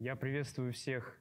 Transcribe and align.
Я 0.00 0.16
приветствую 0.16 0.72
всех 0.72 1.14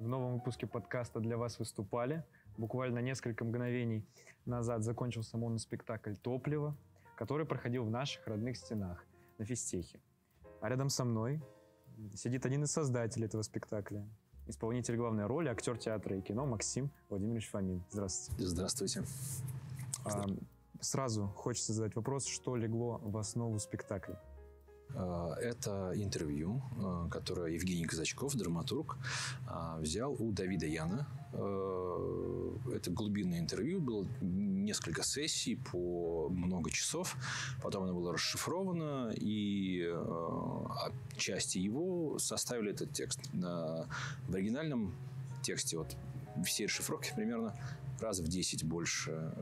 в 0.00 0.08
новом 0.08 0.34
выпуске 0.34 0.66
подкаста 0.66 1.20
«Для 1.20 1.36
вас 1.36 1.60
выступали». 1.60 2.24
Буквально 2.56 2.98
несколько 2.98 3.44
мгновений 3.44 4.04
назад 4.44 4.82
закончился 4.82 5.38
моноспектакль 5.38 6.16
«Топливо», 6.16 6.76
который 7.16 7.46
проходил 7.46 7.84
в 7.84 7.90
наших 7.90 8.26
родных 8.26 8.56
стенах 8.56 9.06
на 9.38 9.44
физтехе. 9.44 10.00
А 10.60 10.68
рядом 10.68 10.88
со 10.88 11.04
мной 11.04 11.40
сидит 12.16 12.44
один 12.44 12.64
из 12.64 12.72
создателей 12.72 13.26
этого 13.26 13.42
спектакля, 13.42 14.04
исполнитель 14.48 14.96
главной 14.96 15.26
роли, 15.26 15.48
актер 15.48 15.78
театра 15.78 16.16
и 16.16 16.20
кино 16.20 16.44
Максим 16.44 16.90
Владимирович 17.10 17.48
Фомин. 17.50 17.84
Здравствуйте. 17.88 18.46
Здравствуйте. 18.46 19.04
А, 20.04 20.26
сразу 20.80 21.28
хочется 21.36 21.72
задать 21.72 21.94
вопрос, 21.94 22.26
что 22.26 22.56
легло 22.56 22.98
в 23.00 23.16
основу 23.16 23.60
спектакля? 23.60 24.20
А, 24.96 25.34
это 25.40 25.92
интервью, 25.94 26.62
а, 26.78 27.08
которое 27.08 27.52
Евгений 27.52 27.84
Казачков, 27.84 28.34
драматург, 28.34 28.96
а, 29.46 29.78
взял 29.78 30.12
у 30.12 30.32
Давида 30.32 30.66
Яна. 30.66 31.06
Это 32.72 32.92
глубинное 32.92 33.40
интервью, 33.40 33.80
было 33.80 34.06
несколько 34.20 35.02
сессий 35.02 35.56
по 35.56 36.28
много 36.28 36.70
часов. 36.70 37.16
Потом 37.60 37.82
оно 37.82 37.92
было 37.92 38.12
расшифровано, 38.12 39.12
и 39.16 39.92
части 41.16 41.58
его 41.58 42.20
составили 42.20 42.70
этот 42.70 42.92
текст. 42.92 43.18
В 43.32 44.32
оригинальном 44.32 44.94
тексте 45.42 45.76
вот 45.76 45.96
все 46.44 46.66
расшифровки 46.66 47.12
примерно 47.16 47.52
раз 48.00 48.20
в 48.20 48.28
10 48.28 48.62
больше 48.62 49.34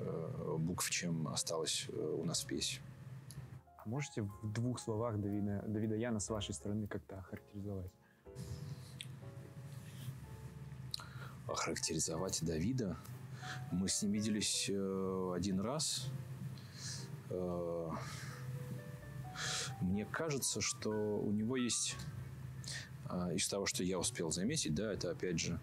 букв, 0.59 0.89
чем 0.89 1.29
осталось 1.29 1.89
у 1.91 2.25
нас 2.25 2.43
в 2.43 2.47
пьесе. 2.47 2.81
А 3.85 3.89
можете 3.89 4.23
в 4.23 4.53
двух 4.53 4.79
словах 4.79 5.19
Давида, 5.19 5.65
Давида 5.67 5.97
Яна 5.97 6.21
с 6.21 6.29
вашей 6.31 6.55
стороны 6.55 6.87
как-то 6.87 7.19
охарактеризовать? 7.19 7.91
Охарактеризовать 11.49 12.45
Давида? 12.45 12.97
Мы 13.73 13.89
с 13.89 14.01
ним 14.03 14.13
виделись 14.13 14.71
э, 14.73 15.33
один 15.35 15.61
раз. 15.61 16.09
Э, 17.31 17.91
мне 19.81 20.05
кажется, 20.05 20.61
что 20.61 20.91
у 20.91 21.33
него 21.33 21.57
есть, 21.57 21.97
э, 23.11 23.35
из 23.35 23.49
того, 23.49 23.67
что 23.67 23.83
я 23.83 23.99
успел 23.99 24.31
заметить, 24.31 24.75
да, 24.75 24.93
это 24.93 25.11
опять 25.11 25.41
же 25.41 25.59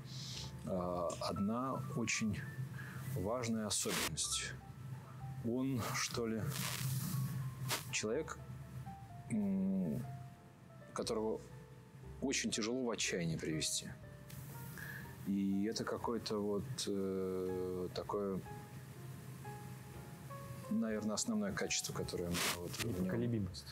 одна 0.66 1.81
очень 1.95 2.38
важная 3.16 3.66
особенность. 3.66 4.52
Он, 5.45 5.81
что 5.95 6.28
ли, 6.28 6.44
человек, 7.92 8.38
которого 10.94 11.39
очень 12.22 12.52
тяжело 12.52 12.84
в 12.84 12.89
отчаяние 12.89 13.38
привести. 13.38 13.88
И 15.28 15.66
это 15.66 15.84
какое-то 15.84 16.39
вот 16.39 16.64
э, 16.88 17.88
такое, 17.94 18.42
наверное, 20.72 21.14
основное 21.14 21.53
качество, 21.53 21.94
которое 21.94 22.31
вот 22.58 22.72
непоколебимость. 22.84 23.66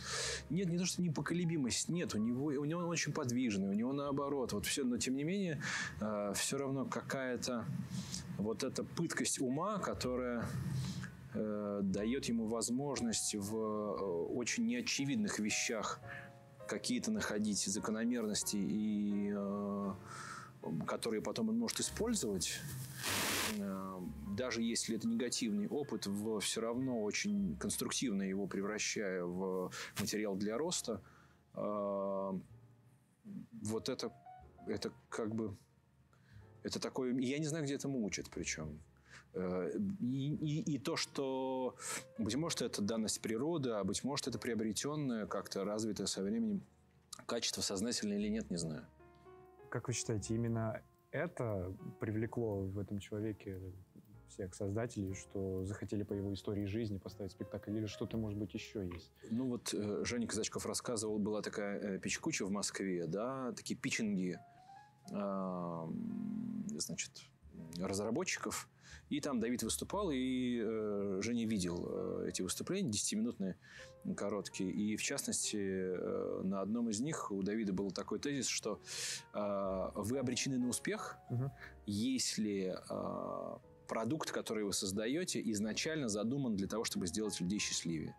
Нет, 0.52 0.70
не 0.70 0.78
то 0.78 0.86
что 0.86 1.02
непоколебимость, 1.02 1.89
нет, 1.89 2.14
у 2.14 2.20
него 2.20 2.45
у 2.45 2.66
него 2.66 2.82
он 2.82 2.89
очень 2.89 3.11
подвижный, 3.11 3.70
у 3.70 3.73
него 3.73 3.92
наоборот, 3.92 4.54
вот 4.54 4.67
все, 4.67 4.84
но 4.84 4.98
тем 4.98 5.16
не 5.16 5.23
менее 5.23 5.59
э, 6.00 6.34
все 6.36 6.58
равно 6.58 6.86
какая-то 6.86 7.66
вот 8.38 8.64
эта 8.64 8.84
пыткость 8.84 9.39
ума, 9.39 9.80
которая 9.80 10.45
э, 11.38 11.80
дает 11.83 12.25
ему 12.25 12.48
возможность 12.48 13.36
в 13.36 13.55
э, 13.55 14.02
очень 14.33 14.65
неочевидных 14.65 15.39
вещах 15.39 15.99
какие-то 16.67 17.11
находить 17.11 17.64
закономерности 17.65 18.58
и 18.58 19.31
э, 19.36 19.93
которые 20.86 21.21
потом 21.21 21.49
он 21.49 21.59
может 21.59 21.80
использовать 21.80 22.59
э, 23.58 23.99
даже 24.37 24.61
если 24.61 24.95
это 24.95 25.08
негативный 25.08 25.67
опыт, 25.67 26.05
в, 26.05 26.39
все 26.39 26.61
равно 26.61 27.02
очень 27.02 27.58
конструктивно 27.58 28.23
его 28.23 28.47
превращая 28.47 29.23
в 29.23 29.71
материал 29.99 30.36
для 30.36 30.58
роста, 30.58 31.02
э, 31.55 32.39
вот 33.64 33.89
это, 33.89 34.14
это 34.67 34.92
как 35.09 35.33
бы, 35.33 35.58
это 36.64 36.80
такое, 36.80 37.14
я 37.20 37.39
не 37.39 37.45
знаю, 37.45 37.65
где 37.65 37.76
этому 37.76 38.05
учат 38.05 38.30
причем. 38.30 38.80
Э, 39.37 39.71
и, 39.99 40.36
и, 40.36 40.75
и 40.75 40.80
то, 40.80 40.95
что, 40.95 41.75
быть 42.17 42.36
может, 42.36 42.61
это 42.61 42.81
данность 42.81 43.21
природы, 43.21 43.71
а 43.71 43.83
быть 43.83 44.03
может, 44.03 44.27
это 44.27 44.39
приобретенное, 44.39 45.27
как-то 45.27 45.64
развитое 45.64 46.08
со 46.08 46.23
временем 46.23 46.61
качество, 47.25 47.61
сознательное 47.61 48.17
или 48.17 48.30
нет, 48.30 48.49
не 48.49 48.58
знаю. 48.58 48.86
Как 49.70 49.87
вы 49.87 49.93
считаете, 49.93 50.33
именно 50.33 50.81
это 51.11 51.71
привлекло 51.99 52.61
в 52.61 52.80
этом 52.80 52.99
человеке 52.99 53.59
всех 54.30 54.55
создателей, 54.55 55.14
что 55.14 55.64
захотели 55.65 56.03
по 56.03 56.14
его 56.14 56.33
истории 56.33 56.65
жизни 56.65 56.97
поставить 56.97 57.31
спектакль, 57.31 57.77
или 57.77 57.86
что-то, 57.86 58.17
может 58.17 58.39
быть, 58.39 58.53
еще 58.53 58.86
есть? 58.86 59.11
Ну 59.30 59.49
вот 59.49 59.73
э, 59.73 60.03
Женя 60.03 60.27
Казачков 60.27 60.65
рассказывал, 60.65 61.20
была 61.20 61.42
такая 61.42 61.80
э, 61.80 61.99
печкуча 61.99 62.45
в 62.45 62.52
Москве, 62.52 63.05
да, 63.08 63.52
такие 63.53 63.80
питчинги, 63.80 64.39
э, 65.11 65.87
значит, 66.77 67.11
разработчиков. 67.80 68.70
И 69.10 69.22
там 69.22 69.40
Давид 69.40 69.64
выступал, 69.64 70.12
и 70.12 70.62
э, 70.62 71.20
Женя 71.22 71.45
видел 71.48 71.86
э, 71.90 72.26
эти 72.28 72.42
выступления, 72.42 72.92
10-минутные, 72.92 73.56
короткие. 74.16 74.70
И, 74.72 74.98
в 74.98 75.04
частности, 75.04 75.58
э, 75.58 76.42
на 76.44 76.62
одном 76.62 76.90
из 76.90 77.00
них 77.00 77.32
у 77.32 77.42
Давида 77.42 77.72
был 77.72 77.92
такой 77.92 78.20
тезис, 78.20 78.48
что 78.48 78.82
э, 79.34 79.90
вы 79.95 80.18
обречены 80.18 80.58
на 80.58 80.68
успех, 80.68 81.18
угу. 81.30 81.52
если 81.86 82.76
э, 82.90 83.58
продукт, 83.88 84.32
который 84.32 84.66
вы 84.66 84.74
создаете, 84.74 85.42
изначально 85.52 86.10
задуман 86.10 86.56
для 86.56 86.68
того, 86.68 86.84
чтобы 86.84 87.08
сделать 87.08 87.39
людей 87.39 87.60
счастливее. 87.60 88.16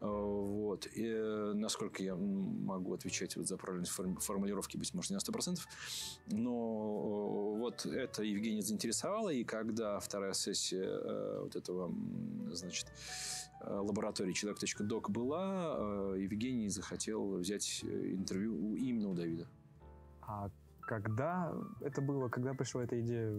Э, 0.00 0.06
вот. 0.06 0.86
И, 0.86 1.06
э, 1.06 1.52
насколько 1.54 2.02
я 2.02 2.16
могу 2.16 2.94
отвечать 2.94 3.36
вот 3.36 3.46
за 3.46 3.56
правильность 3.56 3.92
формулировки, 3.92 4.76
быть 4.76 4.92
может, 4.94 5.10
не 5.10 5.16
на 5.16 5.20
100%. 5.20 5.58
Но 6.28 7.54
э, 7.56 7.58
вот 7.58 7.86
это 7.86 8.22
Евгения 8.22 8.62
заинтересовало. 8.62 9.30
И 9.30 9.44
когда 9.44 9.98
вторая 10.00 10.32
сессия 10.32 11.40
вот 11.40 11.56
этого, 11.56 11.94
значит, 12.50 12.86
лаборатории 13.64 14.32
человек.док 14.32 15.10
была, 15.10 16.14
Евгений 16.16 16.68
захотел 16.68 17.36
взять 17.38 17.84
интервью 17.84 18.74
именно 18.74 19.10
у 19.10 19.14
Давида. 19.14 19.48
А 20.22 20.50
когда 20.80 21.54
это 21.80 22.00
было? 22.00 22.28
Когда 22.28 22.54
пришла 22.54 22.82
эта 22.82 23.00
идея 23.00 23.30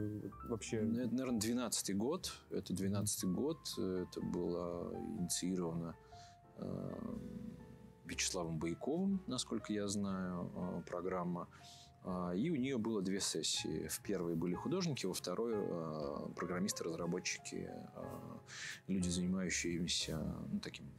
вообще? 0.47 0.81
Ну, 0.81 0.99
это, 1.01 1.13
наверное, 1.13 1.39
12 1.39 1.97
год. 1.97 2.33
Это 2.49 2.73
12 2.73 3.25
год. 3.25 3.57
Это 3.77 4.21
было 4.21 4.93
инициировано 5.19 5.95
Вячеславом 8.05 8.59
Бояковым, 8.59 9.21
насколько 9.27 9.73
я 9.73 9.87
знаю, 9.87 10.51
э, 10.55 10.81
программа. 10.87 11.47
Э, 12.03 12.33
и 12.35 12.49
у 12.49 12.55
нее 12.55 12.77
было 12.77 13.01
две 13.01 13.19
сессии. 13.19 13.87
В 13.87 14.01
первой 14.01 14.35
были 14.35 14.55
художники, 14.55 15.05
во 15.05 15.13
второй 15.13 15.53
э, 15.55 16.33
программисты, 16.35 16.83
разработчики, 16.83 17.69
э, 17.95 18.37
люди, 18.87 19.09
занимающиеся 19.09 20.17
ну, 20.51 20.59
такими 20.59 20.91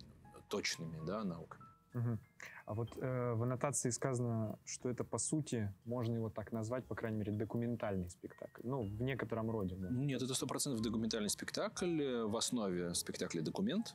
точными 0.48 1.04
да, 1.06 1.25
науками. 1.25 1.64
Угу. 1.94 2.19
А 2.66 2.75
вот 2.75 2.97
э, 2.97 3.32
в 3.34 3.43
аннотации 3.43 3.91
сказано, 3.91 4.59
что 4.64 4.88
это 4.88 5.04
по 5.04 5.19
сути, 5.19 5.72
можно 5.84 6.14
его 6.14 6.31
так 6.31 6.50
назвать, 6.50 6.84
по 6.87 6.94
крайней 6.94 7.19
мере, 7.19 7.32
документальный 7.32 8.08
спектакль. 8.08 8.62
Ну, 8.64 8.82
в 8.82 9.02
некотором 9.02 9.50
роде. 9.50 9.76
Может. 9.76 9.93
Нет, 9.93 10.23
это 10.23 10.34
сто 10.34 10.46
процентов 10.46 10.82
документальный 10.82 11.31
спектакль. 11.31 12.25
В 12.25 12.37
основе 12.37 12.94
спектакля 12.94 13.43
документ. 13.43 13.94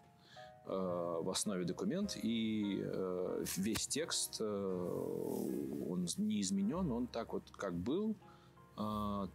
Э, 0.69 1.19
в 1.21 1.29
основе 1.31 1.65
документ. 1.65 2.15
И 2.21 2.81
э, 2.83 3.43
весь 3.57 3.87
текст, 3.87 4.37
э, 4.39 4.45
он 4.45 6.07
не 6.17 6.41
изменен, 6.41 6.91
он 6.91 7.07
так 7.07 7.33
вот 7.33 7.49
как 7.51 7.73
был, 7.73 8.15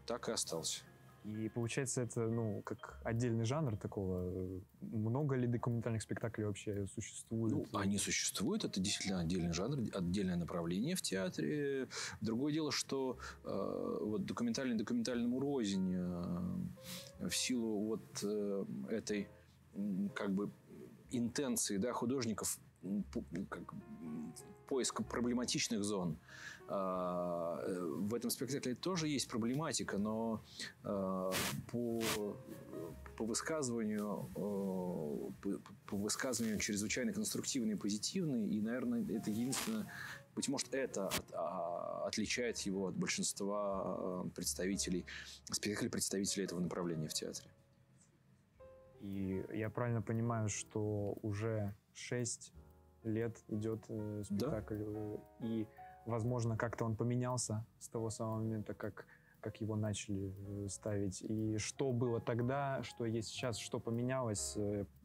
так 0.06 0.28
и 0.28 0.32
остался. 0.32 0.82
И 1.24 1.48
получается, 1.48 2.02
это, 2.02 2.20
ну, 2.20 2.62
как 2.64 2.98
отдельный 3.04 3.44
жанр 3.44 3.76
такого. 3.76 4.62
Много 4.80 5.34
ли 5.36 5.46
документальных 5.46 6.02
спектаклей 6.02 6.46
вообще 6.46 6.86
существует? 6.94 7.52
Ну, 7.52 7.78
они 7.78 7.98
существуют. 7.98 8.64
Это 8.64 8.80
действительно 8.80 9.20
отдельный 9.20 9.52
жанр, 9.52 9.80
отдельное 9.92 10.36
направление 10.36 10.94
в 10.94 11.02
театре. 11.02 11.88
Другое 12.20 12.52
дело, 12.52 12.72
что 12.72 13.18
э, 13.44 13.98
вот 14.02 14.24
документальный 14.24 14.76
документальному 14.76 15.40
рознь 15.40 15.94
э, 15.94 17.28
в 17.28 17.34
силу 17.34 17.80
вот 17.86 18.22
э, 18.22 18.64
этой 18.90 19.28
как 20.14 20.32
бы 20.32 20.50
интенции 21.16 21.76
да, 21.76 21.92
художников 21.92 22.58
как, 23.48 23.74
поиска 24.66 25.02
проблематичных 25.02 25.84
зон. 25.84 26.18
А, 26.66 27.62
в 27.98 28.14
этом 28.14 28.30
спектакле 28.30 28.74
тоже 28.74 29.08
есть 29.08 29.28
проблематика, 29.28 29.98
но 29.98 30.42
а, 30.82 31.30
по, 31.70 32.02
по 33.16 33.24
высказыванию 33.24 34.28
по, 34.34 35.60
по 35.86 35.96
высказыванию 35.96 36.58
чрезвычайно 36.58 37.12
конструктивный 37.12 37.74
и 37.74 37.76
позитивный, 37.76 38.48
и, 38.48 38.60
наверное, 38.60 39.02
это 39.02 39.30
единственное 39.30 39.86
Быть 40.34 40.48
может, 40.48 40.72
это 40.72 41.10
а, 41.32 42.06
отличает 42.06 42.58
его 42.60 42.88
от 42.88 42.96
большинства 42.96 44.24
представителей, 44.34 45.04
спектаклей 45.50 45.90
представителей 45.90 46.44
этого 46.44 46.60
направления 46.60 47.08
в 47.08 47.14
театре. 47.14 47.48
И 49.04 49.44
я 49.52 49.68
правильно 49.68 50.00
понимаю, 50.00 50.48
что 50.48 51.18
уже 51.20 51.74
6 51.92 52.52
лет 53.02 53.36
идет 53.48 53.84
э, 53.88 54.22
спектакль, 54.24 54.78
да? 54.78 54.90
Э, 54.90 55.18
и, 55.40 55.66
возможно, 56.06 56.56
как-то 56.56 56.86
он 56.86 56.96
поменялся 56.96 57.66
с 57.78 57.88
того 57.88 58.08
самого 58.08 58.38
момента, 58.38 58.72
как, 58.72 59.04
как 59.40 59.60
его 59.60 59.76
начали 59.76 60.32
э, 60.64 60.68
ставить. 60.70 61.20
И 61.20 61.58
что 61.58 61.92
было 61.92 62.18
тогда, 62.18 62.82
что 62.82 63.04
есть 63.04 63.28
сейчас, 63.28 63.58
что 63.58 63.78
поменялось, 63.78 64.56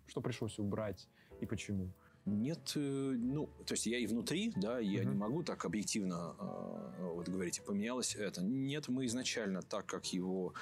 что 0.07 0.21
пришлось 0.21 0.59
убрать 0.59 1.09
и 1.41 1.45
почему? 1.45 1.91
Нет, 2.25 2.71
ну, 2.75 3.49
то 3.65 3.73
есть 3.73 3.85
я 3.85 3.97
и 3.97 4.07
внутри, 4.07 4.53
да, 4.55 4.79
я 4.79 5.01
uh-huh. 5.01 5.05
не 5.05 5.15
могу 5.15 5.43
так 5.43 5.65
объективно 5.65 6.35
э, 6.39 7.11
вот 7.15 7.27
говорить, 7.27 7.61
поменялось 7.65 8.15
это. 8.15 8.41
Нет, 8.41 8.87
мы 8.87 9.07
изначально 9.07 9.61
так, 9.61 9.85
как 9.87 10.05
его 10.13 10.53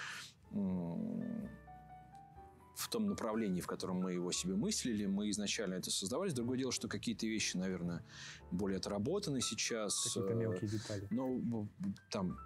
в 2.87 2.89
том 2.89 3.07
направлении, 3.07 3.59
в 3.59 3.67
котором 3.67 3.97
мы 3.97 4.13
его 4.13 4.31
себе 4.31 4.55
мыслили, 4.55 5.05
мы 5.05 5.29
изначально 5.29 5.75
это 5.75 5.91
создавали. 5.91 6.31
Другое 6.31 6.57
дело, 6.57 6.71
что 6.71 6.87
какие-то 6.87 7.27
вещи, 7.27 7.57
наверное, 7.57 8.01
более 8.49 8.77
отработаны 8.77 9.41
сейчас. 9.41 10.05
Какие-то 10.05 10.33
мелкие 10.33 10.69
детали. 10.69 11.07
Но 11.11 11.67
там 12.09 12.39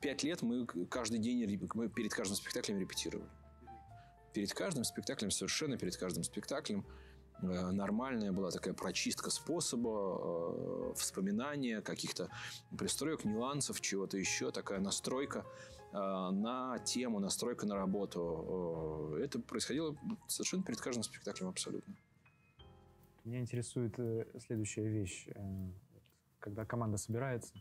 пять 0.00 0.24
лет 0.24 0.42
мы 0.42 0.66
каждый 0.66 1.20
день, 1.20 1.68
мы 1.74 1.88
перед 1.88 2.12
каждым 2.12 2.36
спектаклем 2.36 2.80
репетировали. 2.80 3.28
Перед 4.34 4.52
каждым 4.52 4.82
спектаклем, 4.82 5.30
совершенно 5.30 5.78
перед 5.78 5.96
каждым 5.96 6.24
спектаклем 6.24 6.84
э, 7.42 7.70
нормальная 7.70 8.32
была 8.32 8.50
такая 8.50 8.74
прочистка 8.74 9.30
способа, 9.30 9.90
э, 9.90 10.94
вспоминания 10.96 11.82
каких-то 11.82 12.30
пристроек, 12.76 13.24
нюансов, 13.24 13.80
чего-то 13.80 14.16
еще, 14.18 14.50
такая 14.50 14.80
настройка. 14.80 15.46
Э, 15.92 16.30
на 16.30 16.78
тему, 16.78 17.20
настройка 17.20 17.66
на 17.66 17.76
работу. 17.76 19.12
Э, 19.18 19.24
это 19.24 19.38
происходило 19.40 19.94
совершенно 20.26 20.62
перед 20.62 20.80
каждым 20.80 21.02
спектаклем 21.02 21.48
абсолютно. 21.48 21.94
Меня 23.24 23.40
интересует 23.40 23.98
э, 23.98 24.24
следующая 24.40 24.88
вещь. 24.88 25.28
Когда 26.38 26.64
команда 26.64 26.96
собирается, 26.96 27.54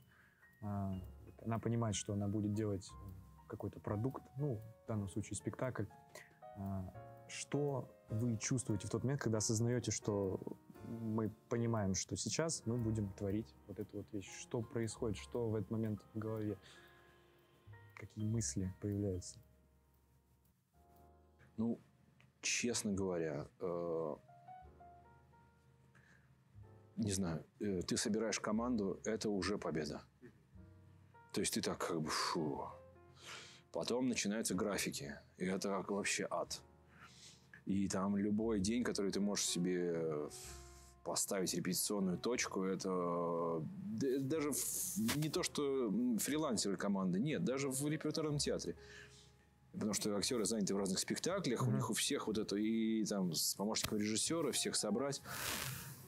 она 0.61 1.59
понимает, 1.61 1.95
что 1.95 2.13
она 2.13 2.27
будет 2.27 2.53
делать 2.53 2.89
какой-то 3.47 3.79
продукт, 3.79 4.23
ну, 4.37 4.59
в 4.83 4.87
данном 4.87 5.07
случае 5.07 5.35
спектакль. 5.35 5.85
Что 7.27 7.93
вы 8.09 8.37
чувствуете 8.37 8.87
в 8.87 8.89
тот 8.89 9.03
момент, 9.03 9.21
когда 9.21 9.37
осознаете, 9.37 9.91
что 9.91 10.39
мы 10.87 11.29
понимаем, 11.47 11.93
что 11.93 12.15
сейчас 12.15 12.63
мы 12.65 12.77
будем 12.77 13.13
творить 13.13 13.53
вот 13.67 13.79
эту 13.79 13.97
вот 13.97 14.11
вещь? 14.13 14.31
Что 14.39 14.63
происходит, 14.63 15.17
что 15.17 15.47
в 15.47 15.53
этот 15.53 15.69
момент 15.69 16.01
в 16.15 16.17
голове? 16.17 16.57
Какие 18.01 18.25
мысли 18.25 18.73
появляются? 18.81 19.39
Ну, 21.57 21.79
честно 22.41 22.93
говоря, 22.93 23.47
э, 23.59 24.15
не 26.97 27.11
знаю, 27.11 27.45
э, 27.59 27.81
ты 27.81 27.97
собираешь 27.97 28.39
команду, 28.39 28.99
это 29.05 29.29
уже 29.29 29.59
победа. 29.59 30.01
То 31.31 31.41
есть 31.41 31.53
ты 31.53 31.61
так 31.61 31.77
как 31.77 32.01
бы 32.01 32.09
фу. 32.09 32.65
Потом 33.71 34.09
начинаются 34.09 34.55
графики, 34.55 35.19
и 35.37 35.45
это 35.45 35.69
вообще 35.69 36.27
ад. 36.29 36.59
И 37.65 37.87
там 37.87 38.17
любой 38.17 38.59
день, 38.59 38.83
который 38.83 39.11
ты 39.11 39.19
можешь 39.19 39.45
себе 39.45 40.27
поставить 41.03 41.53
репетиционную 41.53 42.17
точку, 42.17 42.63
это 42.63 43.63
даже 44.19 44.51
не 45.15 45.29
то, 45.29 45.43
что 45.43 45.91
фрилансеры 46.19 46.77
команды, 46.77 47.19
нет, 47.19 47.43
даже 47.43 47.69
в 47.69 47.87
репертуарном 47.87 48.37
театре. 48.37 48.75
Потому 49.73 49.93
что 49.93 50.15
актеры 50.17 50.45
заняты 50.45 50.75
в 50.75 50.77
разных 50.77 50.99
спектаклях, 50.99 51.61
mm-hmm. 51.61 51.69
у 51.69 51.71
них 51.71 51.89
у 51.89 51.93
всех 51.93 52.27
вот 52.27 52.37
это, 52.37 52.55
и 52.57 53.05
там 53.05 53.33
с 53.33 53.55
помощником 53.55 53.99
режиссера 53.99 54.51
всех 54.51 54.75
собрать. 54.75 55.21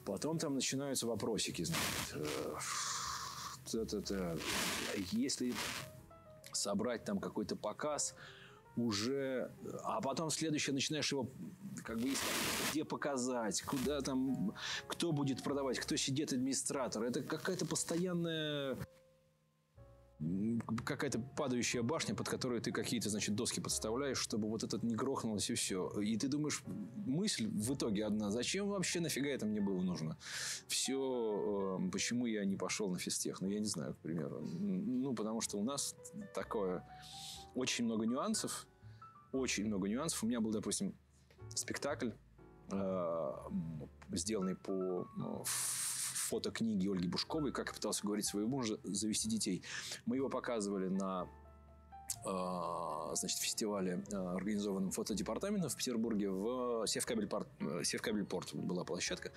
Потом 0.06 0.38
там 0.38 0.56
начинаются 0.56 1.08
вопросики, 1.08 1.64
значит. 1.64 2.28
Это, 3.74 4.38
если 5.12 5.54
собрать 6.52 7.06
там 7.06 7.20
какой-то 7.20 7.56
показ, 7.56 8.14
уже... 8.76 9.52
А 9.84 10.02
потом 10.02 10.30
следующее 10.30 10.74
начинаешь 10.74 11.12
его 11.12 11.30
как 11.84 12.00
бы 12.00 12.10
где 12.72 12.86
показать, 12.86 13.62
куда 13.64 14.02
там, 14.02 14.54
кто 14.88 15.12
будет 15.12 15.44
продавать, 15.44 15.80
кто 15.80 15.96
сидит 15.96 16.34
администратор. 16.34 17.04
Это 17.04 17.22
какая-то 17.22 17.66
постоянная 17.66 18.78
какая-то 20.86 21.20
падающая 21.20 21.82
башня, 21.82 22.16
под 22.16 22.30
которую 22.30 22.62
ты 22.62 22.72
какие-то, 22.72 23.10
значит, 23.10 23.36
доски 23.36 23.60
подставляешь, 23.60 24.18
чтобы 24.18 24.48
вот 24.48 24.64
этот 24.64 24.84
не 24.84 24.96
грохнулось 24.96 25.50
и 25.50 25.54
все. 25.54 25.90
И 26.02 26.18
ты 26.18 26.28
думаешь, 26.28 26.64
мысль 26.66 27.48
в 27.48 27.74
итоге 27.74 28.06
одна, 28.06 28.32
зачем 28.32 28.70
вообще 28.70 29.00
нафига 29.00 29.30
это 29.30 29.46
мне 29.46 29.62
было 29.62 29.82
нужно? 29.82 30.18
Все, 30.68 31.80
э, 31.80 31.90
почему 31.92 32.26
я 32.26 32.46
не 32.46 32.56
пошел 32.56 32.90
на 32.90 33.00
физтех? 33.00 33.42
Ну, 33.42 33.50
я 33.50 33.60
не 33.60 33.66
знаю, 33.66 33.96
к 33.96 33.98
примеру. 33.98 34.40
Ну, 34.42 35.14
потому 35.14 35.42
что 35.42 35.58
у 35.58 35.64
нас 35.64 35.96
такое 36.34 36.84
очень 37.56 37.86
много 37.86 38.06
нюансов, 38.06 38.68
очень 39.32 39.66
много 39.66 39.88
нюансов. 39.88 40.24
У 40.24 40.28
меня 40.28 40.42
был, 40.42 40.52
допустим, 40.52 40.96
спектакль, 41.50 42.12
э, 42.72 43.32
сделанный 44.12 44.56
по 44.56 45.08
э, 45.18 45.44
фотокниге 45.46 46.92
Ольги 46.92 47.08
Бушковой, 47.08 47.52
как 47.52 47.68
я 47.68 47.74
пытался 47.74 48.06
говорить 48.06 48.26
своему 48.26 48.50
мужу 48.50 48.80
завести 48.84 49.30
детей. 49.30 49.64
Мы 50.06 50.18
его 50.18 50.30
показывали 50.30 50.88
на 50.88 51.28
э, 52.26 53.16
значит, 53.16 53.40
фестивале, 53.40 54.04
э, 54.12 54.16
организованном 54.16 54.92
фотодепартаментом 54.92 55.70
в 55.70 55.76
Петербурге, 55.76 56.30
в 56.30 56.86
Севкабельпорт, 56.88 57.48
Севкабельпорт 57.84 58.54
была 58.56 58.84
площадка. 58.84 59.32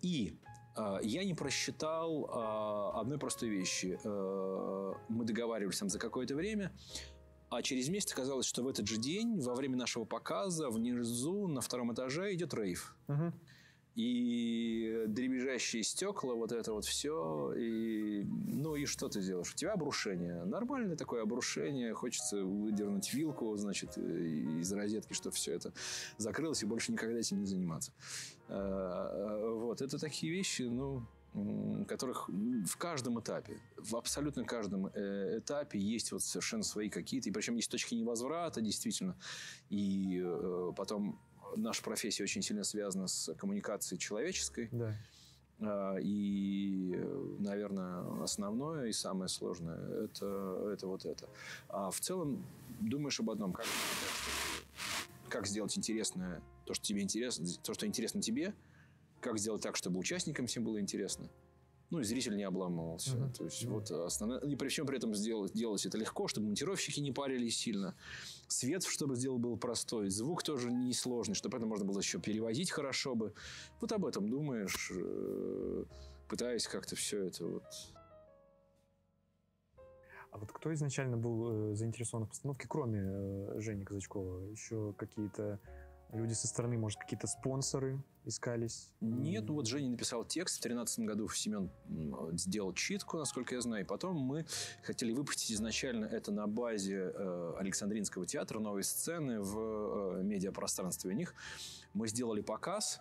И 0.00 0.38
я 1.02 1.24
не 1.24 1.34
просчитал 1.34 2.96
одной 2.98 3.16
простой 3.16 3.48
вещи. 3.48 3.96
Мы 4.04 5.24
договаривались 5.24 5.78
там 5.78 5.88
за 5.88 6.00
какое-то 6.00 6.34
время, 6.34 6.72
а 7.54 7.62
через 7.62 7.88
месяц 7.88 8.12
оказалось, 8.12 8.46
что 8.46 8.62
в 8.62 8.68
этот 8.68 8.86
же 8.86 8.96
день, 8.96 9.40
во 9.40 9.54
время 9.54 9.76
нашего 9.76 10.04
показа, 10.04 10.70
внизу, 10.70 11.48
на 11.48 11.60
втором 11.60 11.92
этаже, 11.92 12.34
идет 12.34 12.54
рейв. 12.54 12.96
Угу. 13.08 13.32
И 13.94 15.04
дребезжащие 15.06 15.84
стекла, 15.84 16.34
вот 16.34 16.50
это 16.50 16.72
вот 16.72 16.84
все. 16.84 17.52
И, 17.56 18.24
ну 18.24 18.74
и 18.74 18.86
что 18.86 19.08
ты 19.08 19.22
делаешь? 19.22 19.52
У 19.52 19.56
тебя 19.56 19.74
обрушение. 19.74 20.44
Нормальное 20.44 20.96
такое 20.96 21.22
обрушение. 21.22 21.94
Хочется 21.94 22.42
выдернуть 22.44 23.14
вилку, 23.14 23.56
значит, 23.56 23.96
из 23.96 24.72
розетки, 24.72 25.12
чтобы 25.12 25.36
все 25.36 25.52
это 25.52 25.72
закрылось 26.18 26.64
и 26.64 26.66
больше 26.66 26.90
никогда 26.90 27.18
этим 27.20 27.38
не 27.38 27.46
заниматься. 27.46 27.92
А, 28.48 29.54
вот. 29.54 29.80
Это 29.80 29.98
такие 29.98 30.32
вещи, 30.32 30.62
ну, 30.62 31.06
которых 31.88 32.28
в 32.28 32.76
каждом 32.76 33.20
этапе, 33.20 33.60
в 33.76 33.96
абсолютно 33.96 34.44
каждом 34.44 34.86
э, 34.86 35.38
этапе 35.38 35.78
есть 35.78 36.12
вот 36.12 36.22
совершенно 36.22 36.62
свои 36.62 36.88
какие-то, 36.88 37.28
и 37.28 37.32
причем 37.32 37.56
есть 37.56 37.70
точки 37.70 37.94
невозврата, 37.94 38.60
действительно, 38.60 39.16
и 39.68 40.22
э, 40.24 40.72
потом 40.76 41.20
наша 41.56 41.82
профессия 41.82 42.22
очень 42.22 42.42
сильно 42.42 42.64
связана 42.64 43.08
с 43.08 43.34
коммуникацией 43.34 43.98
человеческой, 43.98 44.68
да. 44.70 44.94
А, 45.60 45.96
и, 46.00 46.96
наверное, 47.38 48.22
основное 48.22 48.86
и 48.86 48.92
самое 48.92 49.28
сложное 49.28 50.04
это, 50.04 50.70
это 50.72 50.86
вот 50.86 51.04
это. 51.04 51.28
А 51.68 51.90
в 51.90 52.00
целом 52.00 52.44
думаешь 52.80 53.20
об 53.20 53.30
одном, 53.30 53.52
как, 53.52 53.66
как 55.28 55.46
сделать 55.46 55.76
интересное 55.78 56.42
то, 56.64 56.74
что 56.74 56.84
тебе 56.84 57.02
интересно, 57.02 57.46
то, 57.62 57.74
что 57.74 57.86
интересно 57.86 58.20
тебе, 58.20 58.54
как 59.24 59.38
сделать 59.38 59.62
так, 59.62 59.74
чтобы 59.74 59.98
участникам 59.98 60.46
всем 60.46 60.64
было 60.64 60.78
интересно. 60.78 61.30
Ну, 61.90 62.00
и 62.00 62.04
зритель 62.04 62.36
не 62.36 62.44
обламывался. 62.44 63.16
Uh-huh. 63.16 63.36
То 63.36 63.44
есть, 63.44 63.64
uh-huh. 63.64 63.70
вот 63.70 63.90
основное... 63.90 64.40
И 64.40 64.56
при 64.56 64.68
всем 64.68 64.86
при 64.86 64.96
этом 64.96 65.14
сделать, 65.14 65.52
делать 65.52 65.86
это 65.86 65.96
легко, 65.96 66.28
чтобы 66.28 66.46
монтировщики 66.46 67.00
не 67.00 67.12
парились 67.12 67.56
сильно. 67.56 67.94
Свет, 68.48 68.84
чтобы 68.84 69.16
сделал 69.16 69.38
был 69.38 69.56
простой. 69.56 70.10
Звук 70.10 70.42
тоже 70.42 70.70
несложный, 70.70 71.34
чтобы 71.34 71.56
это 71.56 71.66
можно 71.66 71.84
было 71.84 71.98
еще 71.98 72.18
перевозить 72.20 72.70
хорошо 72.70 73.14
бы. 73.14 73.32
Вот 73.80 73.92
об 73.92 74.04
этом 74.04 74.28
думаешь, 74.28 74.90
э, 74.94 75.84
пытаясь 76.28 76.66
как-то 76.66 76.96
все 76.96 77.24
это 77.24 77.46
вот... 77.46 77.64
А 80.32 80.38
вот 80.38 80.50
кто 80.52 80.74
изначально 80.74 81.16
был 81.16 81.70
э, 81.70 81.74
заинтересован 81.76 82.26
в 82.26 82.30
постановке, 82.30 82.66
кроме 82.68 83.02
э, 83.04 83.60
Жени 83.60 83.84
Казачкова? 83.84 84.50
Еще 84.50 84.94
какие-то 84.98 85.60
Люди 86.12 86.32
со 86.32 86.46
стороны, 86.46 86.78
может, 86.78 87.00
какие-то 87.00 87.26
спонсоры 87.26 88.00
искались? 88.24 88.90
Нет, 89.00 89.44
ну 89.46 89.54
вот 89.54 89.66
Женя 89.66 89.90
написал 89.90 90.24
текст. 90.24 90.58
В 90.58 90.62
2013 90.62 91.00
году 91.00 91.28
Семен 91.28 91.70
сделал 92.32 92.72
читку, 92.72 93.18
насколько 93.18 93.54
я 93.54 93.60
знаю. 93.60 93.84
И 93.84 93.86
потом 93.86 94.16
мы 94.16 94.46
хотели 94.82 95.12
выпустить 95.12 95.52
изначально 95.52 96.04
это 96.06 96.32
на 96.32 96.46
базе 96.46 97.12
э, 97.14 97.54
Александринского 97.58 98.26
театра, 98.26 98.60
новой 98.60 98.84
сцены 98.84 99.40
в 99.40 100.18
э, 100.18 100.22
медиапространстве 100.22 101.10
у 101.10 101.14
них. 101.14 101.34
Мы 101.94 102.08
сделали 102.08 102.40
показ, 102.40 103.00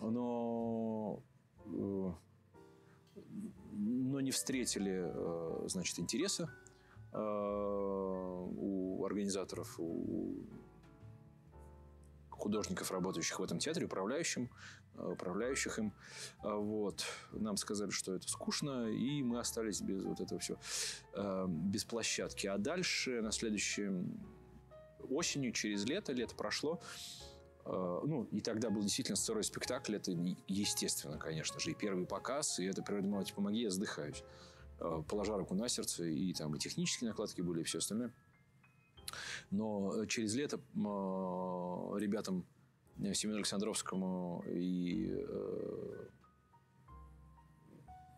но 0.00 1.22
э, 1.66 2.12
но 3.74 4.20
не 4.20 4.30
встретили, 4.30 5.02
э, 5.04 5.68
значит, 5.68 5.98
интереса 5.98 6.50
у 7.14 9.04
организаторов, 9.04 9.74
у 9.78 10.46
художников, 12.42 12.90
работающих 12.90 13.38
в 13.38 13.42
этом 13.42 13.58
театре, 13.58 13.86
управляющим, 13.86 14.50
э, 14.94 15.12
управляющих 15.12 15.78
им. 15.78 15.94
А 16.42 16.56
вот. 16.56 17.04
Нам 17.32 17.56
сказали, 17.56 17.90
что 17.90 18.14
это 18.14 18.28
скучно, 18.28 18.88
и 18.88 19.22
мы 19.22 19.38
остались 19.38 19.80
без 19.80 20.02
вот 20.04 20.20
этого 20.20 20.40
все, 20.40 20.58
без 21.48 21.84
площадки. 21.84 22.46
А 22.46 22.58
дальше, 22.58 23.22
на 23.22 23.32
следующем 23.32 24.20
осенью, 25.08 25.52
через 25.52 25.84
лето, 25.84 26.12
лето 26.12 26.34
прошло, 26.34 26.80
ну, 27.64 28.28
и 28.32 28.40
тогда 28.40 28.70
был 28.70 28.82
действительно 28.82 29.16
сырой 29.16 29.44
спектакль, 29.44 29.94
это 29.94 30.10
естественно, 30.48 31.16
конечно 31.16 31.60
же, 31.60 31.70
и 31.70 31.74
первый 31.74 32.06
показ, 32.06 32.58
и 32.58 32.64
это 32.64 32.82
«Природа 32.82 33.06
мать, 33.06 33.32
помоги, 33.34 33.62
я 33.62 33.70
задыхаюсь». 33.70 34.24
Положа 35.08 35.36
руку 35.36 35.54
на 35.54 35.68
сердце, 35.68 36.04
и 36.04 36.32
там 36.32 36.56
и 36.56 36.58
технические 36.58 37.10
накладки 37.10 37.40
были, 37.40 37.60
и 37.60 37.64
все 37.64 37.78
остальное. 37.78 38.12
Но 39.50 39.94
э, 39.94 40.06
через 40.06 40.34
лето 40.34 40.56
э, 40.56 41.98
ребятам 41.98 42.44
э, 42.98 43.14
Семену 43.14 43.38
Александровскому 43.38 44.44
и... 44.48 45.26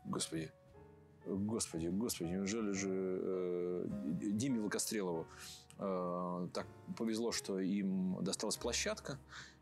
Господи, 0.07 0.53
Господи, 1.27 1.87
господи, 1.87 2.29
неужели 2.31 2.73
же 2.73 2.91
э, 2.91 3.87
Диме 4.11 4.61
Волкострелову 4.61 5.27
э, 5.79 6.49
так 6.53 6.67
повезло, 6.99 7.33
что 7.33 7.59
им 7.61 8.19
досталась 8.23 8.59
площадка, 8.59 9.19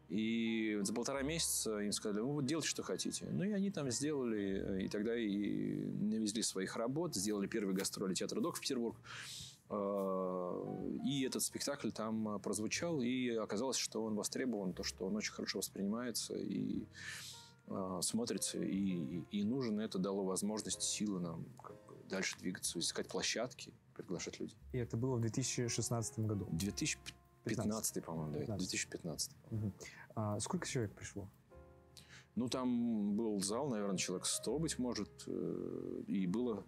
и 0.09 0.81
за 0.83 0.93
полтора 0.93 1.23
месяца 1.23 1.79
им 1.79 1.93
сказали, 1.93 2.21
ну 2.21 2.33
вот 2.33 2.47
делайте, 2.47 2.69
что 2.69 2.83
хотите. 2.83 3.29
Ну 3.31 3.45
и 3.45 3.53
они 3.53 3.71
там 3.71 3.91
сделали, 3.91 4.85
и 4.85 4.89
тогда 4.89 5.17
и 5.17 5.85
навезли 5.85 6.43
своих 6.43 6.77
работ, 6.77 7.15
сделали 7.15 7.47
первый 7.47 7.75
гастроли 7.75 8.15
театра 8.15 8.41
ДОК 8.41 8.57
в 8.57 8.61
Петербург. 8.61 8.97
Э, 9.73 10.99
и 11.05 11.25
этот 11.25 11.43
спектакль 11.43 11.91
там 11.91 12.41
прозвучал, 12.41 13.01
и 13.01 13.31
оказалось, 13.31 13.77
что 13.77 14.05
он 14.05 14.15
востребован, 14.15 14.75
то, 14.75 14.85
что 14.85 15.07
он 15.07 15.17
очень 15.17 15.33
хорошо 15.33 15.59
воспринимается 15.59 16.35
и 16.37 16.87
э, 17.69 17.99
смотрится, 18.03 18.59
и, 18.59 19.23
и 19.31 19.45
нужен. 19.45 19.81
Это 19.81 19.99
дало 19.99 20.25
возможность, 20.25 20.83
силы 20.83 21.21
нам 21.21 21.45
как 21.63 21.77
бы 21.87 21.97
дальше 22.09 22.39
двигаться, 22.39 22.79
искать 22.79 23.09
площадки, 23.09 23.73
приглашать 23.95 24.39
людей. 24.41 24.59
И 24.73 24.79
это 24.79 24.97
было 24.97 25.17
в 25.17 25.21
2016 25.21 26.19
году? 26.21 26.47
2015, 26.53 28.05
по-моему, 28.05 28.33
15. 28.33 28.49
да, 28.49 28.57
2015. 28.57 29.37
Угу. 29.51 29.73
А 30.15 30.41
сколько 30.41 30.69
человек 30.69 30.95
пришло? 30.95 31.29
Ну, 32.35 32.49
там 32.49 33.15
был 33.15 33.41
зал, 33.41 33.69
наверное, 33.69 33.99
человек 33.99 34.27
100, 34.27 34.59
быть 34.59 34.79
может, 34.79 35.11
э, 35.27 36.03
и 36.07 36.27
было 36.27 36.65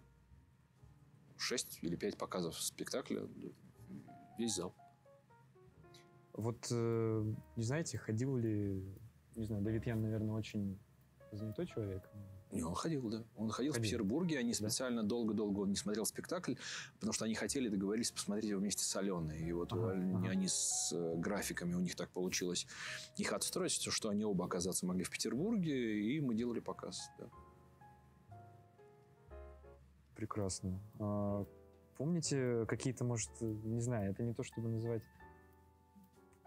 6 1.37 1.79
или 1.81 1.95
5 1.95 2.17
показов 2.17 2.59
спектакля, 2.59 3.27
весь 4.37 4.55
зал. 4.55 4.73
Вот, 6.33 6.67
э, 6.69 7.33
не 7.55 7.63
знаете, 7.63 7.97
ходил 7.97 8.35
ли, 8.35 8.83
не 9.35 9.45
знаю, 9.45 9.63
Давид 9.63 9.85
Ян, 9.85 10.01
наверное, 10.01 10.35
очень 10.35 10.77
занятой 11.31 11.65
человек. 11.65 12.03
Не, 12.51 12.63
он 12.63 12.73
ходил, 12.73 13.09
да. 13.09 13.23
Он 13.35 13.49
ходил, 13.49 13.73
ходил. 13.73 13.73
в 13.73 13.85
Петербурге. 13.85 14.39
Они 14.39 14.53
специально 14.53 15.03
долго-долго 15.03 15.65
да? 15.65 15.69
не 15.69 15.75
смотрел 15.75 16.05
спектакль, 16.05 16.55
потому 16.93 17.11
что 17.11 17.25
они 17.25 17.35
хотели, 17.35 17.67
договорились 17.67 18.11
посмотреть 18.11 18.49
его 18.49 18.59
вместе 18.59 18.83
с 18.83 18.95
Аленой. 18.95 19.39
И 19.39 19.51
вот 19.51 19.73
ага, 19.73 19.91
они, 19.91 20.13
ага. 20.13 20.29
они 20.29 20.47
с 20.47 20.91
э, 20.93 21.15
графиками, 21.17 21.73
у 21.73 21.79
них 21.79 21.95
так 21.95 22.09
получилось 22.11 22.67
их 23.17 23.33
отстроить, 23.33 23.71
что 23.73 24.09
они 24.09 24.23
оба 24.23 24.45
оказаться 24.45 24.85
могли 24.85 25.03
в 25.03 25.09
Петербурге, 25.09 26.01
и 26.01 26.19
мы 26.21 26.35
делали 26.35 26.59
показ, 26.59 27.09
да. 27.19 27.29
Прекрасно. 30.15 30.79
А, 30.99 31.45
помните 31.97 32.65
какие-то, 32.67 33.03
может, 33.03 33.29
не 33.41 33.81
знаю, 33.81 34.11
это 34.11 34.23
не 34.23 34.33
то, 34.33 34.43
чтобы 34.43 34.69
называть 34.69 35.03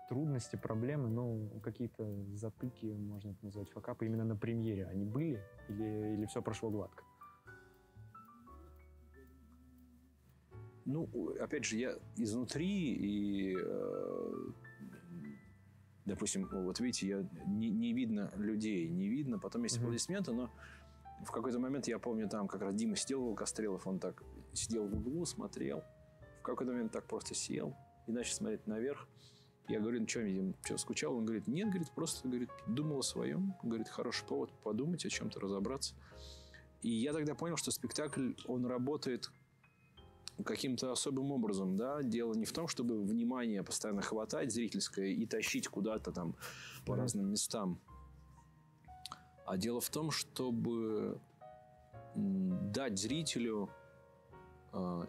трудности, 0.08 0.56
проблемы, 0.56 1.08
но 1.08 1.60
какие-то 1.60 2.04
затыки, 2.34 2.87
можно 2.87 3.30
это 3.30 3.44
назвать, 3.44 3.70
факапы 3.70 4.06
именно 4.06 4.25
на 4.25 4.37
премьере, 4.37 4.87
они 4.87 5.04
были 5.04 5.42
или, 5.68 6.14
или 6.14 6.26
все 6.26 6.40
прошло 6.40 6.70
гладко? 6.70 7.04
Ну, 10.87 11.37
опять 11.38 11.66
же, 11.66 11.76
я 11.76 11.98
изнутри 12.16 12.94
и, 12.94 13.54
э, 13.60 14.32
допустим, 16.06 16.48
вот 16.50 16.80
видите, 16.80 17.08
я 17.08 17.28
не, 17.46 17.68
не 17.68 17.92
видно 17.92 18.32
людей, 18.37 18.88
не 18.88 19.08
видно, 19.08 19.38
потом 19.38 19.64
есть 19.64 19.76
аплодисменты, 19.76 20.32
но 20.32 20.50
в 21.25 21.30
какой-то 21.30 21.58
момент, 21.58 21.88
я 21.88 21.98
помню, 21.98 22.28
там 22.28 22.48
как 22.48 22.62
раз 22.62 22.75
Дима 22.75 22.96
сидел, 22.96 23.25
Волкострелов, 23.25 23.87
он 23.87 23.98
так 23.98 24.22
сидел 24.52 24.87
в 24.87 24.94
углу, 24.94 25.25
смотрел. 25.25 25.82
В 26.40 26.42
какой-то 26.42 26.72
момент 26.72 26.92
так 26.92 27.06
просто 27.06 27.34
сел 27.34 27.75
и 28.06 28.12
начал 28.12 28.34
смотреть 28.34 28.66
наверх. 28.66 29.06
Я 29.68 29.80
говорю, 29.80 30.00
ну 30.00 30.08
что, 30.08 30.22
Дим, 30.22 30.54
что, 30.64 30.78
скучал? 30.78 31.14
Он 31.14 31.26
говорит, 31.26 31.46
нет, 31.46 31.68
говорит, 31.68 31.90
просто, 31.90 32.26
говорит, 32.26 32.48
думал 32.66 33.00
о 33.00 33.02
своем. 33.02 33.54
Говорит, 33.62 33.88
хороший 33.88 34.26
повод 34.26 34.50
подумать 34.62 35.04
о 35.04 35.10
чем-то, 35.10 35.40
разобраться. 35.40 35.94
И 36.80 36.88
я 36.88 37.12
тогда 37.12 37.34
понял, 37.34 37.56
что 37.56 37.70
спектакль, 37.70 38.32
он 38.46 38.64
работает 38.64 39.30
каким-то 40.44 40.92
особым 40.92 41.32
образом, 41.32 41.76
да, 41.76 42.02
дело 42.02 42.32
не 42.32 42.44
в 42.44 42.52
том, 42.52 42.68
чтобы 42.68 43.02
внимание 43.02 43.62
постоянно 43.62 44.02
хватать 44.02 44.52
зрительское 44.52 45.06
и 45.06 45.26
тащить 45.26 45.68
куда-то 45.68 46.12
там 46.12 46.37
по 46.87 46.96
разным 46.96 47.30
местам, 47.30 47.80
а 49.49 49.57
дело 49.57 49.81
в 49.81 49.88
том, 49.88 50.11
чтобы 50.11 51.19
дать 52.14 52.99
зрителю 52.99 53.71
э, 54.75 55.07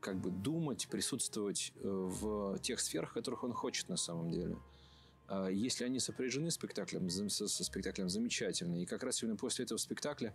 как 0.00 0.20
бы 0.20 0.30
думать, 0.30 0.88
присутствовать 0.88 1.72
э, 1.76 1.80
в 1.82 2.58
тех 2.60 2.80
сферах, 2.80 3.12
которых 3.12 3.44
он 3.44 3.52
хочет 3.52 3.90
на 3.90 3.96
самом 3.96 4.30
деле. 4.30 4.56
А 5.28 5.48
если 5.48 5.84
они 5.84 6.00
сопряжены 6.00 6.50
с 6.50 6.54
спектаклем, 6.54 7.10
со, 7.10 7.46
со 7.46 7.64
спектаклем 7.64 8.08
замечательно. 8.08 8.80
И 8.80 8.86
как 8.86 9.02
раз 9.02 9.22
именно 9.22 9.36
после 9.36 9.66
этого 9.66 9.76
спектакля 9.76 10.34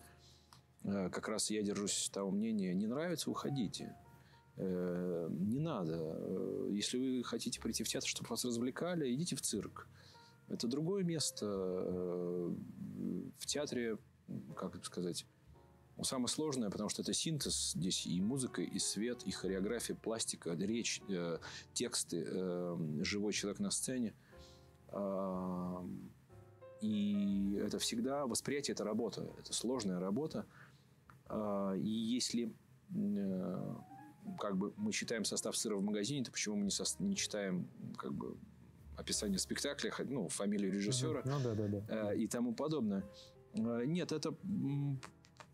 э, 0.83 1.09
как 1.09 1.27
раз 1.27 1.49
я 1.49 1.63
держусь 1.63 2.11
того 2.13 2.29
мнения, 2.29 2.75
не 2.75 2.85
нравится, 2.85 3.31
уходите. 3.31 3.95
Не 4.57 5.59
надо. 5.59 6.67
Если 6.69 6.97
вы 6.97 7.23
хотите 7.23 7.61
прийти 7.61 7.85
в 7.85 7.87
театр, 7.87 8.09
чтобы 8.09 8.27
вас 8.27 8.43
развлекали, 8.43 9.13
идите 9.13 9.37
в 9.37 9.41
цирк. 9.41 9.87
Это 10.49 10.67
другое 10.67 11.03
место. 11.03 11.45
Э, 11.45 12.53
в 13.37 13.45
театре, 13.45 13.97
как 14.55 14.83
сказать, 14.83 15.25
самое 16.01 16.27
сложное, 16.27 16.69
потому 16.69 16.89
что 16.89 17.01
это 17.01 17.13
синтез 17.13 17.73
здесь 17.73 18.07
и 18.07 18.19
музыка, 18.21 18.61
и 18.61 18.79
свет, 18.79 19.23
и 19.23 19.31
хореография, 19.31 19.95
пластика, 19.95 20.53
речь, 20.53 21.01
э, 21.07 21.37
тексты, 21.73 22.25
э, 22.25 22.77
живой 23.01 23.33
человек 23.33 23.59
на 23.59 23.71
сцене. 23.71 24.13
И 26.81 27.61
это 27.63 27.77
всегда 27.77 28.25
восприятие, 28.25 28.73
это 28.73 28.83
работа, 28.83 29.29
это 29.37 29.53
сложная 29.53 29.99
работа. 29.99 30.47
И 31.31 31.89
если 31.89 32.51
как 34.39 34.57
бы 34.57 34.73
мы 34.77 34.91
читаем 34.91 35.25
состав 35.25 35.55
сыра 35.55 35.75
в 35.75 35.83
магазине, 35.83 36.23
то 36.23 36.31
почему 36.31 36.55
мы 36.55 36.63
не, 36.63 36.71
со, 36.71 36.85
не 37.03 37.15
читаем 37.15 37.67
как 37.97 38.13
бы 38.13 38.35
описание 38.99 39.39
спектакля, 39.39 39.91
ну, 40.05 40.27
фамилию 40.27 40.71
режиссера 40.71 41.21
ну, 41.25 41.39
да, 41.43 41.53
да, 41.53 41.67
да. 41.67 42.11
Э, 42.11 42.15
и 42.15 42.27
тому 42.27 42.53
подобное. 42.53 43.03
Э, 43.53 43.83
нет, 43.85 44.11
это 44.11 44.35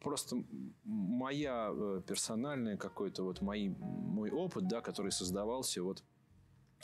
просто 0.01 0.43
моя 0.83 1.71
э, 1.71 2.01
персональная 2.07 2.77
какой-то 2.77 3.23
вот 3.23 3.41
мои, 3.41 3.69
мой 3.69 4.31
опыт, 4.31 4.67
да, 4.67 4.81
который 4.81 5.11
создавался 5.11 5.81
вот 5.81 6.03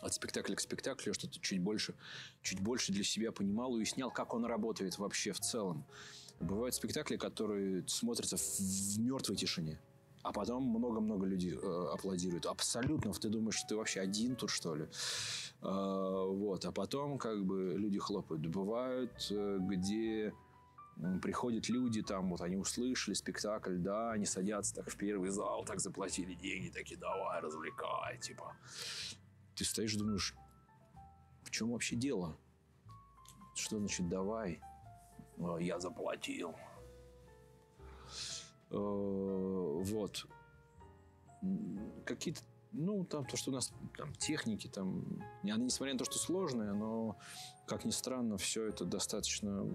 от 0.02 0.14
спектакля 0.14 0.56
к 0.56 0.60
спектаклю, 0.60 1.14
что-то 1.14 1.40
чуть 1.40 1.60
больше, 1.62 1.94
чуть 2.42 2.60
больше 2.60 2.92
для 2.92 3.04
себя 3.04 3.32
понимал, 3.32 3.74
уяснял, 3.74 4.12
как 4.12 4.34
он 4.34 4.46
работает 4.46 4.98
вообще 4.98 5.32
в 5.32 5.40
целом. 5.40 5.86
Бывают 6.40 6.74
спектакли, 6.74 7.18
которые 7.18 7.88
смотрятся 7.88 8.38
в, 8.38 8.42
в 8.42 9.00
мертвой 9.00 9.36
тишине. 9.36 9.80
А 10.24 10.32
потом 10.32 10.64
много-много 10.64 11.26
людей 11.26 11.54
э, 11.54 11.90
аплодируют. 11.94 12.46
Абсолютно. 12.46 13.12
Ты 13.14 13.30
думаешь, 13.30 13.56
что 13.56 13.70
ты 13.70 13.76
вообще 13.76 14.02
один 14.02 14.36
тут, 14.36 14.50
что 14.50 14.76
ли? 14.76 14.88
Э, 15.62 16.26
вот. 16.28 16.66
А 16.66 16.72
потом 16.72 17.18
как 17.18 17.46
бы 17.46 17.74
люди 17.78 18.00
хлопают. 18.00 18.46
Бывают, 18.48 19.28
э, 19.32 19.58
где 19.62 20.34
приходят 21.22 21.68
люди, 21.70 22.02
там, 22.02 22.30
вот 22.30 22.42
они 22.42 22.58
услышали 22.58 23.16
спектакль, 23.16 23.78
да, 23.78 24.12
они 24.12 24.26
садятся 24.26 24.76
так 24.76 24.90
в 24.90 24.98
первый 24.98 25.30
зал, 25.30 25.64
так 25.66 25.80
заплатили 25.80 26.36
деньги, 26.36 26.70
такие, 26.70 27.00
давай, 27.00 27.42
развлекай, 27.42 28.20
типа. 28.20 28.56
Ты 29.56 29.66
стоишь, 29.66 29.96
думаешь, 29.96 30.36
в 31.44 31.50
чем 31.50 31.72
вообще 31.72 31.96
дело? 31.96 32.38
Что 33.56 33.80
значит 33.80 34.08
давай? 34.10 34.62
Я 35.60 35.80
заплатил. 35.80 36.56
Э, 38.70 38.76
вот. 38.76 40.28
Какие-то 42.06 42.42
ну, 42.72 43.04
там 43.06 43.26
то, 43.26 43.36
что 43.38 43.52
у 43.52 43.54
нас 43.54 43.74
там 43.98 44.14
техники, 44.16 44.68
там, 44.68 45.22
несмотря 45.44 45.94
на 45.94 46.00
то, 46.00 46.06
что 46.06 46.18
сложные, 46.18 46.74
но, 46.74 47.18
как 47.68 47.86
ни 47.86 47.92
странно, 47.92 48.38
все 48.38 48.66
это 48.68 48.86
достаточно 48.86 49.66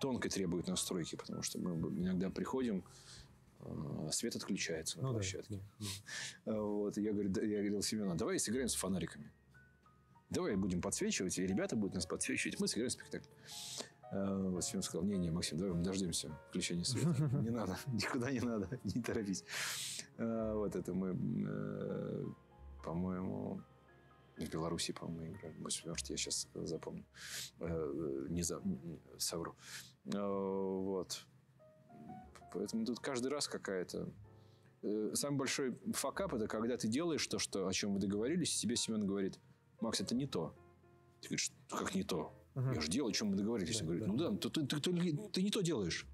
тонко 0.00 0.28
требует 0.28 0.66
настройки, 0.68 1.16
потому 1.16 1.42
что 1.42 1.58
мы 1.58 1.70
иногда 2.00 2.30
приходим, 2.30 2.84
э, 3.60 4.08
свет 4.12 4.36
отключается 4.36 4.98
на 5.00 5.08
Ну 5.08 5.12
площадке. 5.14 5.56
да, 5.78 5.86
да. 6.46 6.52
А, 6.54 6.60
Вот, 6.60 6.96
я, 6.98 7.12
говорю, 7.12 7.30
я 7.42 7.58
говорил 7.60 7.82
Семену, 7.82 8.14
давай 8.16 8.38
сыграем 8.38 8.68
с 8.68 8.74
фонариками. 8.74 9.32
Давай 10.30 10.56
будем 10.56 10.80
подсвечивать, 10.82 11.38
и 11.38 11.46
ребята 11.46 11.76
будут 11.76 11.94
нас 11.94 12.04
подсвечивать, 12.06 12.58
мы 12.60 12.68
сыграем 12.68 12.90
спектакль. 12.90 13.28
А, 14.12 14.38
Вот 14.50 14.64
Семен 14.64 14.82
сказал, 14.82 15.04
не-не, 15.06 15.30
Максим, 15.30 15.56
давай 15.58 15.74
мы 15.74 15.82
дождемся 15.82 16.30
включения 16.48 16.84
света. 16.84 17.08
Не 17.42 17.50
надо, 17.50 17.78
никуда 17.86 18.30
не 18.30 18.40
надо, 18.40 18.68
не 18.84 19.02
торопись. 19.02 19.44
А, 20.18 20.54
Вот 20.54 20.76
это 20.76 20.92
мы, 20.94 21.16
э, 21.48 22.24
по-моему, 22.84 23.60
в 24.38 24.50
Беларуси, 24.50 24.92
по-моему, 24.92 25.34
играли. 25.36 25.56
Может, 25.58 25.84
я 26.10 26.16
сейчас 26.16 26.48
запомню. 26.54 27.04
Э, 27.60 28.26
Не 28.28 28.42
за, 28.42 28.60
совру. 29.18 29.54
Вот. 30.04 31.24
Поэтому 32.52 32.84
тут 32.84 33.00
каждый 33.00 33.28
раз 33.28 33.48
какая-то 33.48 34.08
Э, 34.82 35.10
самый 35.14 35.38
большой 35.38 35.74
факап 35.94 36.34
это 36.34 36.46
когда 36.46 36.76
ты 36.76 36.86
делаешь 36.86 37.26
то, 37.26 37.38
что, 37.38 37.66
о 37.66 37.72
чем 37.72 37.94
вы 37.94 37.98
договорились, 37.98 38.54
и 38.56 38.60
тебе 38.60 38.76
Семен 38.76 39.06
говорит, 39.06 39.40
Макс, 39.80 40.00
это 40.00 40.14
не 40.14 40.26
то. 40.26 40.54
Ты 41.22 41.28
говоришь, 41.28 41.50
как 41.70 41.94
не 41.94 42.04
то? 42.04 42.32
Мгм. 42.54 42.72
Я 42.72 42.80
же 42.80 42.88
делаю, 42.88 43.10
о 43.10 43.12
чем 43.12 43.28
мы 43.28 43.36
договорились. 43.36 43.78
Да, 43.78 43.80
Он 43.80 43.86
говорит, 43.86 44.04
да. 44.04 44.12
ну 44.12 44.16
да, 44.16 44.36
ты, 44.36 44.50
ты- 44.50 44.80
ты- 44.80 45.28
ты 45.32 45.42
не 45.42 45.50
то 45.50 45.60
делаешь. 45.62 46.06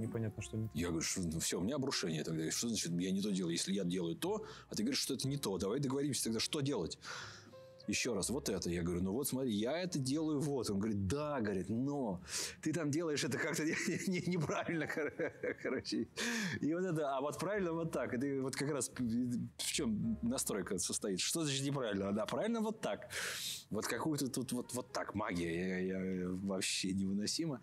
Непонятно, 0.00 0.42
что 0.42 0.56
не 0.56 0.68
Я 0.74 0.88
говорю, 0.88 1.02
что, 1.02 1.20
ну, 1.20 1.40
все, 1.40 1.58
у 1.58 1.62
меня 1.62 1.76
обрушение 1.76 2.24
тогда. 2.24 2.50
Что 2.50 2.68
значит, 2.68 2.92
я 2.98 3.10
не 3.10 3.22
то 3.22 3.30
делаю? 3.30 3.52
Если 3.52 3.72
я 3.72 3.84
делаю 3.84 4.14
то, 4.16 4.44
а 4.68 4.74
ты 4.74 4.82
говоришь, 4.82 5.00
что 5.00 5.14
это 5.14 5.26
не 5.28 5.36
то, 5.36 5.58
давай 5.58 5.80
договоримся 5.80 6.24
тогда, 6.24 6.40
что 6.40 6.60
делать? 6.60 6.98
Еще 7.88 8.14
раз, 8.14 8.30
вот 8.30 8.48
это. 8.48 8.68
Я 8.70 8.82
говорю, 8.82 9.02
ну 9.02 9.12
вот 9.12 9.28
смотри, 9.28 9.52
я 9.52 9.78
это 9.78 9.98
делаю 9.98 10.40
вот. 10.40 10.68
Он 10.70 10.78
говорит, 10.78 11.06
да, 11.06 11.40
говорит, 11.40 11.68
но 11.68 12.20
ты 12.62 12.72
там 12.72 12.90
делаешь 12.90 13.22
это 13.24 13.38
как-то 13.38 13.64
не- 13.64 14.08
не- 14.08 14.26
неправильно, 14.36 14.86
кор- 14.86 15.12
короче. 15.62 16.08
И 16.60 16.74
вот 16.74 16.84
это, 16.84 17.16
а 17.16 17.20
вот 17.20 17.38
правильно 17.38 17.72
вот 17.72 17.92
так. 17.92 18.14
Это 18.14 18.42
вот 18.42 18.56
как 18.56 18.70
раз 18.70 18.90
в 18.90 19.66
чем 19.72 20.18
настройка 20.22 20.78
состоит. 20.78 21.20
Что 21.20 21.44
значит 21.44 21.64
неправильно? 21.64 22.12
Да, 22.12 22.26
правильно 22.26 22.60
вот 22.60 22.80
так. 22.80 23.08
Вот 23.70 23.86
какую-то 23.86 24.28
тут 24.30 24.52
вот, 24.52 24.74
вот 24.74 24.92
так 24.92 25.14
магия 25.14 25.86
я, 25.86 25.98
я 25.98 26.28
вообще 26.28 26.92
невыносимо. 26.92 27.60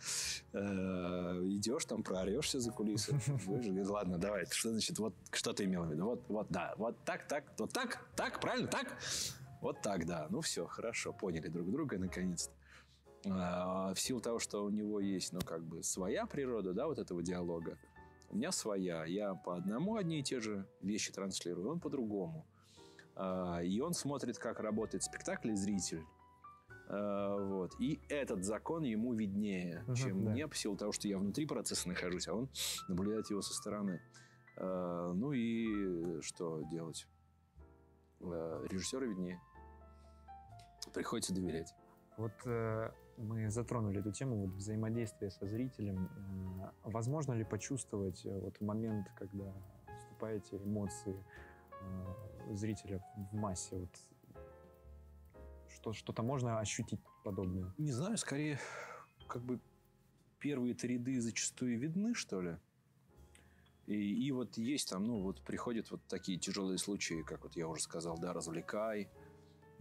Э, 0.53 1.39
идешь 1.43 1.85
там, 1.85 2.03
проорешься 2.03 2.59
за 2.59 2.71
кулисы. 2.71 3.13
Будешь 3.45 3.65
говорить, 3.67 3.87
Ладно, 3.87 4.17
давай, 4.17 4.45
что 4.49 4.71
значит, 4.71 4.97
вот 4.99 5.13
что 5.31 5.53
ты 5.53 5.65
имел 5.65 5.83
в 5.83 5.91
виду? 5.91 6.05
Вот, 6.05 6.23
вот, 6.29 6.47
да, 6.49 6.73
вот 6.77 6.95
так, 7.05 7.27
так, 7.27 7.43
вот 7.57 7.71
так, 7.73 8.05
так, 8.15 8.39
правильно, 8.39 8.67
так? 8.67 8.97
Вот 9.63 9.81
так, 9.81 10.05
да. 10.05 10.27
Ну 10.29 10.41
все, 10.41 10.67
хорошо, 10.67 11.13
поняли 11.13 11.47
друг 11.47 11.71
друга 11.71 11.97
наконец-то. 11.97 12.53
А, 13.31 13.93
в 13.93 13.99
силу 13.99 14.19
того, 14.19 14.37
что 14.37 14.65
у 14.65 14.69
него 14.69 14.99
есть, 14.99 15.31
ну, 15.31 15.39
как 15.39 15.63
бы 15.63 15.81
своя 15.83 16.25
природа, 16.25 16.73
да, 16.73 16.85
вот 16.85 16.99
этого 16.99 17.23
диалога, 17.23 17.77
у 18.29 18.35
меня 18.35 18.51
своя. 18.51 19.05
Я 19.05 19.35
по 19.35 19.55
одному 19.55 19.95
одни 19.95 20.19
и 20.19 20.23
те 20.23 20.41
же 20.41 20.67
вещи 20.81 21.13
транслирую, 21.13 21.69
он 21.69 21.79
по-другому. 21.79 22.45
А, 23.15 23.61
и 23.63 23.79
он 23.79 23.93
смотрит, 23.93 24.37
как 24.37 24.59
работает 24.59 25.01
спектакль 25.01 25.51
и 25.51 25.55
зритель. 25.55 26.03
А, 26.89 27.37
вот. 27.37 27.71
И 27.79 28.01
этот 28.09 28.43
закон 28.43 28.83
ему 28.83 29.13
виднее, 29.13 29.83
Мгм, 29.87 29.95
чем 29.95 30.25
да. 30.25 30.31
мне, 30.31 30.45
по 30.49 30.55
силу 30.55 30.75
того, 30.75 30.91
что 30.91 31.07
я 31.07 31.17
внутри 31.17 31.45
процесса 31.45 31.87
нахожусь, 31.87 32.27
а 32.27 32.33
он 32.33 32.49
наблюдает 32.89 33.29
его 33.29 33.41
со 33.41 33.53
стороны. 33.53 34.01
Ну 34.57 35.31
и 35.31 36.19
что 36.21 36.61
делать? 36.69 37.07
Режиссеру 38.19 39.07
виднее. 39.07 39.39
Приходится 40.93 41.33
доверять. 41.33 41.73
Вот 42.17 42.33
э, 42.45 42.91
мы 43.17 43.49
затронули 43.49 43.99
эту 43.99 44.11
тему 44.11 44.45
вот, 44.45 44.55
взаимодействия 44.55 45.29
со 45.31 45.47
зрителем. 45.47 46.09
Э, 46.61 46.69
возможно 46.83 47.33
ли 47.33 47.43
почувствовать 47.43 48.25
э, 48.25 48.39
вот 48.39 48.59
момент, 48.61 49.07
когда 49.17 49.51
вступаете 49.97 50.57
эмоции 50.57 51.15
э, 51.81 52.53
зрителя 52.53 53.03
в 53.31 53.35
массе? 53.35 53.77
Вот, 53.77 53.89
что, 55.73 55.93
что-то 55.93 56.23
можно 56.23 56.59
ощутить 56.59 56.99
подобное? 57.23 57.73
Не 57.77 57.91
знаю, 57.91 58.17
скорее, 58.17 58.59
как 59.27 59.43
бы 59.43 59.59
первые-то 60.39 60.87
ряды 60.87 61.19
зачастую 61.21 61.79
видны, 61.79 62.13
что 62.13 62.41
ли. 62.41 62.57
И, 63.87 64.27
и 64.27 64.31
вот 64.31 64.57
есть 64.57 64.89
там, 64.89 65.03
ну, 65.05 65.21
вот 65.21 65.41
приходят 65.41 65.91
вот 65.91 66.01
такие 66.07 66.37
тяжелые 66.37 66.77
случаи, 66.77 67.21
как 67.23 67.43
вот 67.43 67.55
я 67.55 67.67
уже 67.67 67.81
сказал, 67.81 68.17
да, 68.17 68.31
развлекай. 68.31 69.09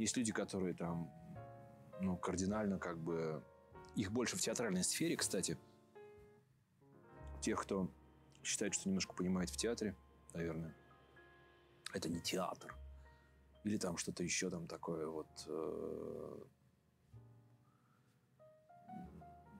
Есть 0.02 0.16
люди, 0.16 0.32
которые 0.32 0.74
там, 0.74 1.08
ну, 2.00 2.16
кардинально 2.16 2.80
как 2.80 2.98
бы... 2.98 3.40
Их 3.94 4.10
больше 4.10 4.36
в 4.36 4.40
театральной 4.40 4.82
сфере, 4.82 5.16
кстати. 5.16 5.56
Тех, 7.40 7.62
кто 7.62 7.88
считает, 8.42 8.74
что 8.74 8.88
немножко 8.88 9.14
понимает 9.14 9.48
в 9.50 9.56
театре, 9.56 9.96
наверное. 10.34 10.74
Это 11.94 12.08
не 12.08 12.20
театр. 12.20 12.74
Или 13.62 13.78
там 13.78 13.96
что-то 13.96 14.24
еще 14.24 14.50
там 14.50 14.66
такое 14.66 15.06
вот... 15.06 15.28
э, 15.46 16.44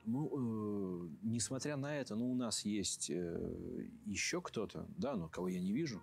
ну, 0.06 0.26
э, 0.26 1.08
несмотря 1.22 1.76
на 1.76 1.96
это, 1.96 2.16
ну, 2.16 2.32
у 2.32 2.34
нас 2.34 2.64
есть 2.64 3.10
э, 3.10 3.86
еще 4.06 4.42
кто-то, 4.42 4.88
да, 4.96 5.14
но 5.14 5.28
кого 5.28 5.46
я 5.46 5.60
не 5.60 5.72
вижу. 5.72 6.02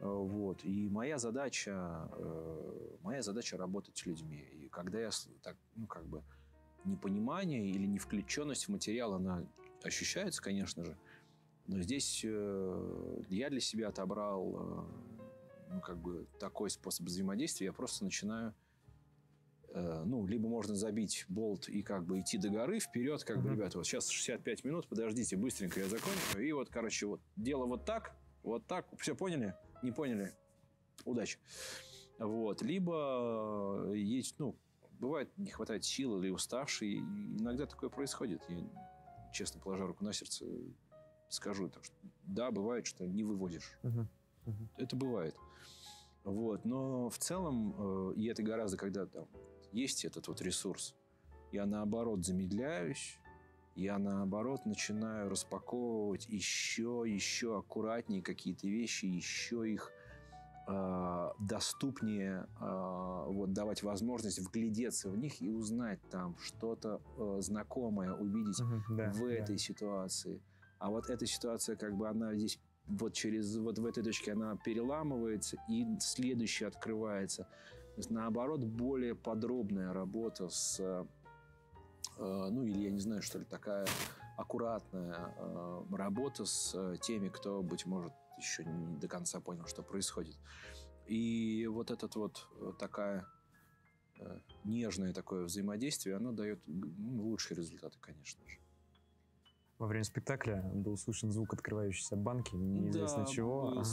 Э, 0.00 0.06
Вот. 0.06 0.64
И 0.64 0.88
моя 0.88 1.18
задача, 1.18 2.08
э, 2.12 2.96
моя 3.02 3.22
задача 3.22 3.56
работать 3.56 3.96
с 3.96 4.06
людьми. 4.06 4.38
И 4.38 4.68
когда 4.68 5.00
я 5.00 5.10
так, 5.42 5.56
ну, 5.74 5.86
как 5.86 6.06
бы, 6.06 6.22
непонимание 6.84 7.68
или 7.68 7.86
не 7.86 7.98
включенность 7.98 8.66
в 8.66 8.68
материал, 8.70 9.14
она 9.14 9.44
ощущается, 9.82 10.42
конечно 10.42 10.84
же. 10.84 10.96
Но 11.66 11.80
здесь 11.82 12.22
э, 12.24 13.22
я 13.28 13.50
для 13.50 13.60
себя 13.60 13.88
отобрал, 13.88 14.86
ну, 15.70 15.80
как 15.80 15.98
бы, 15.98 16.26
такой 16.38 16.70
способ 16.70 17.06
взаимодействия. 17.06 17.66
Я 17.66 17.72
просто 17.72 18.04
начинаю 18.04 18.54
ну, 19.74 20.26
либо 20.26 20.48
можно 20.48 20.74
забить 20.74 21.26
болт 21.28 21.68
и 21.68 21.82
как 21.82 22.06
бы 22.06 22.20
идти 22.20 22.38
до 22.38 22.48
горы 22.48 22.80
вперед, 22.80 23.22
как 23.22 23.42
бы, 23.42 23.50
ребята, 23.50 23.76
вот 23.76 23.86
сейчас 23.86 24.08
65 24.08 24.64
минут, 24.64 24.88
подождите, 24.88 25.36
быстренько 25.36 25.80
я 25.80 25.86
закончу. 25.86 26.38
И 26.38 26.50
вот, 26.52 26.70
короче, 26.70 27.04
вот 27.06 27.20
дело 27.36 27.66
вот 27.66 27.84
так, 27.84 28.16
вот 28.42 28.66
так, 28.66 28.86
все 28.98 29.14
поняли? 29.14 29.54
Не 29.82 29.92
поняли? 29.92 30.32
Удачи. 31.04 31.38
Вот. 32.18 32.62
Либо 32.62 33.86
э, 33.86 33.96
есть, 33.96 34.38
ну, 34.38 34.56
бывает, 34.98 35.30
не 35.36 35.50
хватает 35.50 35.84
сил 35.84 36.18
или 36.18 36.30
уставший. 36.30 36.98
Иногда 36.98 37.66
такое 37.66 37.90
происходит. 37.90 38.42
Я, 38.48 38.58
честно 39.32 39.60
положа 39.60 39.86
руку 39.86 40.04
на 40.04 40.12
сердце, 40.12 40.44
скажу, 41.28 41.68
так 41.68 41.84
что, 41.84 41.94
да, 42.24 42.50
бывает, 42.50 42.86
что 42.86 43.06
не 43.06 43.22
выводишь. 43.22 43.78
Мгм. 43.82 44.08
Мгм. 44.46 44.68
Это 44.76 44.96
бывает. 44.96 45.36
Вот. 46.24 46.64
Но 46.64 47.08
в 47.08 47.18
целом, 47.18 47.74
э, 48.10 48.14
и 48.16 48.26
это 48.26 48.42
гораздо, 48.42 48.76
когда 48.76 49.06
там 49.06 49.28
есть 49.72 50.04
этот 50.04 50.28
вот 50.28 50.40
ресурс, 50.40 50.94
я 51.52 51.66
наоборот 51.66 52.24
замедляюсь, 52.24 53.18
я 53.78 53.98
наоборот 53.98 54.66
начинаю 54.66 55.28
распаковывать 55.28 56.26
еще, 56.28 57.04
еще 57.06 57.58
аккуратнее 57.58 58.22
какие-то 58.22 58.66
вещи, 58.66 59.06
еще 59.06 59.70
их 59.70 59.92
э, 60.66 61.28
доступнее 61.38 62.48
э, 62.60 63.24
вот 63.28 63.52
давать 63.52 63.84
возможность 63.84 64.40
вглядеться 64.40 65.08
в 65.08 65.16
них 65.16 65.40
и 65.40 65.48
узнать 65.48 66.00
там 66.10 66.36
что-то 66.38 67.00
э, 67.16 67.36
знакомое, 67.40 68.12
увидеть 68.12 68.60
Мгм. 68.60 68.96
Да, 68.96 69.12
в 69.12 69.20
да. 69.20 69.34
этой 69.34 69.58
ситуации. 69.58 70.42
А 70.80 70.90
вот 70.90 71.08
эта 71.08 71.24
ситуация, 71.26 71.76
как 71.76 71.94
бы 71.96 72.08
она 72.08 72.34
здесь 72.34 72.58
вот 72.88 73.12
через 73.12 73.56
вот 73.58 73.78
в 73.78 73.86
этой 73.86 74.02
точке 74.02 74.32
она 74.32 74.56
переламывается 74.56 75.56
и 75.68 75.86
следующая 76.00 76.66
открывается. 76.66 77.44
То 77.44 78.00
есть 78.00 78.10
наоборот 78.10 78.64
более 78.64 79.14
подробная 79.14 79.92
работа 79.92 80.48
с, 80.48 81.06
ну 82.18 82.64
или 82.64 82.78
я 82.78 82.90
не 82.90 83.00
знаю 83.00 83.22
что 83.22 83.38
ли 83.38 83.44
такая 83.44 83.86
аккуратная 84.38 85.34
э, 85.36 85.82
работа 85.92 86.44
с 86.44 86.72
э, 86.74 86.96
теми, 87.00 87.28
кто 87.28 87.60
быть 87.62 87.86
может 87.86 88.12
еще 88.38 88.64
не 88.64 88.96
до 88.96 89.08
конца 89.08 89.40
понял, 89.40 89.66
что 89.66 89.82
происходит. 89.82 90.36
И 91.06 91.66
вот 91.66 91.90
этот 91.90 92.14
вот 92.14 92.46
э, 92.60 92.72
такая 92.78 93.26
э, 94.20 94.38
нежное 94.62 95.12
такое 95.12 95.44
взаимодействие, 95.44 96.16
оно 96.16 96.30
дает 96.30 96.60
ну, 96.66 97.24
лучшие 97.24 97.56
результаты, 97.56 97.98
конечно 98.00 98.46
же. 98.48 98.58
Во 99.78 99.86
время 99.86 100.04
спектакля 100.04 100.62
был 100.72 100.96
слышен 100.96 101.32
звук 101.32 101.54
открывающейся 101.54 102.16
банки, 102.16 102.54
неизвестно 102.54 103.24
Да, 103.24 103.26
чего. 103.26 103.82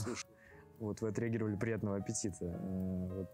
Вот 0.77 0.99
вы 0.99 1.07
отреагировали 1.07 1.55
приятного 1.55 1.97
аппетита. 1.97 2.45
Э, 2.45 3.07
Вот 3.07 3.33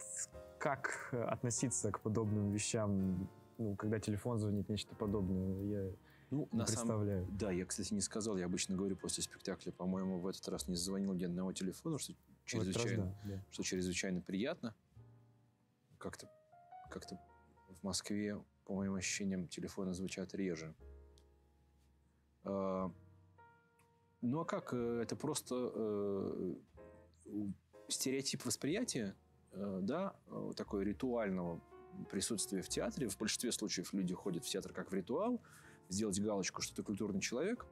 как 0.60 1.10
э, 1.12 1.22
относиться 1.24 1.92
к 1.92 2.00
подобным 2.00 2.52
вещам, 2.52 3.30
ну, 3.62 3.76
когда 3.76 4.00
телефон 4.00 4.40
звонит, 4.40 4.70
нечто 4.70 4.96
подобное? 4.96 5.64
Я 5.64 5.92
Ну, 6.32 6.48
не 6.52 6.60
на 6.60 6.66
самом 6.66 6.88
представляю. 6.88 7.28
Да, 7.32 7.52
я, 7.52 7.66
кстати, 7.66 7.94
не 7.94 8.02
сказал. 8.02 8.38
Я 8.38 8.46
обычно 8.46 8.76
говорю 8.76 8.96
после 8.96 9.24
спектакля, 9.24 9.72
по-моему, 9.72 10.20
в 10.20 10.28
этот 10.28 10.48
раз 10.50 10.68
не 10.68 10.76
звонил 10.76 11.14
ни 11.14 11.24
одного 11.24 11.54
телефона, 11.54 12.00
что 12.00 12.14
этот 12.14 12.76
раз 12.76 12.76
чрезвычайно, 12.76 13.06
да, 13.24 13.36
да. 13.36 13.44
что 13.52 13.64
чрезвычайно 13.64 14.22
приятно. 14.22 14.74
Как-то 15.98 16.28
как 16.90 17.06
в 17.08 17.84
Москве, 17.84 18.44
по 18.66 18.74
моим 18.74 18.96
ощущениям, 18.96 19.48
телефоны 19.48 19.94
звучат 19.94 20.34
реже. 20.34 20.74
А, 22.44 22.92
Ну 24.22 24.40
а 24.40 24.46
как? 24.46 24.74
Э, 24.74 25.02
это 25.02 25.16
просто 25.16 25.72
э, 25.74 26.56
стереотип 27.88 28.46
восприятия, 28.46 29.16
э, 29.52 29.80
да, 29.82 30.16
э, 30.28 30.52
такой 30.56 30.84
ритуального 30.84 31.62
присутствия 32.10 32.62
в 32.62 32.70
театре. 32.70 33.08
В 33.08 33.18
большинстве 33.18 33.52
случаев 33.52 33.94
люди 33.94 34.14
ходят 34.14 34.46
в 34.46 34.50
театр 34.50 34.74
как 34.74 34.92
в 34.92 34.94
ритуал, 34.94 35.42
сделать 35.90 36.20
галочку, 36.20 36.62
что 36.62 36.76
ты 36.76 36.84
культурный 36.84 37.22
человек, 37.22 37.66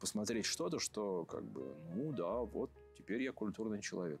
посмотреть 0.00 0.46
что-то, 0.46 0.78
что 0.78 1.24
как 1.24 1.44
бы, 1.44 1.76
ну 1.94 2.12
да, 2.12 2.40
вот 2.40 2.70
теперь 2.96 3.22
я 3.22 3.32
культурный 3.32 3.80
человек. 3.80 4.20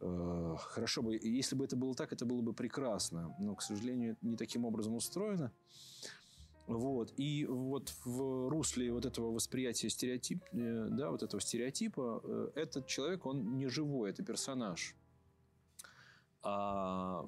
Э, 0.00 0.56
хорошо 0.58 1.02
бы, 1.02 1.18
если 1.22 1.56
бы 1.56 1.64
это 1.64 1.76
было 1.76 1.94
так, 1.94 2.12
это 2.12 2.24
было 2.24 2.40
бы 2.40 2.52
прекрасно, 2.52 3.34
но, 3.38 3.54
к 3.54 3.62
сожалению, 3.62 4.16
не 4.22 4.36
таким 4.36 4.64
образом 4.64 4.94
устроено. 4.94 5.52
Вот. 6.66 7.12
И 7.16 7.46
вот 7.46 7.92
в 8.04 8.48
русле 8.48 8.92
вот 8.92 9.04
этого 9.04 9.32
восприятия 9.32 9.90
стереотип, 9.90 10.42
э, 10.52 10.88
да, 10.90 11.10
вот 11.10 11.22
этого 11.22 11.40
стереотипа, 11.40 12.20
э, 12.22 12.50
этот 12.54 12.86
человек, 12.86 13.26
он 13.26 13.56
не 13.56 13.66
живой, 13.66 14.10
это 14.10 14.22
персонаж. 14.22 14.94
А 16.42 17.24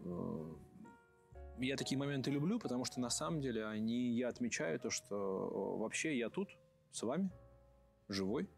я 1.58 1.76
такие 1.76 1.98
моменты 1.98 2.30
люблю, 2.30 2.58
потому 2.58 2.84
что 2.84 3.00
на 3.00 3.10
самом 3.10 3.40
деле 3.40 3.66
они, 3.66 4.12
я 4.12 4.28
отмечаю 4.28 4.78
то, 4.80 4.90
что 4.90 5.76
вообще 5.78 6.16
я 6.18 6.28
тут 6.30 6.56
с 6.92 7.02
вами, 7.02 7.30
живой, 8.08 8.48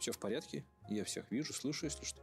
все 0.00 0.12
в 0.12 0.18
порядке, 0.18 0.64
я 0.88 1.04
всех 1.04 1.30
вижу, 1.30 1.52
слышу, 1.52 1.86
если 1.86 2.04
что. 2.04 2.22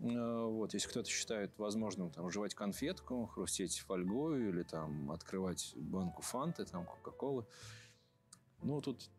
Э, 0.00 0.44
вот, 0.44 0.74
если 0.74 0.88
кто-то 0.88 1.08
считает 1.08 1.56
возможным 1.58 2.10
там 2.10 2.30
жевать 2.30 2.54
конфетку, 2.54 3.26
хрустеть 3.26 3.78
фольгой 3.80 4.48
или 4.48 4.62
там 4.62 5.10
открывать 5.10 5.72
банку 5.76 6.22
фанты, 6.22 6.64
там 6.64 6.84
кока-колы, 6.84 7.46
ну 8.62 8.80
тут 8.80 9.10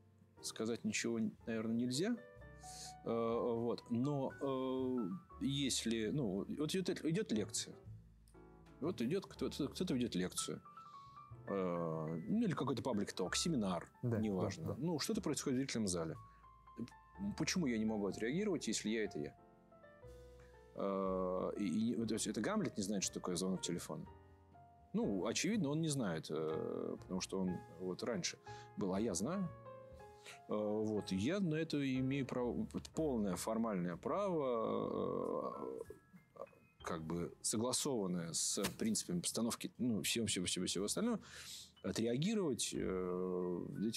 сказать 0.42 0.84
ничего, 0.84 1.20
наверное, 1.46 1.76
нельзя. 1.76 2.16
Э, 3.06 3.10
вот, 3.10 3.84
но 3.90 4.34
э, 4.42 5.46
если, 5.46 6.08
ну, 6.08 6.46
вот 6.48 6.74
идет, 6.74 7.06
идет 7.06 7.32
лекция, 7.32 7.76
вот 8.82 9.02
идет 9.02 9.26
кто-то, 9.26 9.68
кто-то 9.68 9.94
ведет 9.94 10.16
лекцию, 10.16 10.62
ну 11.48 12.42
или 12.42 12.54
какой-то 12.54 12.82
паблик-ток, 12.82 13.36
семинар, 13.36 13.88
да, 14.02 14.18
неважно. 14.18 14.70
Да, 14.70 14.74
да. 14.74 14.80
Ну, 14.80 15.00
что-то 15.00 15.22
происходит 15.22 15.58
в 15.58 15.60
зрительном 15.60 15.88
зале. 15.88 16.16
Почему 17.38 17.68
я 17.68 17.78
не 17.78 17.86
могу 17.86 18.08
отреагировать, 18.08 18.68
если 18.68 18.90
я 18.90 19.06
это 19.06 19.20
я? 19.20 19.36
Э, 20.76 21.52
и, 21.58 21.94
и, 21.94 22.06
то 22.06 22.14
есть 22.14 22.28
это 22.28 22.42
Гамлет 22.42 22.78
не 22.78 22.84
знает, 22.84 23.04
что 23.04 23.14
такое 23.14 23.36
звонок 23.36 23.62
телефона. 23.62 24.06
Ну, 24.94 25.26
очевидно, 25.26 25.70
он 25.70 25.82
не 25.82 25.88
знает, 25.88 26.28
э, 26.30 26.98
потому 27.00 27.22
что 27.22 27.40
он 27.40 27.52
вот 27.80 28.04
раньше 28.04 28.38
был, 28.78 28.94
а 28.94 29.00
я 29.00 29.14
знаю. 29.14 29.50
Э, 30.50 30.54
вот, 30.56 31.12
я 31.12 31.40
на 31.40 31.56
это 31.56 31.78
имею 32.00 32.26
право, 32.26 32.68
полное 32.94 33.36
формальное 33.36 33.96
право, 33.96 35.58
как 36.86 37.04
бы 37.04 37.34
согласованное 37.42 38.32
с 38.34 38.62
принципами 38.78 39.20
постановки, 39.20 39.72
ну, 39.78 40.02
всем, 40.04 40.28
всего, 40.28 40.46
всего, 40.46 40.66
всего 40.66 40.86
остального, 40.86 41.20
отреагировать. 41.84 42.76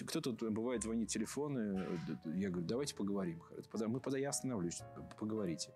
Кто-то 0.07 0.33
бывает 0.51 0.83
звонит 0.83 1.09
телефоны, 1.09 1.87
я 2.35 2.51
говорю, 2.51 2.67
давайте 2.67 2.95
поговорим. 2.95 3.43
Мы, 3.87 4.01
подай, 4.01 4.23
я 4.23 4.31
остановлюсь, 4.31 4.81
поговорите. 5.19 5.73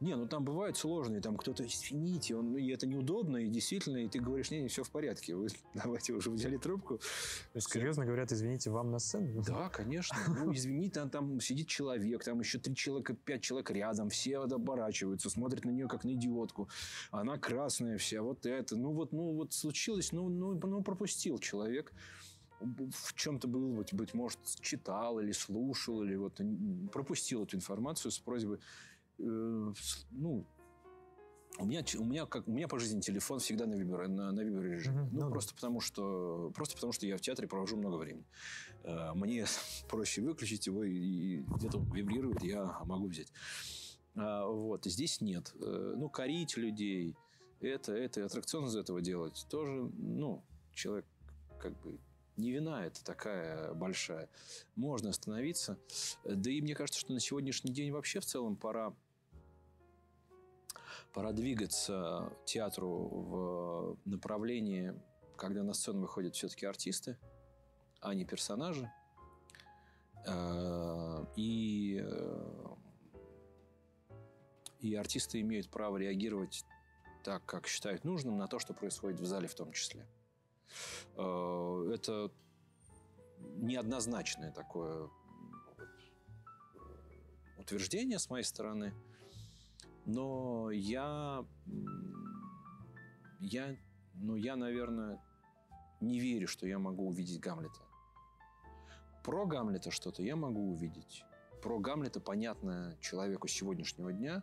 Не, 0.00 0.16
ну 0.16 0.26
там 0.26 0.44
бывают 0.44 0.78
сложные, 0.78 1.20
там 1.20 1.36
кто-то, 1.36 1.66
извините, 1.66 2.34
он, 2.34 2.56
и 2.56 2.70
это 2.70 2.86
неудобно, 2.86 3.36
и 3.36 3.48
действительно, 3.48 3.98
и 3.98 4.08
ты 4.08 4.18
говоришь, 4.18 4.50
не, 4.50 4.62
не, 4.62 4.68
все 4.68 4.82
в 4.82 4.90
порядке, 4.90 5.34
вы 5.34 5.48
давайте 5.74 6.14
уже 6.14 6.30
взяли 6.30 6.56
трубку. 6.56 6.98
То 6.98 7.56
есть, 7.56 7.70
серьезно 7.70 8.06
говорят, 8.06 8.32
извините, 8.32 8.70
вам 8.70 8.90
на 8.90 8.98
сцену? 8.98 9.42
Да, 9.46 9.68
конечно. 9.68 10.16
Ну, 10.26 10.54
извините, 10.54 11.00
там, 11.00 11.10
там 11.10 11.40
сидит 11.40 11.68
человек, 11.68 12.24
там 12.24 12.40
еще 12.40 12.58
три 12.58 12.74
человека, 12.74 13.14
пять 13.14 13.42
человек 13.42 13.70
рядом, 13.70 14.08
все 14.08 14.38
оборачиваются, 14.38 15.28
смотрят 15.28 15.66
на 15.66 15.70
нее 15.70 15.86
как 15.86 16.04
на 16.04 16.14
идиотку. 16.14 16.70
Она 17.10 17.36
красная 17.36 17.98
вся, 17.98 18.22
вот 18.22 18.46
это. 18.46 18.76
Ну, 18.76 18.92
вот, 18.92 19.12
ну, 19.12 19.34
вот 19.34 19.52
случилось, 19.52 20.12
ну, 20.12 20.30
ну, 20.30 20.54
ну 20.54 20.82
пропустил 20.82 21.38
человек 21.38 21.92
в 22.60 23.14
чем-то 23.14 23.48
был, 23.48 23.72
быть, 23.72 23.94
быть 23.94 24.14
может, 24.14 24.38
читал 24.60 25.18
или 25.18 25.32
слушал, 25.32 26.02
или 26.02 26.14
вот 26.16 26.40
пропустил 26.92 27.44
эту 27.44 27.56
информацию 27.56 28.12
с 28.12 28.18
просьбой 28.18 28.58
ну, 29.22 30.46
у 31.58 31.66
меня, 31.66 31.84
у 31.98 32.04
меня 32.04 32.26
как 32.26 32.48
у 32.48 32.52
меня 32.52 32.68
по 32.68 32.78
жизни 32.78 33.00
телефон 33.00 33.38
всегда 33.38 33.66
на 33.66 33.74
вибер 33.74 34.08
на, 34.08 34.32
на 34.32 34.40
вибер 34.40 34.62
режиме. 34.62 35.02
Mm-hmm. 35.02 35.08
Ну, 35.12 35.20
ну 35.26 35.30
просто 35.30 35.54
потому 35.54 35.80
что 35.80 36.50
просто 36.54 36.74
потому 36.74 36.92
что 36.92 37.06
я 37.06 37.16
в 37.16 37.20
театре 37.20 37.48
провожу 37.48 37.76
много 37.76 37.96
времени. 37.96 38.24
Э, 38.84 39.12
мне 39.14 39.44
проще 39.88 40.22
выключить 40.22 40.66
его 40.66 40.84
и, 40.84 40.94
и 40.94 41.36
где-то 41.56 41.78
он 41.78 41.92
вибрирует, 41.92 42.42
я 42.42 42.78
могу 42.84 43.08
взять. 43.08 43.32
А, 44.14 44.46
вот 44.46 44.84
здесь 44.86 45.20
нет. 45.20 45.52
Э, 45.60 45.94
ну 45.96 46.08
корить 46.08 46.56
людей, 46.56 47.16
это 47.60 47.92
это 47.92 48.24
аттракцион 48.24 48.66
из 48.66 48.76
этого 48.76 49.02
делать 49.02 49.46
тоже, 49.50 49.90
ну 49.98 50.42
человек 50.72 51.04
как 51.58 51.78
бы 51.82 51.98
не 52.36 52.52
вина 52.52 52.86
это 52.86 53.04
такая 53.04 53.74
большая. 53.74 54.30
Можно 54.76 55.10
остановиться. 55.10 55.78
Да 56.24 56.50
и 56.50 56.62
мне 56.62 56.74
кажется, 56.74 56.98
что 56.98 57.12
на 57.12 57.20
сегодняшний 57.20 57.70
день 57.70 57.92
вообще 57.92 58.20
в 58.20 58.24
целом 58.24 58.56
пора 58.56 58.94
пора 61.12 61.32
двигаться 61.32 62.32
театру 62.44 63.08
в 63.08 63.98
направлении, 64.04 64.94
когда 65.36 65.62
на 65.62 65.74
сцену 65.74 66.02
выходят 66.02 66.34
все-таки 66.34 66.66
артисты, 66.66 67.18
а 68.00 68.14
не 68.14 68.24
персонажи. 68.24 68.90
Э, 70.26 71.24
и, 71.36 72.00
э, 72.02 72.66
и 74.80 74.94
артисты 74.94 75.40
имеют 75.40 75.70
право 75.70 75.96
реагировать 75.96 76.64
так, 77.24 77.44
как 77.46 77.66
считают 77.66 78.04
нужным, 78.04 78.36
на 78.36 78.46
то, 78.46 78.58
что 78.58 78.74
происходит 78.74 79.20
в 79.20 79.26
зале 79.26 79.48
в 79.48 79.54
том 79.54 79.72
числе. 79.72 80.06
Э, 81.16 81.90
это 81.94 82.30
неоднозначное 83.56 84.52
такое 84.52 85.08
утверждение 87.58 88.18
с 88.18 88.28
моей 88.28 88.44
стороны– 88.44 88.92
но 90.14 90.70
я, 90.72 91.44
я, 93.38 93.76
ну, 94.14 94.34
я, 94.34 94.56
наверное, 94.56 95.22
не 96.00 96.18
верю, 96.18 96.48
что 96.48 96.66
я 96.66 96.78
могу 96.78 97.06
увидеть 97.06 97.40
Гамлета. 97.40 97.80
Про 99.22 99.46
Гамлета 99.46 99.90
что-то 99.90 100.22
я 100.22 100.34
могу 100.34 100.72
увидеть. 100.72 101.24
Про 101.62 101.78
Гамлета 101.78 102.20
понятно 102.20 102.96
человеку 103.00 103.46
сегодняшнего 103.46 104.12
дня, 104.12 104.42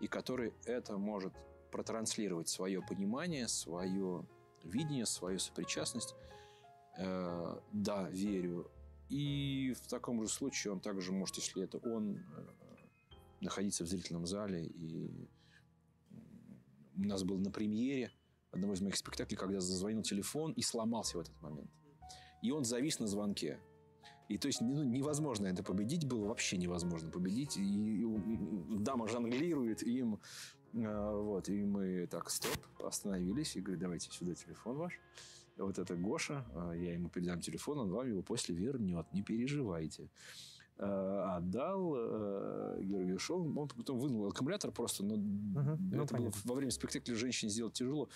и 0.00 0.08
который 0.08 0.52
это 0.66 0.98
может 0.98 1.32
протранслировать 1.70 2.48
свое 2.48 2.82
понимание, 2.82 3.48
свое 3.48 4.26
видение, 4.62 5.06
свою 5.06 5.38
сопричастность. 5.38 6.14
Э, 6.98 7.58
да, 7.72 8.08
верю. 8.10 8.70
И 9.08 9.74
в 9.80 9.86
таком 9.88 10.22
же 10.22 10.28
случае 10.28 10.72
он 10.74 10.80
также 10.80 11.12
может, 11.12 11.36
если 11.36 11.64
это 11.64 11.78
он, 11.78 12.18
э, 12.18 12.61
находиться 13.42 13.84
в 13.84 13.88
зрительном 13.88 14.26
зале. 14.26 14.64
И 14.66 15.28
у 16.96 17.04
нас 17.04 17.24
был 17.24 17.38
на 17.38 17.50
премьере 17.50 18.10
одного 18.50 18.74
из 18.74 18.80
моих 18.80 18.96
спектаклей, 18.96 19.36
когда 19.36 19.60
зазвонил 19.60 20.02
телефон 20.02 20.52
и 20.52 20.62
сломался 20.62 21.18
в 21.18 21.20
этот 21.20 21.40
момент. 21.40 21.70
И 22.42 22.50
он 22.50 22.64
завис 22.64 22.98
на 22.98 23.06
звонке. 23.06 23.60
И 24.28 24.38
то 24.38 24.46
есть 24.46 24.60
ну, 24.60 24.82
невозможно 24.82 25.46
это 25.46 25.62
победить 25.62 26.06
было, 26.06 26.26
вообще 26.26 26.56
невозможно 26.56 27.10
победить. 27.10 27.56
И, 27.56 27.62
и, 27.62 28.02
и 28.02 28.78
дама 28.78 29.08
жонглирует 29.08 29.82
им. 29.82 30.20
Э, 30.74 31.12
вот, 31.14 31.48
и 31.48 31.64
мы 31.64 32.06
так, 32.06 32.30
стоп, 32.30 32.56
остановились 32.82 33.56
и 33.56 33.60
говорю, 33.60 33.80
давайте 33.80 34.10
сюда 34.10 34.34
телефон 34.34 34.76
ваш. 34.76 34.98
Вот 35.56 35.78
это 35.78 35.94
Гоша, 35.96 36.46
э, 36.54 36.78
я 36.78 36.94
ему 36.94 37.08
передам 37.08 37.40
телефон, 37.40 37.78
он 37.78 37.90
вам 37.90 38.08
его 38.08 38.22
после 38.22 38.54
вернет, 38.54 39.06
не 39.12 39.22
переживайте. 39.22 40.08
Э, 40.84 41.36
отдал 41.36 41.94
э, 41.96 42.78
Георгию 42.82 43.16
Шоу. 43.16 43.56
Он 43.56 43.68
потом 43.68 44.00
вынул 44.00 44.26
аккумулятор 44.26 44.72
просто, 44.72 45.04
но 45.04 45.14
угу, 45.14 45.78
это 45.92 46.16
ну, 46.16 46.24
было 46.24 46.32
во 46.44 46.54
время 46.56 46.72
спектакля 46.72 47.14
женщине 47.14 47.52
сделать 47.52 47.74
тяжело. 47.74 48.08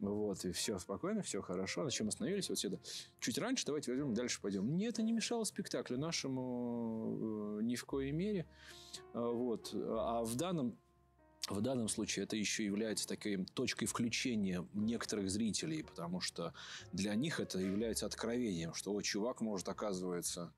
Вот, 0.00 0.44
и 0.44 0.50
все 0.50 0.80
спокойно, 0.80 1.22
все 1.22 1.40
хорошо. 1.42 1.84
На 1.84 1.92
чем 1.92 2.08
остановились? 2.08 2.48
Вот 2.48 2.58
сюда. 2.58 2.78
Чуть 3.20 3.38
раньше 3.38 3.64
давайте 3.66 3.92
возьмем, 3.92 4.14
дальше 4.14 4.40
пойдем. 4.40 4.76
Нет, 4.76 4.94
это 4.94 5.02
не 5.02 5.12
мешало 5.12 5.44
спектаклю 5.44 5.96
нашему 5.96 7.58
э, 7.60 7.62
ни 7.62 7.76
в 7.76 7.84
коей 7.84 8.10
мере. 8.10 8.46
Вот. 9.14 9.72
А 9.72 10.24
в 10.24 10.34
данном 10.34 10.76
в 11.48 11.60
данном 11.60 11.88
случае 11.88 12.24
это 12.24 12.34
еще 12.34 12.64
является 12.64 13.06
такой 13.06 13.46
точкой 13.54 13.86
включения 13.86 14.66
некоторых 14.74 15.30
зрителей, 15.30 15.84
потому 15.84 16.20
что 16.20 16.52
для 16.92 17.14
них 17.14 17.38
это 17.38 17.60
является 17.60 18.06
откровением, 18.06 18.74
что 18.74 18.92
о, 18.92 19.00
чувак 19.02 19.40
может, 19.40 19.68
оказывается, 19.68 20.52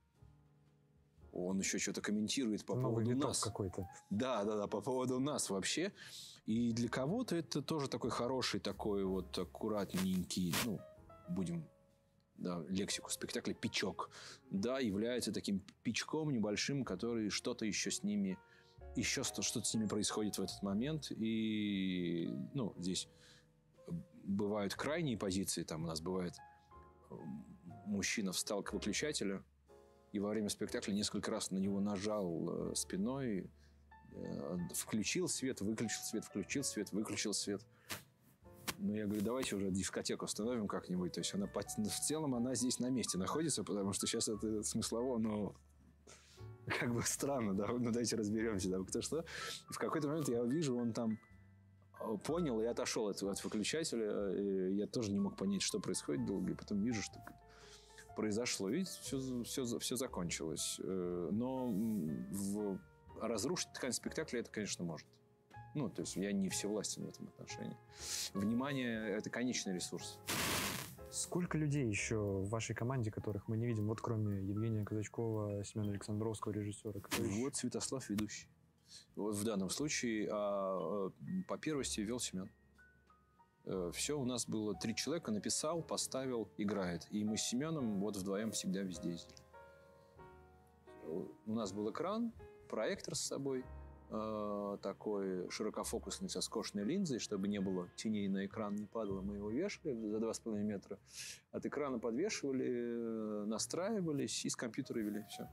он 1.33 1.59
еще 1.59 1.79
что-то 1.79 2.01
комментирует 2.01 2.65
по 2.65 2.75
Новый 2.75 3.05
поводу 3.05 3.27
нас. 3.27 3.41
какой-то. 3.41 3.89
Да, 4.11 4.45
да, 4.45 4.57
да, 4.57 4.67
по 4.67 4.81
поводу 4.81 5.19
нас 5.21 5.51
вообще. 5.51 5.93
И 6.47 6.73
для 6.73 6.89
кого-то 6.89 7.37
это 7.37 7.63
тоже 7.63 7.89
такой 7.89 8.11
хороший, 8.11 8.61
такой 8.61 9.05
вот 9.05 9.39
аккуратненький, 9.39 10.55
ну, 10.65 10.81
будем 11.29 11.69
да, 12.37 12.65
лексику 12.69 13.11
спектакля, 13.11 13.55
пичок, 13.55 14.11
да, 14.51 14.79
является 14.79 15.33
таким 15.33 15.63
пичком 15.83 16.33
небольшим, 16.33 16.85
который 16.85 17.31
что-то 17.31 17.65
еще 17.65 17.91
с 17.91 18.03
ними, 18.03 18.39
еще 18.97 19.23
что-то 19.23 19.63
с 19.63 19.75
ними 19.75 19.87
происходит 19.87 20.39
в 20.39 20.43
этот 20.43 20.63
момент. 20.63 21.13
И, 21.13 22.31
ну, 22.55 22.75
здесь 22.79 23.09
бывают 24.25 24.75
крайние 24.75 25.17
позиции, 25.19 25.63
там 25.63 25.85
у 25.85 25.87
нас 25.87 26.01
бывает 26.01 26.35
мужчина 27.87 28.33
встал 28.33 28.63
к 28.63 28.73
выключателю, 28.73 29.45
и 30.13 30.19
во 30.19 30.31
время 30.31 30.49
спектакля 30.49 30.93
несколько 30.93 31.31
раз 31.31 31.51
на 31.51 31.59
него 31.59 31.81
нажал 31.81 32.71
э, 32.71 32.75
спиной, 32.75 33.51
э, 34.13 34.59
включил 34.75 35.29
свет, 35.29 35.61
выключил 35.61 36.03
свет, 36.03 36.25
включил 36.25 36.65
свет, 36.65 36.93
выключил 36.93 37.33
свет. 37.33 37.65
Ну, 38.79 38.95
я 38.95 39.07
говорю, 39.07 39.23
давайте 39.23 39.57
уже 39.57 39.71
дискотеку 39.71 40.25
установим 40.25 40.67
как-нибудь. 40.67 41.13
То 41.13 41.21
есть 41.21 41.35
она 41.35 41.49
ну, 41.77 41.89
в 41.89 42.01
целом 42.01 42.35
она 42.35 42.55
здесь 42.55 42.79
на 42.79 42.89
месте 42.89 43.19
находится, 43.19 43.63
потому 43.63 43.93
что 43.93 44.07
сейчас 44.07 44.29
это 44.29 44.63
смыслово, 44.63 45.19
но 45.19 45.55
как 46.79 46.93
бы 46.93 47.03
странно, 47.03 47.55
да, 47.55 47.67
ну 47.69 47.91
давайте 47.91 48.17
разберемся, 48.17 48.71
да, 48.71 48.83
кто 48.83 49.03
что. 49.03 49.21
И 49.71 49.73
в 49.73 49.79
какой-то 49.79 50.09
момент 50.09 50.29
я 50.29 50.43
вижу, 50.43 50.77
он 50.77 50.93
там 50.93 51.19
э, 52.01 52.17
понял 52.25 52.61
и 52.61 52.65
отошел 52.65 53.07
от, 53.07 53.23
от 53.23 53.45
выключателя. 53.45 54.35
И 54.35 54.75
я 54.75 54.89
тоже 54.89 55.13
не 55.13 55.21
мог 55.21 55.37
понять, 55.37 55.63
что 55.63 55.79
происходит 55.79 56.27
долго. 56.27 56.51
И 56.51 56.55
потом 56.55 56.83
вижу, 56.83 57.01
что 57.01 57.21
произошло. 58.17 58.69
И 58.71 58.85
все, 58.85 59.43
все, 59.45 59.79
все 59.79 59.97
закончилось. 59.97 60.81
Э, 60.83 61.29
но 61.33 61.67
в... 61.69 62.79
разрушить 63.21 63.73
ткань 63.73 63.93
спектакля 63.93 64.41
это, 64.41 64.51
конечно, 64.51 64.85
может. 64.85 65.07
Ну, 65.75 65.89
то 65.89 66.03
есть 66.03 66.17
я 66.17 66.33
не 66.33 66.49
всевластен 66.49 67.07
в 67.07 67.09
этом 67.09 67.29
отношении. 67.29 67.77
Внимание– 68.35 69.11
это 69.17 69.31
конечный 69.31 69.75
ресурс. 69.75 70.19
Сколько 71.13 71.59
людей 71.59 71.89
еще 71.89 72.17
в 72.17 72.49
вашей 72.49 72.75
команде, 72.75 73.11
которых 73.11 73.49
мы 73.49 73.57
не 73.57 73.67
видим, 73.67 73.89
вот 73.89 74.01
кроме 74.01 74.43
Евгения 74.43 74.85
Казачкова, 74.85 75.65
Семена 75.65 75.91
Александровского, 75.91 76.53
режиссера? 76.53 77.01
Вот 77.19 77.57
Святослав 77.57 78.09
ведущий. 78.09 78.49
Вот 79.17 79.35
в 79.35 79.45
данном 79.45 79.71
случае 79.71 80.29
а, 80.31 80.79
а 80.79 81.13
по 81.49 81.59
первости 81.59 82.01
вел 82.01 82.21
Семен. 82.21 82.51
Э, 83.71 83.91
Все, 83.95 84.19
у 84.19 84.25
нас 84.25 84.49
было 84.49 84.75
три 84.75 84.95
человека, 84.95 85.31
написал, 85.31 85.83
поставил, 85.83 86.49
играет. 86.59 87.07
И 87.11 87.25
мы 87.25 87.37
с 87.37 87.43
Семеном 87.43 88.01
вот 88.01 88.17
вдвоем 88.17 88.51
всегда 88.51 88.83
везде 88.83 89.11
ездили. 89.11 89.39
У 91.47 91.53
нас 91.53 91.73
был 91.73 91.91
экран, 91.91 92.33
проектор 92.69 93.15
с 93.15 93.21
собой, 93.21 93.65
э, 94.11 94.79
такой 94.83 95.49
широкофокусный 95.51 96.29
со 96.29 96.41
скошенной 96.41 96.85
линзой, 96.85 97.21
чтобы 97.21 97.47
не 97.47 97.61
было 97.61 97.89
теней 97.97 98.29
на 98.29 98.45
экран, 98.45 98.75
не 98.75 98.87
падало. 98.87 99.21
Мы 99.21 99.37
его 99.37 99.51
вешали 99.51 99.95
за 100.09 100.19
2,5 100.19 100.63
метра. 100.63 100.99
От 101.53 101.65
экрана 101.65 102.01
подвешивали, 102.01 102.67
э, 102.67 103.45
настраивались 103.47 104.45
и 104.45 104.49
с 104.49 104.57
компьютера 104.57 104.99
вели 104.99 105.25
все. 105.29 105.49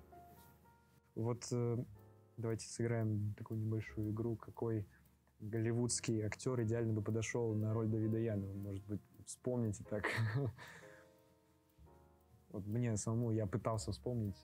Вот 1.13 1.47
давайте 2.37 2.67
сыграем 2.67 3.33
такую 3.35 3.59
небольшую 3.59 4.11
игру. 4.11 4.35
Какой 4.35 4.87
голливудский 5.39 6.21
актер 6.21 6.61
идеально 6.63 6.93
бы 6.93 7.01
подошел 7.01 7.53
на 7.53 7.73
роль 7.73 7.87
Давида 7.87 8.17
Янова. 8.17 8.53
Может 8.53 8.85
быть, 8.85 9.01
вспомните 9.25 9.83
так. 9.83 10.05
Вот 12.49 12.65
мне 12.65 12.95
самому, 12.95 13.31
я 13.31 13.45
пытался 13.45 13.91
вспомнить, 13.91 14.37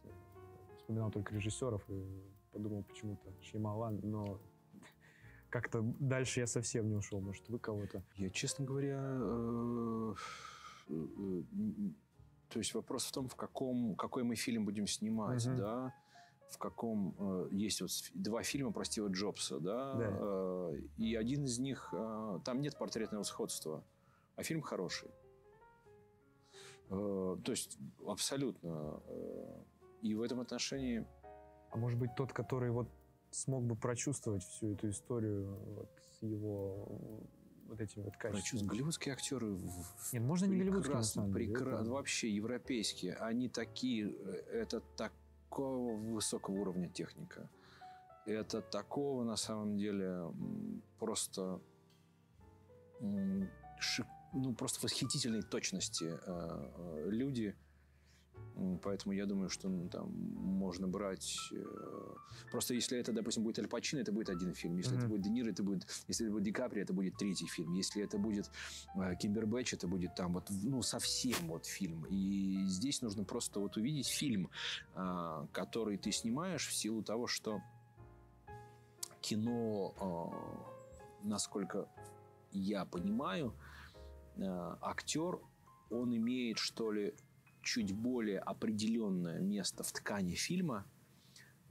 вспоминал 0.77 1.09
только 1.09 1.33
режиссеров 1.33 1.81
и 1.89 2.21
подумал 2.51 2.83
почему-то 2.83 3.33
Шьямалан, 3.41 4.01
но 4.03 4.41
как-то 5.49 5.81
дальше 5.81 6.41
я 6.41 6.47
совсем 6.47 6.89
не 6.89 6.95
ушел. 6.95 7.21
Может, 7.21 7.47
вы 7.47 7.59
кого-то? 7.59 8.03
Я, 8.17 8.29
честно 8.29 8.65
говоря, 8.65 8.99
э, 9.01 10.15
э, 10.89 11.43
то 12.49 12.59
есть 12.59 12.73
вопрос 12.75 13.05
в 13.05 13.13
том, 13.13 13.29
в 13.29 13.35
каком, 13.37 13.95
какой 13.95 14.23
мы 14.23 14.35
фильм 14.35 14.65
будем 14.65 14.85
снимать, 14.85 15.45
да 15.45 15.93
в 16.53 16.57
каком 16.57 17.15
э, 17.17 17.47
есть 17.51 17.81
вот 17.81 17.91
два 18.13 18.43
фильма 18.43 18.71
про 18.71 18.85
Стива 18.85 19.07
Джобса, 19.07 19.59
да, 19.59 19.93
да. 19.95 20.09
Э, 20.11 20.79
и 20.97 21.15
один 21.15 21.45
из 21.45 21.59
них 21.59 21.89
э, 21.91 22.39
там 22.45 22.61
нет 22.61 22.77
портретного 22.77 23.23
сходства, 23.23 23.83
а 24.35 24.43
фильм 24.43 24.61
хороший. 24.61 25.09
Э, 26.89 27.37
то 27.43 27.51
есть 27.51 27.77
абсолютно. 28.05 29.01
Э, 29.07 29.63
и 30.01 30.13
в 30.13 30.21
этом 30.21 30.41
отношении. 30.41 31.05
А 31.71 31.77
может 31.77 31.97
быть 31.97 32.11
тот, 32.15 32.33
который 32.33 32.71
вот 32.71 32.89
смог 33.31 33.63
бы 33.63 33.75
прочувствовать 33.75 34.43
всю 34.43 34.73
эту 34.73 34.89
историю 34.89 35.57
вот, 35.75 35.89
с 36.11 36.21
его 36.21 37.27
вот 37.65 37.81
этими 37.81 38.03
вот 38.03 38.15
качествами. 38.17 38.67
Голливудские 38.67 39.13
актеры 39.13 39.57
Нет, 40.11 40.21
можно 40.21 40.45
не 40.45 40.57
голливудские, 40.57 40.95
на 40.95 41.03
самом 41.03 41.33
деле. 41.33 41.47
Прекра... 41.47 41.81
Это... 41.81 41.89
Вообще 41.89 42.29
европейские. 42.29 43.15
Они 43.15 43.49
такие... 43.49 44.11
Э, 44.11 44.61
это 44.61 44.81
так 44.81 45.13
такого 45.53 45.95
высокого 45.95 46.55
уровня 46.55 46.89
техника. 46.89 47.47
Это 48.25 48.61
такого, 48.61 49.23
на 49.23 49.35
самом 49.35 49.77
деле, 49.77 50.33
просто 50.99 51.59
ну, 52.99 54.53
просто 54.57 54.79
восхитительной 54.81 55.43
точности 55.43 56.05
э, 56.05 56.17
э, 56.25 57.09
люди. 57.11 57.55
Поэтому 58.83 59.13
я 59.13 59.25
думаю, 59.25 59.49
что 59.49 59.67
ну, 59.67 59.89
там 59.89 60.11
можно 60.11 60.87
брать... 60.87 61.49
Э, 61.51 62.15
просто 62.51 62.75
если 62.75 62.99
это, 62.99 63.11
допустим, 63.11 63.43
будет 63.43 63.59
Аль 63.59 63.67
Пачино, 63.67 63.99
это 63.99 64.11
будет 64.11 64.29
один 64.29 64.53
фильм. 64.53 64.77
Если 64.77 64.95
mm-hmm. 64.95 64.99
это 64.99 65.07
будет 65.07 65.21
Де 65.21 65.29
Ниро, 65.29 65.49
это 65.49 65.63
будет... 65.63 65.87
Если 66.07 66.27
это 66.27 66.33
будет 66.33 66.43
Ди 66.43 66.51
Капри, 66.51 66.81
это 66.81 66.93
будет 66.93 67.17
третий 67.17 67.47
фильм. 67.47 67.73
Если 67.73 68.03
это 68.03 68.19
будет 68.19 68.51
э, 68.95 69.15
Кимбербэтч, 69.15 69.73
это 69.73 69.87
будет 69.87 70.15
там 70.15 70.33
вот, 70.33 70.49
ну, 70.49 70.83
совсем 70.83 71.47
вот 71.47 71.65
фильм. 71.65 72.05
И 72.09 72.65
здесь 72.67 73.01
нужно 73.01 73.23
просто 73.23 73.59
вот 73.59 73.75
увидеть 73.77 74.07
фильм, 74.07 74.49
э, 74.95 75.47
который 75.51 75.97
ты 75.97 76.11
снимаешь 76.11 76.67
в 76.67 76.73
силу 76.73 77.01
того, 77.01 77.25
что 77.25 77.61
кино, 79.21 79.95
э, 79.99 81.27
насколько 81.27 81.89
я 82.51 82.85
понимаю, 82.85 83.55
э, 84.37 84.75
актер, 84.81 85.39
он 85.89 86.15
имеет, 86.15 86.59
что 86.59 86.91
ли, 86.91 87.15
чуть 87.63 87.93
более 87.93 88.39
определенное 88.39 89.39
место 89.39 89.83
в 89.83 89.91
ткани 89.91 90.35
фильма, 90.35 90.85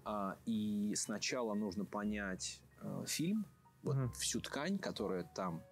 а, 0.05 0.37
и 0.47 0.95
сначала 0.97 1.55
нужно 1.55 1.85
понять 1.85 2.61
э, 2.81 3.05
фильм, 3.07 3.47
вот 3.83 3.97
угу. 3.97 4.13
всю 4.15 4.41
ткань, 4.41 4.79
которая 4.79 5.25
там, 5.35 5.63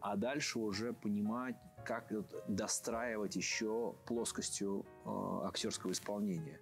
а 0.00 0.16
дальше 0.16 0.58
уже 0.58 0.92
понимать, 0.92 1.56
как 1.84 2.12
достраивать 2.48 3.36
еще 3.36 3.94
плоскостью 4.06 4.86
э, 5.04 5.46
актерского 5.46 5.92
исполнения. 5.92 6.60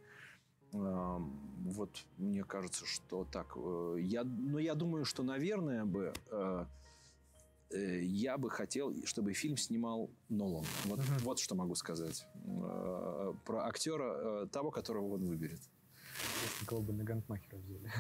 Вот 0.72 2.06
мне 2.16 2.44
кажется, 2.44 2.86
что 2.86 3.24
так. 3.24 3.52
Э, 3.56 3.96
я, 4.00 4.24
но 4.24 4.58
я 4.58 4.74
думаю, 4.74 5.04
что, 5.04 5.22
наверное, 5.22 5.84
бы 5.84 6.14
я 7.78 8.38
бы 8.38 8.50
хотел, 8.50 8.94
чтобы 9.04 9.32
фильм 9.32 9.56
снимал 9.56 10.10
Нолан. 10.28 10.64
Вот, 10.84 11.00
uh-huh. 11.00 11.22
вот 11.22 11.38
что 11.38 11.54
могу 11.54 11.74
сказать. 11.74 12.26
Э, 12.44 13.32
про 13.44 13.66
актера, 13.66 14.44
э, 14.44 14.46
того, 14.50 14.70
которого 14.70 15.14
он 15.14 15.24
выберет. 15.24 15.60
Если 16.44 16.80
бы 16.80 16.92
на 16.92 17.04
Гантмахера 17.04 17.56
взяли. 17.56 17.90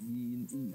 И, 0.00 0.46
и, 0.52 0.70
и 0.70 0.74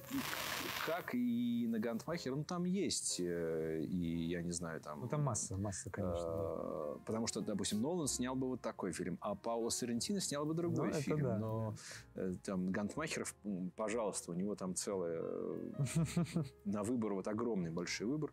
как 0.86 1.14
и 1.14 1.68
на 1.68 1.80
Гантмахера, 1.80 2.36
ну 2.36 2.44
там 2.44 2.66
есть, 2.66 3.20
и 3.20 4.26
я 4.30 4.42
не 4.42 4.52
знаю, 4.52 4.82
там... 4.82 5.02
Ну 5.02 5.08
там 5.08 5.24
масса, 5.24 5.58
масса, 5.58 5.90
конечно. 5.90 7.00
Потому 7.06 7.28
что, 7.28 7.42
допустим, 7.42 7.82
Нолан 7.82 8.08
снял 8.08 8.36
бы 8.36 8.48
вот 8.48 8.62
такой 8.62 8.92
фильм, 8.92 9.18
а 9.22 9.36
Пауло 9.36 9.70
Соррентино 9.70 10.20
снял 10.20 10.46
бы 10.46 10.54
другой 10.54 10.90
ну, 10.90 10.94
фильм. 10.94 11.24
Да, 11.24 11.38
но 11.38 11.76
да. 12.16 12.34
там 12.44 12.72
Гантмахеров, 12.72 13.36
пожалуйста, 13.76 14.32
у 14.32 14.34
него 14.34 14.56
там 14.56 14.76
целая 14.76 15.22
на 16.66 16.84
выбор, 16.84 17.14
вот 17.14 17.28
огромный 17.28 17.72
большой 17.72 18.08
выбор. 18.08 18.32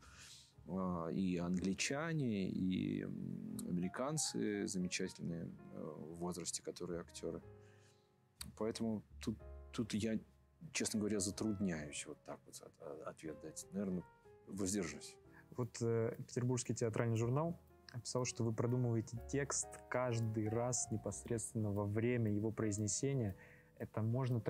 А, 0.70 1.08
и 1.08 1.38
англичане, 1.38 2.48
и 2.50 3.02
американцы 3.66 4.66
замечательные 4.66 5.44
э, 5.44 5.80
в 5.80 6.16
возрасте, 6.16 6.62
которые 6.62 7.00
актеры. 7.00 7.42
Поэтому 8.56 9.02
тут, 9.20 9.38
тут 9.72 9.94
я, 9.94 10.18
честно 10.72 11.00
говоря, 11.00 11.20
затрудняюсь 11.20 12.04
вот 12.06 12.18
так 12.24 12.38
вот 12.46 12.62
ответ 13.06 13.40
дать. 13.42 13.66
Наверное, 13.72 14.04
воздержусь. 14.46 15.16
Вот 15.56 15.76
э, 15.80 16.14
Петербургский 16.26 16.74
театральный 16.74 17.16
журнал 17.16 17.58
описал, 17.92 18.24
что 18.24 18.44
вы 18.44 18.52
продумываете 18.52 19.18
текст 19.30 19.66
каждый 19.88 20.48
раз 20.48 20.88
непосредственно 20.90 21.72
во 21.72 21.84
время 21.84 22.32
его 22.32 22.50
произнесения– 22.50 23.36
это 23.78 24.02
можно 24.02 24.40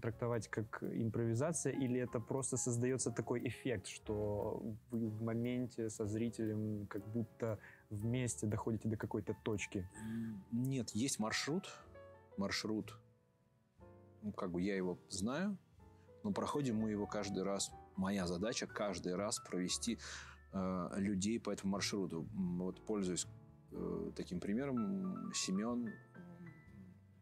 трактовать 0.00 0.48
как 0.48 0.82
импровизация, 0.82 1.72
или 1.72 2.00
это 2.00 2.20
просто 2.20 2.56
создается 2.56 3.10
такой 3.10 3.46
эффект, 3.46 3.88
что 3.88 4.62
вы 4.90 5.08
в 5.08 5.20
моменте 5.22 5.90
со 5.90 6.06
зрителем 6.06 6.86
как 6.86 7.06
будто 7.08 7.58
вместе 7.90 8.46
доходите 8.46 8.88
до 8.88 8.96
какой-то 8.96 9.34
точки? 9.42 9.88
Нет, 10.52 10.90
есть 10.90 11.18
маршрут. 11.18 11.68
Маршрут, 12.36 12.96
ну, 14.28 14.32
как 14.32 14.50
бы 14.50 14.60
я 14.60 14.76
его 14.76 14.98
знаю, 15.08 15.56
но 16.22 16.32
проходим 16.32 16.76
мы 16.76 16.90
его 16.90 17.06
каждый 17.06 17.42
раз. 17.42 17.70
Моя 17.96 18.26
задача 18.26 18.66
каждый 18.66 19.14
раз 19.14 19.38
провести 19.38 19.98
э, 20.52 20.88
людей 20.96 21.40
по 21.40 21.50
этому 21.50 21.72
маршруту. 21.72 22.28
Вот 22.34 22.84
пользуясь 22.84 23.26
э, 23.72 24.12
таким 24.14 24.38
примером 24.38 25.32
Семен 25.32 25.90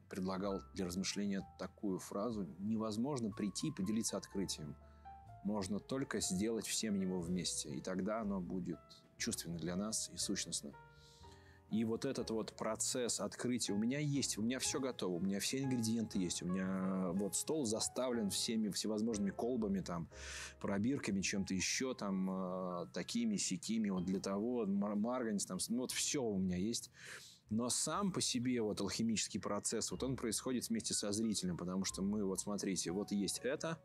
предлагал 0.09 0.62
для 0.75 0.87
размышления 0.87 1.47
такую 1.59 2.01
фразу 2.01 2.47
«Невозможно 2.59 3.31
прийти 3.31 3.69
и 3.69 3.73
поделиться 3.73 4.16
открытием. 4.16 4.75
Можно 5.45 5.79
только 5.79 6.21
сделать 6.21 6.66
всем 6.66 7.01
его 7.01 7.21
вместе, 7.21 7.71
и 7.71 7.81
тогда 7.81 8.21
оно 8.21 8.40
будет 8.40 8.79
чувственно 9.16 9.59
для 9.59 9.77
нас 9.77 10.11
и 10.12 10.16
сущностно». 10.16 10.73
И 11.71 11.85
вот 11.85 12.05
этот 12.05 12.31
вот 12.31 12.53
процесс 12.53 13.19
открытия 13.19 13.73
у 13.73 13.77
меня 13.77 13.99
есть, 13.99 14.39
у 14.39 14.43
меня 14.43 14.61
все 14.61 14.79
готово, 14.79 15.17
у 15.17 15.21
меня 15.21 15.41
все 15.41 15.59
ингредиенты 15.63 16.19
есть, 16.19 16.43
у 16.43 16.47
меня 16.47 17.11
вот 17.13 17.35
стол 17.35 17.67
заставлен 17.67 18.31
всеми 18.31 18.69
всевозможными 18.69 19.31
колбами, 19.31 19.81
там, 19.81 20.09
пробирками, 20.61 21.21
чем-то 21.21 21.55
еще, 21.55 21.95
там, 21.95 22.31
э, 22.31 22.87
такими, 22.93 23.37
сякими, 23.37 23.91
вот 23.91 24.05
для 24.05 24.21
того, 24.21 24.65
марганец, 24.67 25.45
там, 25.45 25.59
ну, 25.69 25.79
вот 25.79 25.91
все 25.91 26.23
у 26.23 26.39
меня 26.39 26.57
есть. 26.57 26.91
Но 27.51 27.69
сам 27.69 28.13
по 28.13 28.21
себе 28.21 28.61
вот 28.61 28.81
алхимический 28.81 29.41
процесс, 29.41 29.91
вот 29.91 30.03
он 30.03 30.17
происходит 30.17 30.69
вместе 30.69 30.95
со 30.95 31.13
зрителем, 31.13 31.57
потому 31.57 31.85
что 31.85 32.03
мы, 32.03 32.25
вот 32.25 32.41
смотрите, 32.41 32.91
вот 32.91 33.13
есть 33.13 33.41
это, 33.43 33.79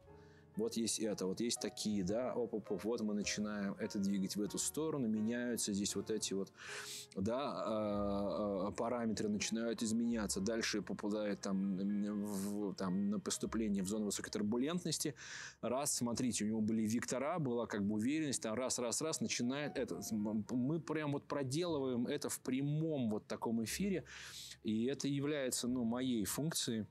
вот 0.58 0.76
есть 0.76 1.00
это, 1.00 1.26
вот 1.26 1.40
есть 1.40 1.60
такие, 1.60 2.04
да, 2.04 2.34
оп, 2.34 2.54
оп, 2.54 2.72
оп, 2.72 2.84
вот 2.84 3.02
мы 3.02 3.14
начинаем 3.14 3.76
это 3.80 4.00
двигать 4.00 4.36
в 4.36 4.42
эту 4.42 4.58
сторону, 4.58 5.08
меняются 5.08 5.72
здесь 5.74 5.96
вот 5.96 6.12
эти 6.12 6.34
вот, 6.34 6.52
да, 7.16 8.68
э, 8.68 8.72
параметры 8.76 9.30
начинают 9.30 9.82
изменяться, 9.82 10.42
дальше 10.42 10.82
попадает 10.82 11.42
там, 11.42 11.78
в, 11.78 12.74
там 12.76 13.10
на 13.10 13.20
поступление 13.20 13.84
в 13.84 13.88
зону 13.88 14.06
высокой 14.06 14.30
турбулентности, 14.30 15.16
раз, 15.62 15.96
смотрите, 15.96 16.44
у 16.44 16.48
него 16.48 16.62
были 16.62 16.82
вектора, 16.82 17.40
была 17.40 17.66
как 17.66 17.86
бы 17.86 17.96
уверенность, 17.96 18.42
там 18.42 18.54
раз, 18.54 18.78
раз, 18.78 19.02
раз, 19.02 19.22
начинает 19.22 19.78
это, 19.78 20.02
мы 20.12 20.80
прям 20.82 21.14
вот 21.14 21.28
проделываем 21.28 22.08
это 22.08 22.30
в 22.30 22.40
прямом 22.42 23.10
вот 23.10 23.26
таком 23.28 23.64
эфире, 23.64 24.04
и 24.64 24.86
это 24.86 25.08
является, 25.08 25.68
ну, 25.68 25.86
моей 25.86 26.26
функцией, 26.26 26.86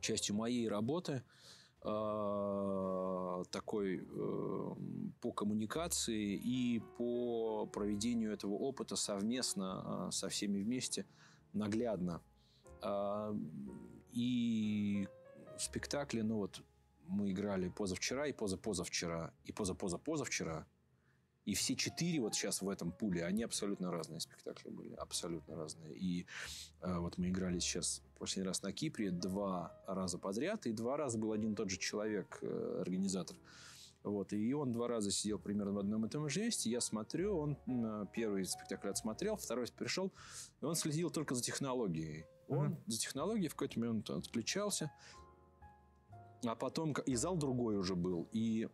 частью 0.00 0.36
моей 0.36 0.68
работы– 0.68 1.24
такой 3.50 4.00
э, 4.04 4.74
по 5.20 5.32
коммуникации 5.32 6.34
и 6.34 6.82
по 6.98 7.66
проведению 7.66 8.32
этого 8.32 8.52
опыта 8.52 8.96
совместно 8.96 10.08
э, 10.08 10.12
со 10.12 10.28
всеми 10.28 10.62
вместе 10.62 11.06
наглядно. 11.52 12.22
И 14.12 15.06
спектакли, 15.58 16.22
ну 16.22 16.36
вот 16.36 16.62
мы 17.06 17.30
играли 17.30 17.68
позавчера 17.68 18.26
и 18.26 18.32
позапозавчера 18.32 19.34
и 19.44 19.52
позапозапозавчера, 19.52 20.66
и 21.44 21.54
все 21.54 21.74
четыре 21.74 22.20
вот 22.20 22.34
сейчас 22.34 22.62
в 22.62 22.68
этом 22.68 22.92
пуле, 22.92 23.24
они 23.24 23.42
абсолютно 23.42 23.90
разные 23.90 24.20
спектакли 24.20 24.70
были, 24.70 24.94
абсолютно 24.94 25.56
разные. 25.56 25.96
И 25.96 26.26
э, 26.82 26.98
вот 26.98 27.18
мы 27.18 27.28
играли 27.30 27.58
сейчас 27.58 28.02
последний 28.18 28.48
раз 28.48 28.62
на 28.62 28.72
Кипре 28.72 29.10
два 29.10 29.80
раза 29.86 30.18
подряд, 30.18 30.66
и 30.66 30.72
два 30.72 30.96
раза 30.96 31.18
был 31.18 31.32
один 31.32 31.52
и 31.52 31.56
тот 31.56 31.70
же 31.70 31.78
человек, 31.78 32.38
э, 32.42 32.78
организатор. 32.80 33.36
Вот, 34.02 34.32
и 34.32 34.54
он 34.54 34.72
два 34.72 34.88
раза 34.88 35.10
сидел 35.10 35.38
примерно 35.38 35.72
в 35.72 35.78
одном 35.78 36.06
и 36.06 36.08
том 36.08 36.28
же 36.28 36.40
месте. 36.40 36.70
Я 36.70 36.80
смотрю, 36.80 37.36
он 37.36 37.58
э, 37.66 38.06
первый 38.12 38.44
спектакль 38.46 38.88
отсмотрел, 38.88 39.36
второй 39.36 39.66
пришел, 39.66 40.12
и 40.60 40.64
он 40.64 40.74
следил 40.74 41.10
только 41.10 41.34
за 41.34 41.42
технологией. 41.42 42.24
Он 42.48 42.72
mm-hmm. 42.72 42.82
за 42.86 42.98
технологией 42.98 43.48
в 43.48 43.54
какой-то 43.54 43.78
момент 43.78 44.10
отключался, 44.10 44.90
а 46.44 46.54
потом 46.54 46.92
и 46.92 47.14
зал 47.14 47.36
другой 47.36 47.76
уже 47.76 47.94
был, 47.94 48.28
и 48.32 48.68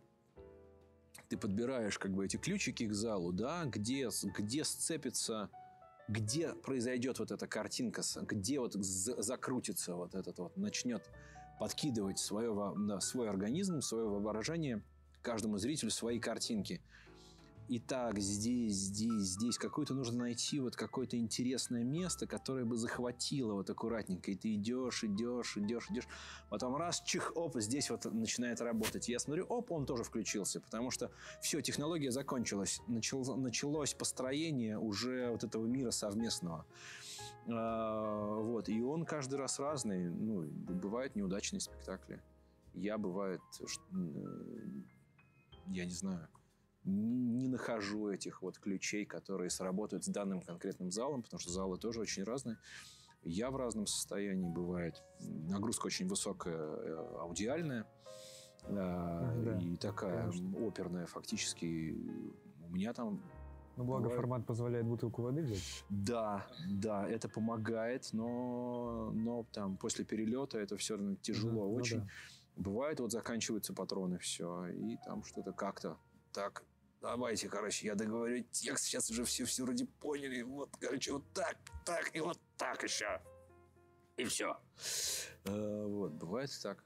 ты 1.29 1.37
подбираешь 1.37 1.97
как 1.97 2.13
бы 2.13 2.25
эти 2.25 2.37
ключики 2.37 2.87
к 2.87 2.93
залу, 2.93 3.31
да, 3.31 3.65
где, 3.65 4.09
где 4.37 4.63
сцепится, 4.63 5.49
где 6.07 6.53
произойдет 6.53 7.19
вот 7.19 7.31
эта 7.31 7.47
картинка, 7.47 8.01
где 8.21 8.59
вот 8.59 8.73
закрутится 8.73 9.95
вот 9.95 10.15
этот 10.15 10.39
вот, 10.39 10.57
начнет 10.57 11.03
подкидывать 11.59 12.19
свое, 12.19 12.73
да, 12.77 12.99
свой 13.01 13.29
организм, 13.29 13.81
свое 13.81 14.07
воображение 14.07 14.83
каждому 15.21 15.57
зрителю 15.57 15.91
свои 15.91 16.19
картинки– 16.19 16.81
и 17.67 17.79
так, 17.79 18.17
здесь, 18.19 18.73
здесь, 18.73 19.23
здесь. 19.23 19.57
Какое-то 19.57 19.93
нужно 19.93 20.19
найти 20.19 20.59
вот 20.59 20.77
какое-то 20.77 21.17
интересное 21.17 21.83
место, 21.83 22.25
которое 22.25 22.63
бы 22.63 22.77
захватило 22.77 23.53
вот 23.53 23.69
аккуратненько. 23.69 24.31
И 24.31 24.35
ты 24.35 24.53
идешь, 24.55 25.03
идешь, 25.03 25.57
идешь, 25.57 25.87
идешь. 25.89 26.07
Потом 26.49 26.77
раз, 26.77 27.01
чих, 27.01 27.33
оп, 27.35 27.57
здесь 27.57 27.89
вот 27.89 28.05
начинает 28.05 28.61
работать. 28.61 29.09
Я 29.09 29.19
смотрю, 29.19 29.45
оп, 29.45 29.71
он 29.71 29.85
тоже 29.85 30.05
включился. 30.05 30.61
Потому 30.61 30.91
что 30.91 31.11
все, 31.41 31.61
технология 31.61 32.11
закончилась. 32.11 32.81
Начало, 32.87 33.35
началось 33.35 33.93
построение 33.93 34.79
уже 34.79 35.29
вот 35.29 35.43
этого 35.43 35.65
мира 35.65 35.91
совместного. 35.91 36.65
А, 37.49 38.35
вот. 38.35 38.69
И 38.69 38.81
он 38.81 39.05
каждый 39.05 39.35
раз 39.35 39.59
разный. 39.59 40.09
Ну, 40.09 40.43
бывают 40.43 41.17
неудачные 41.17 41.59
спектакли. 41.59 42.21
Я 42.73 42.97
бывает, 42.97 43.41
я 45.67 45.83
не 45.83 45.93
знаю, 45.93 46.29
не 46.87 47.47
нахожу 47.47 48.09
этих 48.09 48.41
вот 48.41 48.57
ключей, 48.57 49.05
которые 49.05 49.49
сработают 49.49 50.05
с 50.05 50.07
данным 50.07 50.41
конкретным 50.41 50.91
залом, 50.91 51.23
потому 51.23 51.39
что 51.39 51.51
залы 51.51 51.77
тоже 51.77 51.99
очень 51.99 52.23
разные. 52.23 52.57
Я 53.23 53.51
в 53.51 53.57
разном 53.57 53.87
состоянии 53.87 54.49
бывает. 54.49 55.03
Нагрузка 55.19 55.87
очень 55.87 56.07
высокая, 56.07 56.55
э, 56.55 57.17
аудиальная. 57.19 57.85
Э, 58.63 59.41
да, 59.43 59.59
и 59.59 59.75
такая 59.75 60.29
конечно. 60.29 60.67
оперная 60.67 61.05
фактически. 61.07 61.95
У 62.65 62.69
меня 62.69 62.93
там 62.93 63.21
ну, 63.75 63.83
благо 63.83 64.03
бывает... 64.03 64.21
формат 64.21 64.45
позволяет 64.45 64.85
бутылку 64.85 65.21
воды 65.23 65.41
взять. 65.41 65.85
Да, 65.89 66.47
да, 66.69 67.07
это 67.07 67.27
помогает, 67.27 68.09
но, 68.13 69.11
но 69.13 69.45
там 69.51 69.77
после 69.77 70.05
перелета 70.05 70.57
это 70.57 70.77
все 70.77 70.95
равно 70.95 71.15
тяжело 71.15 71.67
да, 71.67 71.73
очень. 71.73 71.97
Ну, 71.97 72.03
да. 72.03 72.09
Бывает, 72.55 72.99
вот 72.99 73.11
заканчиваются 73.11 73.73
патроны, 73.73 74.17
все, 74.17 74.65
и 74.67 74.97
там 75.05 75.23
что-то 75.23 75.51
как-то 75.51 75.97
так 76.33 76.63
Давайте, 77.01 77.47
короче, 77.47 77.87
я 77.87 77.95
договорю 77.95 78.43
текст, 78.51 78.85
сейчас 78.85 79.09
уже 79.11 79.23
все 79.23 79.45
все 79.45 79.63
вроде 79.63 79.85
поняли. 79.85 80.41
Вот, 80.41 80.75
короче, 80.79 81.13
вот 81.13 81.31
так, 81.33 81.57
так 81.85 82.15
и 82.15 82.19
вот 82.19 82.39
так 82.57 82.83
еще. 82.83 83.21
И 84.17 84.25
все. 84.25 84.57
Э, 85.45 85.85
вот, 85.85 86.13
бывает 86.13 86.49
так. 86.63 86.83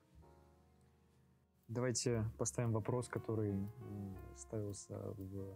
Давайте 1.69 2.25
поставим 2.37 2.73
вопрос, 2.73 3.07
который 3.07 3.55
ставился 4.35 4.97
в 5.13 5.55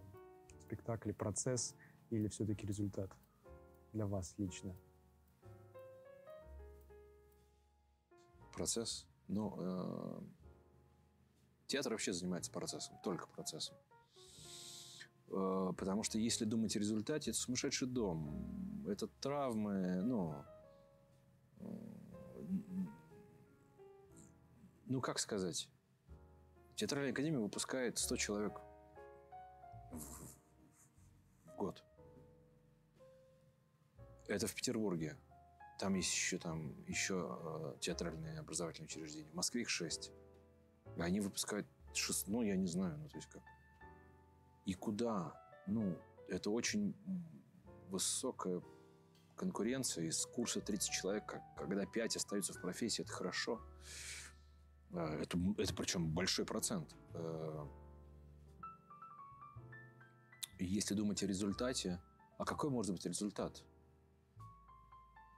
спектакле 0.62 1.12
«Процесс» 1.12 1.74
или 2.08 2.28
все-таки 2.28 2.66
результат 2.66 3.10
для 3.92 4.06
вас 4.06 4.34
лично? 4.38 4.74
Процесс? 8.54 9.06
Ну, 9.28 9.54
э, 9.58 10.20
театр 11.66 11.92
вообще 11.92 12.14
занимается 12.14 12.50
процессом, 12.50 12.96
только 13.02 13.26
процессом. 13.26 13.76
Э, 15.28 15.72
потому 15.76 16.02
что 16.02 16.18
если 16.18 16.44
думать 16.44 16.76
о 16.76 16.78
результате, 16.78 17.30
это 17.30 17.38
сумасшедший 17.38 17.88
дом. 17.88 18.84
Это 18.86 19.08
травмы, 19.08 20.02
ну... 20.02 20.34
Ну, 24.88 25.00
как 25.00 25.18
сказать? 25.18 25.68
Театральная 26.76 27.10
академия 27.10 27.40
выпускает 27.40 27.98
100 27.98 28.16
человек 28.16 28.60
в, 29.90 30.36
в 31.44 31.56
год. 31.56 31.82
Это 34.28 34.46
в 34.46 34.54
Петербурге. 34.54 35.16
Там 35.80 35.94
есть 35.94 36.12
еще, 36.12 36.38
там, 36.38 36.72
еще 36.86 37.36
э, 37.40 37.78
театральные 37.80 38.38
образовательные 38.38 38.86
учреждения. 38.86 39.30
В 39.30 39.34
Москве 39.34 39.62
их 39.62 39.70
6. 39.70 40.12
Они 40.98 41.20
выпускают 41.20 41.66
6, 41.92 42.28
ну, 42.28 42.42
я 42.42 42.56
не 42.56 42.68
знаю, 42.68 42.96
ну, 42.98 43.08
то 43.08 43.16
есть 43.16 43.28
как 43.28 43.42
и 44.66 44.74
куда. 44.74 45.32
Ну, 45.66 45.96
это 46.28 46.50
очень 46.50 46.94
высокая 47.88 48.60
конкуренция. 49.36 50.04
Из 50.04 50.26
курса 50.26 50.60
30 50.60 50.90
человек, 50.90 51.40
когда 51.56 51.86
5 51.86 52.16
остаются 52.16 52.52
в 52.52 52.60
профессии, 52.60 53.02
это 53.02 53.12
хорошо. 53.12 53.60
А, 54.92 55.14
это, 55.14 55.38
это 55.56 55.74
причем 55.74 56.10
большой 56.10 56.44
процент. 56.44 56.94
Э, 57.14 57.66
если 60.58 60.94
думать 60.94 61.22
о 61.22 61.26
результате, 61.26 62.00
а 62.38 62.44
какой 62.44 62.70
может 62.70 62.92
быть 62.92 63.06
результат? 63.06 63.64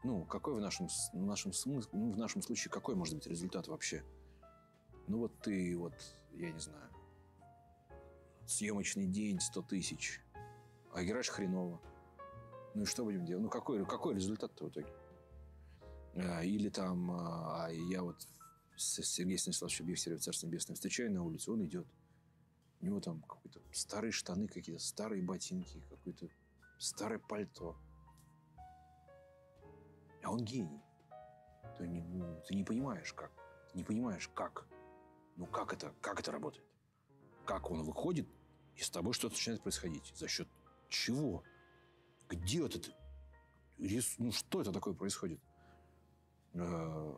Ну, 0.05 0.25
какой 0.25 0.55
в 0.55 0.61
нашем, 0.61 0.89
в 1.13 1.27
нашем 1.27 1.53
ну, 1.67 2.13
в 2.13 2.17
нашем 2.17 2.41
случае, 2.41 2.71
какой 2.71 2.95
может 2.95 3.15
быть 3.15 3.27
результат 3.27 3.69
вообще? 3.69 4.05
Ну, 5.07 5.19
вот 5.19 5.41
ты, 5.41 5.77
вот, 5.77 5.95
я 6.35 6.53
не 6.53 6.61
знаю, 6.61 6.89
съемочный 8.49 9.07
день 9.07 9.41
100 9.41 9.63
тысяч, 9.63 10.21
а 10.93 11.05
играешь 11.05 11.29
хреново. 11.29 11.81
Ну 12.75 12.83
и 12.83 12.87
что 12.87 13.05
будем 13.05 13.25
делать? 13.25 13.45
Ну 13.45 13.51
какой, 13.51 13.85
какой 13.85 14.15
результат-то 14.15 14.65
в 14.65 14.69
итоге? 14.71 14.89
А, 16.15 16.43
или 16.43 16.69
там, 16.71 17.11
а, 17.11 17.67
а 17.67 17.71
я 17.71 18.03
вот 18.03 18.27
с 18.77 19.03
Сергеем 19.03 19.39
Станиславовичем 19.39 19.87
Бехтеревым, 19.87 20.21
Царство 20.21 20.47
Небесное, 20.47 20.75
встречаю 20.75 21.13
на 21.13 21.25
улице, 21.25 21.51
он 21.51 21.65
идет. 21.65 21.87
У 22.81 22.87
него 22.87 23.01
там 23.01 23.21
какие-то 23.23 23.61
старые 23.73 24.13
штаны 24.13 24.49
какие-то, 24.49 24.83
старые 24.83 25.23
ботинки, 25.23 25.83
какое-то 25.91 26.29
старое 26.79 27.19
пальто. 27.19 27.77
А 30.23 30.31
он 30.31 30.45
гений. 30.45 30.81
Ты 31.77 31.87
не, 31.87 32.03
ну, 32.03 32.41
ты 32.47 32.55
не 32.55 32.65
понимаешь, 32.65 33.13
как. 33.13 33.31
Не 33.75 33.85
понимаешь, 33.85 34.29
как. 34.29 34.67
Ну, 35.37 35.47
как 35.47 35.73
это, 35.73 35.93
как 36.01 36.21
это 36.21 36.33
работает? 36.33 36.67
Как 37.45 37.71
он 37.71 37.83
выходит, 37.83 38.29
и 38.79 38.83
с 38.83 38.91
тобой 38.91 39.13
что-то 39.13 39.35
начинает 39.35 39.61
происходить? 39.63 40.13
За 40.15 40.29
счет 40.29 40.49
чего? 40.89 41.43
Где 42.29 42.65
этот... 42.65 42.95
рис- 43.79 44.15
Ну, 44.19 44.31
что 44.31 44.61
это 44.61 44.73
такое 44.73 44.95
происходит? 44.95 45.41
Э, 46.55 47.15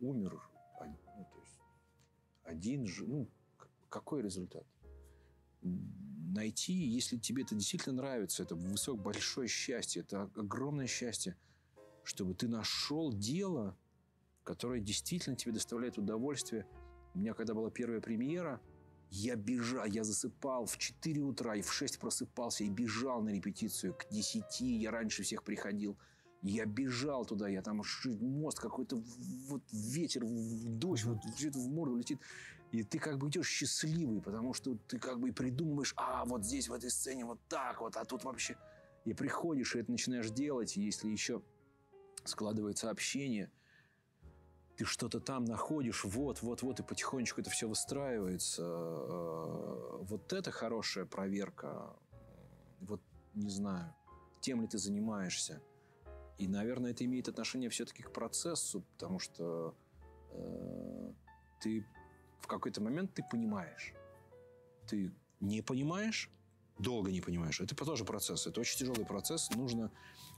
умер. 0.00 0.38
а- 0.78 0.86
ну, 0.86 1.24
то 1.32 1.38
есть 1.40 1.58
один 2.44 2.86
же... 2.86 3.06
Ну, 3.06 3.28
какой 3.88 4.20
результат? 4.22 4.66
Найти, 5.62 6.74
если 6.74 7.16
тебе 7.16 7.42
это 7.44 7.54
действительно 7.54 7.96
нравится, 7.96 8.42
это 8.42 8.54
высок 8.54 9.00
большое 9.00 9.48
счастье, 9.48 10.02
это 10.02 10.30
огромное 10.36 10.86
счастье, 10.86 11.34
чтобы 12.04 12.34
ты 12.34 12.46
нашел 12.46 13.10
дело, 13.10 13.74
которое 14.44 14.80
действительно 14.80 15.34
тебе 15.34 15.52
доставляет 15.52 15.96
удовольствие. 15.96 16.66
У 17.14 17.18
меня, 17.20 17.32
когда 17.32 17.54
была 17.54 17.70
первая 17.70 18.02
премьера, 18.02 18.60
я 19.10 19.36
бежал, 19.36 19.84
я 19.86 20.04
засыпал 20.04 20.66
в 20.66 20.78
4 20.78 21.20
утра 21.22 21.56
и 21.56 21.62
в 21.62 21.72
6 21.72 21.98
просыпался 21.98 22.64
и 22.64 22.68
бежал 22.68 23.22
на 23.22 23.30
репетицию. 23.30 23.94
К 23.94 24.08
10 24.10 24.60
я 24.60 24.90
раньше 24.90 25.22
всех 25.22 25.42
приходил. 25.42 25.96
Я 26.42 26.66
бежал 26.66 27.24
туда, 27.24 27.48
я 27.48 27.62
там 27.62 27.82
мост 28.20 28.58
какой-то, 28.58 29.02
вот 29.48 29.62
ветер, 29.72 30.22
дождь, 30.24 31.04
вот 31.04 31.18
где-то 31.24 31.58
в 31.58 31.68
морду 31.68 31.96
летит. 31.96 32.20
И 32.72 32.82
ты 32.82 32.98
как 32.98 33.18
бы 33.18 33.28
идешь 33.28 33.48
счастливый, 33.48 34.20
потому 34.20 34.52
что 34.52 34.76
ты 34.86 34.98
как 34.98 35.18
бы 35.18 35.30
и 35.30 35.32
придумываешь, 35.32 35.94
а 35.96 36.24
вот 36.24 36.44
здесь 36.44 36.68
в 36.68 36.72
этой 36.72 36.90
сцене 36.90 37.24
вот 37.24 37.40
так 37.48 37.80
вот, 37.80 37.96
а 37.96 38.04
тут 38.04 38.24
вообще... 38.24 38.56
И 39.04 39.14
приходишь, 39.14 39.76
и 39.76 39.78
это 39.78 39.92
начинаешь 39.92 40.30
делать, 40.30 40.76
и 40.76 40.82
если 40.82 41.08
еще 41.08 41.40
складывается 42.24 42.90
общение, 42.90 43.52
ты 44.76 44.84
что-то 44.84 45.20
там 45.20 45.44
находишь, 45.44 46.04
вот, 46.04 46.42
вот, 46.42 46.62
вот, 46.62 46.80
и 46.80 46.82
потихонечку 46.82 47.40
это 47.40 47.50
все 47.50 47.66
выстраивается. 47.66 48.62
Э, 48.62 49.98
Вот 50.02 50.32
это 50.32 50.50
хорошая 50.50 51.06
проверка. 51.06 51.96
Вот, 52.80 53.00
не 53.34 53.50
знаю, 53.50 53.94
тем 54.40 54.60
ли 54.60 54.66
ты 54.66 54.78
занимаешься. 54.78 55.62
И, 56.38 56.46
наверное, 56.46 56.90
это 56.90 57.04
имеет 57.04 57.28
отношение 57.28 57.70
все-таки 57.70 58.02
к 58.02 58.12
процессу, 58.12 58.82
потому 58.92 59.18
что 59.18 59.74
э, 60.32 61.12
ты 61.60 61.86
в 62.40 62.46
какой-то 62.46 62.82
момент 62.82 63.14
ты 63.14 63.24
понимаешь. 63.30 63.94
Ты 64.86 65.10
не 65.40 65.62
понимаешь, 65.62 66.30
долго 66.78 67.10
не 67.10 67.22
понимаешь. 67.22 67.60
Это 67.60 67.74
тоже 67.74 68.04
процесс. 68.04 68.46
Это 68.46 68.60
очень 68.60 68.78
тяжелый 68.78 69.06
процесс. 69.06 69.50
Нужно 69.56 69.90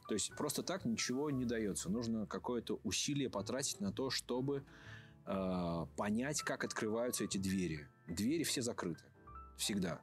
то 0.09 0.15
есть 0.15 0.35
просто 0.35 0.63
так 0.63 0.87
ничего 0.87 1.31
не 1.31 1.45
дается. 1.45 1.91
Нужно 1.91 2.27
какое-то 2.27 2.81
усилие 2.83 3.29
потратить 3.29 3.79
на 3.79 3.93
то, 3.93 4.09
чтобы 4.09 4.65
э, 5.27 5.87
понять, 5.99 6.41
как 6.41 6.65
открываются 6.65 7.25
эти 7.25 7.37
двери. 7.37 7.87
Двери 8.07 8.43
все 8.43 8.63
закрыты. 8.63 9.05
Всегда. 9.59 10.01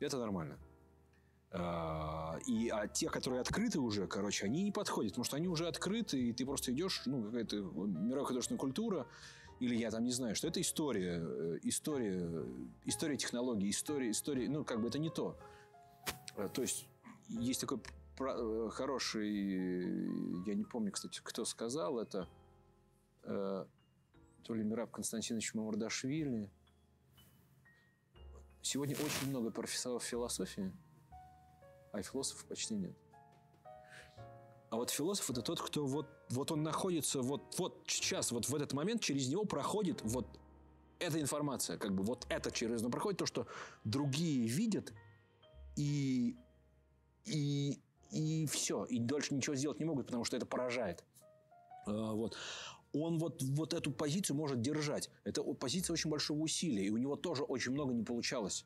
Это 0.00 0.18
нормально. 0.18 0.58
Э, 1.50 2.38
и 2.46 2.68
а 2.68 2.88
те, 2.88 3.08
которые 3.08 3.40
открыты 3.40 3.80
уже, 3.80 4.06
короче, 4.06 4.44
они 4.44 4.64
не 4.64 4.70
подходят, 4.70 5.12
потому 5.12 5.24
что 5.24 5.38
они 5.38 5.48
уже 5.48 5.66
открыты, 5.66 6.20
и 6.20 6.34
ты 6.34 6.44
просто 6.44 6.72
идешь, 6.72 7.00
ну, 7.06 7.24
какая-то 7.24 7.56
мировая 7.56 8.26
художественная 8.26 8.60
культура, 8.60 9.06
или 9.60 9.74
я 9.74 9.90
там 9.90 10.04
не 10.04 10.12
знаю, 10.12 10.36
что 10.36 10.46
это 10.46 10.60
история, 10.60 11.22
э, 11.22 11.58
история, 11.62 12.44
история 12.84 13.16
технологий, 13.16 13.70
история, 13.70 14.10
история, 14.10 14.46
ну, 14.50 14.62
как 14.62 14.82
бы 14.82 14.88
это 14.88 14.98
не 14.98 15.08
то. 15.08 15.38
Э, 16.36 16.48
То 16.52 16.60
есть 16.60 16.86
есть 17.28 17.62
такой 17.62 17.80
хороший, 18.18 19.30
я 20.46 20.54
не 20.54 20.64
помню, 20.64 20.92
кстати, 20.92 21.20
кто 21.22 21.44
сказал 21.44 21.98
это, 21.98 22.28
э, 23.22 23.64
то 24.44 24.54
ли 24.54 24.64
Мираб 24.64 24.90
Константинович 24.90 25.54
Мамардашвили. 25.54 26.50
Сегодня 28.62 28.96
очень 28.96 29.30
много 29.30 29.50
профессоров 29.50 30.02
философии, 30.02 30.72
а 31.92 32.02
философов 32.02 32.44
почти 32.46 32.74
нет. 32.74 32.96
А 34.70 34.76
вот 34.76 34.90
философ 34.90 35.30
это 35.30 35.40
тот, 35.40 35.60
кто 35.60 35.86
вот, 35.86 36.06
вот 36.28 36.52
он 36.52 36.62
находится 36.62 37.22
вот, 37.22 37.58
вот 37.58 37.84
сейчас, 37.86 38.32
вот 38.32 38.48
в 38.48 38.54
этот 38.54 38.74
момент 38.74 39.00
через 39.00 39.28
него 39.28 39.44
проходит 39.44 40.02
вот 40.02 40.38
эта 40.98 41.20
информация, 41.20 41.78
как 41.78 41.94
бы 41.94 42.02
вот 42.02 42.26
это 42.28 42.50
через 42.50 42.82
него 42.82 42.90
проходит, 42.90 43.18
то, 43.18 43.26
что 43.26 43.46
другие 43.84 44.46
видят, 44.46 44.92
и, 45.76 46.36
и, 47.24 47.80
и 48.10 48.46
все, 48.46 48.84
и 48.84 48.98
дальше 48.98 49.34
ничего 49.34 49.56
сделать 49.56 49.78
не 49.78 49.84
могут, 49.84 50.06
потому 50.06 50.24
что 50.24 50.36
это 50.36 50.46
поражает. 50.46 51.04
А, 51.86 52.12
Вот. 52.12 52.36
Он 52.94 53.18
вот, 53.18 53.42
вот 53.42 53.74
эту 53.74 53.92
позицию 53.92 54.36
может 54.36 54.62
держать. 54.62 55.10
Это 55.24 55.42
позиция 55.42 55.92
очень 55.92 56.08
большого 56.08 56.38
усилия, 56.38 56.86
и 56.86 56.90
у 56.90 56.96
него 56.96 57.16
тоже 57.16 57.42
очень 57.42 57.72
много 57.72 57.92
не 57.92 58.02
получалось. 58.02 58.64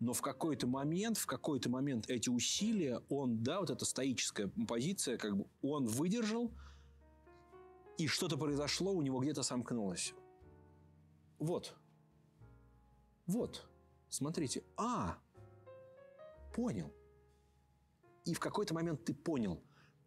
Но 0.00 0.12
в 0.12 0.20
какой-то 0.22 0.66
момент, 0.66 1.18
в 1.18 1.26
какой-то 1.26 1.70
момент 1.70 2.10
эти 2.10 2.28
усилия, 2.28 3.00
он, 3.08 3.44
да, 3.44 3.60
вот 3.60 3.70
эта 3.70 3.84
стоическая 3.84 4.48
позиция, 4.66 5.18
как 5.18 5.36
бы 5.36 5.46
он 5.62 5.86
выдержал, 5.86 6.50
и 7.96 8.08
что-то 8.08 8.36
произошло, 8.36 8.92
у 8.92 9.02
него 9.02 9.20
где-то 9.20 9.44
сомкнулось. 9.44 10.14
Вот. 11.38 11.76
Вот. 13.26 13.68
Смотрите. 14.08 14.64
А, 14.76 15.16
понял. 16.54 16.92
И 18.30 18.34
в 18.34 18.38
какой-то 18.40 18.74
момент 18.74 19.04
ты 19.04 19.12
понял. 19.12 19.60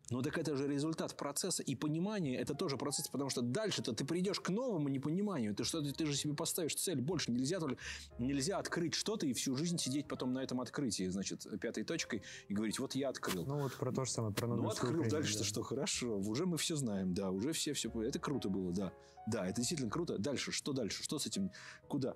Но 0.10 0.22
так 0.22 0.38
это 0.38 0.56
же 0.56 0.68
результат 0.68 1.16
процесса. 1.18 1.64
И 1.64 1.76
понимание– 1.76 2.38
это 2.40 2.54
тоже 2.54 2.78
процесс, 2.78 3.08
потому 3.08 3.30
что 3.30 3.42
дальше-то 3.42 3.94
ты 3.94 4.06
придешь 4.06 4.40
к 4.40 4.50
новому 4.50 4.90
непониманию. 4.90 5.56
Ты, 5.56 5.64
что 5.64 5.82
ты 5.82 6.06
же 6.06 6.16
себе 6.16 6.34
поставишь 6.34 6.76
цель. 6.76 7.02
Больше 7.02 7.32
нельзя, 7.32 7.60
только- 7.60 7.78
нельзя 8.20 8.60
открыть 8.60 8.94
что-то 8.96 9.26
и 9.26 9.34
всю 9.34 9.56
жизнь 9.56 9.78
сидеть 9.78 10.08
потом 10.08 10.34
на 10.34 10.40
этом 10.44 10.60
открытии, 10.62 11.08
значит, 11.08 11.48
пятой 11.60 11.84
точкой 11.84 12.22
и 12.50 12.54
говорить, 12.54 12.80
вот 12.80 12.96
я 12.96 13.10
открыл. 13.10 13.46
Ну 13.46 13.62
вот 13.64 13.74
про 13.76 13.92
то 13.92 14.04
же 14.06 14.12
самое, 14.12 14.34
про 14.34 14.48
Ну, 14.48 14.68
открыл, 14.68 14.92
премию, 14.92 15.10
дальше-то 15.10 15.40
да. 15.40 15.46
что? 15.46 15.64
Хорошо. 15.64 16.18
Уже 16.18 16.46
мы 16.46 16.58
все 16.58 16.76
знаем, 16.76 17.14
да. 17.14 17.32
Уже 17.32 17.52
все 17.54 17.74
все. 17.74 17.90
Это 18.04 18.20
круто 18.20 18.50
было, 18.50 18.72
да. 18.74 18.92
Да, 19.28 19.48
это 19.48 19.56
действительно 19.62 19.90
круто. 19.90 20.18
Дальше, 20.18 20.52
что 20.52 20.74
дальше? 20.74 21.02
Что 21.04 21.18
с 21.18 21.26
этим? 21.28 21.50
Куда? 21.88 22.16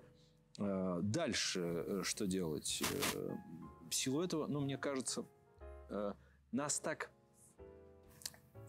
Э, 0.59 0.99
Дальше 1.01 1.61
э, 1.61 2.01
что 2.03 2.27
делать? 2.27 2.83
Э, 3.13 3.35
В 3.89 3.95
силу 3.95 4.21
этого, 4.21 4.47
ну, 4.47 4.59
мне 4.59 4.77
кажется, 4.77 5.23
э, 5.89 6.13
нас 6.51 6.79
так... 6.79 7.09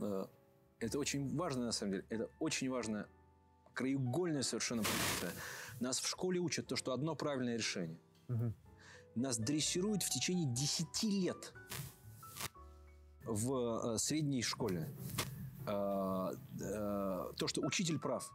э, 0.00 0.26
Это 0.80 0.98
очень 0.98 1.36
важно, 1.36 1.66
на 1.66 1.72
самом 1.72 1.92
деле. 1.92 2.04
Это 2.08 2.30
очень 2.38 2.70
важно. 2.70 3.06
Краеугольная 3.74 4.42
совершенно 4.42 4.82
позиция. 4.82 5.32
Нас 5.80 6.00
в 6.00 6.08
школе 6.08 6.40
учат 6.40 6.66
то, 6.66 6.76
что 6.76 6.92
одно 6.92 7.14
правильное 7.14 7.56
решение. 7.56 7.98
Мгм. 8.28 8.54
Нас 9.14 9.38
дрессируют 9.38 10.02
в 10.02 10.10
течение 10.10 10.46
10 10.46 11.02
лет 11.04 11.52
в 13.24 13.94
э, 13.94 13.98
средней 13.98 14.42
школе. 14.42 14.88
Э, 15.66 16.34
э, 16.60 17.32
то, 17.36 17.46
что 17.46 17.60
учитель 17.62 17.98
прав. 17.98 18.30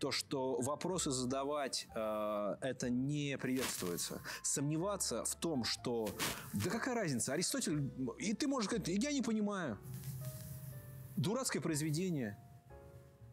То, 0.00 0.10
что 0.10 0.56
вопросы 0.62 1.10
задавать, 1.10 1.86
э, 1.94 2.56
это 2.62 2.88
не 2.88 3.36
приветствуется. 3.36 4.22
Сомневаться 4.42 5.24
в 5.26 5.34
том, 5.36 5.64
что... 5.64 6.08
Да 6.54 6.70
какая 6.70 6.94
разница? 6.94 7.34
Аристотель... 7.34 7.92
И 8.18 8.32
ты 8.32 8.48
можешь 8.48 8.70
сказать, 8.70 8.88
я 8.88 9.12
не 9.12 9.20
понимаю. 9.20 9.78
Дурацкое 11.16 11.60
произведение. 11.60 12.38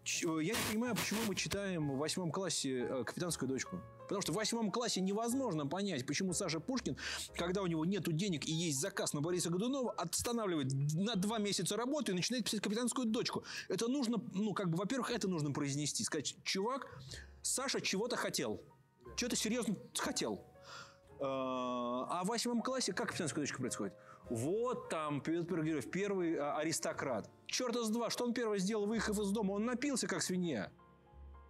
Я 0.03 0.53
не 0.53 0.71
понимаю, 0.71 0.95
почему 0.95 1.21
мы 1.25 1.35
читаем 1.35 1.89
в 1.89 1.97
восьмом 1.97 2.31
классе 2.31 2.79
э, 2.79 3.03
«Капитанскую 3.05 3.47
дочку». 3.47 3.81
Потому 4.07 4.21
что 4.21 4.31
в 4.31 4.35
восьмом 4.35 4.71
классе 4.71 5.01
невозможно 5.01 5.67
понять, 5.67 6.05
почему 6.05 6.33
Саша 6.33 6.59
Пушкин, 6.59 6.97
когда 7.35 7.61
у 7.61 7.67
него 7.67 7.85
нет 7.85 8.03
денег 8.15 8.47
и 8.47 8.51
есть 8.51 8.79
заказ 8.79 9.13
на 9.13 9.21
Бориса 9.21 9.49
Годунова, 9.49 9.91
останавливает 9.91 10.71
на 10.93 11.15
два 11.15 11.39
месяца 11.39 11.75
работу 11.75 12.11
и 12.11 12.15
начинает 12.15 12.45
писать 12.45 12.61
«Капитанскую 12.61 13.07
дочку». 13.07 13.43
Это 13.67 13.87
нужно, 13.87 14.17
ну, 14.33 14.53
как 14.53 14.69
бы, 14.69 14.77
во-первых, 14.77 15.11
это 15.11 15.27
нужно 15.27 15.51
произнести. 15.51 16.03
Сказать, 16.03 16.35
чувак, 16.43 16.87
Саша 17.41 17.81
чего-то 17.81 18.15
хотел. 18.15 18.61
Чего-то 19.15 19.35
серьезно 19.35 19.75
хотел. 19.97 20.45
Э, 21.19 21.23
А 21.23 22.21
в 22.23 22.27
восьмом 22.27 22.61
классе 22.61 22.93
как 22.93 23.07
«Капитанская 23.09 23.43
дочка» 23.43 23.59
происходит? 23.59 23.93
Вот 24.29 24.89
там 24.89 25.21
первый 25.21 26.35
а, 26.35 26.57
аристократ. 26.57 27.29
Черта 27.45 27.83
с 27.83 27.89
два, 27.89 28.09
что 28.09 28.25
он 28.25 28.33
первое 28.33 28.59
сделал, 28.59 28.85
выехав 28.85 29.17
из 29.19 29.29
дома? 29.31 29.53
Он 29.53 29.65
напился, 29.65 30.07
как 30.07 30.21
свинья. 30.21 30.71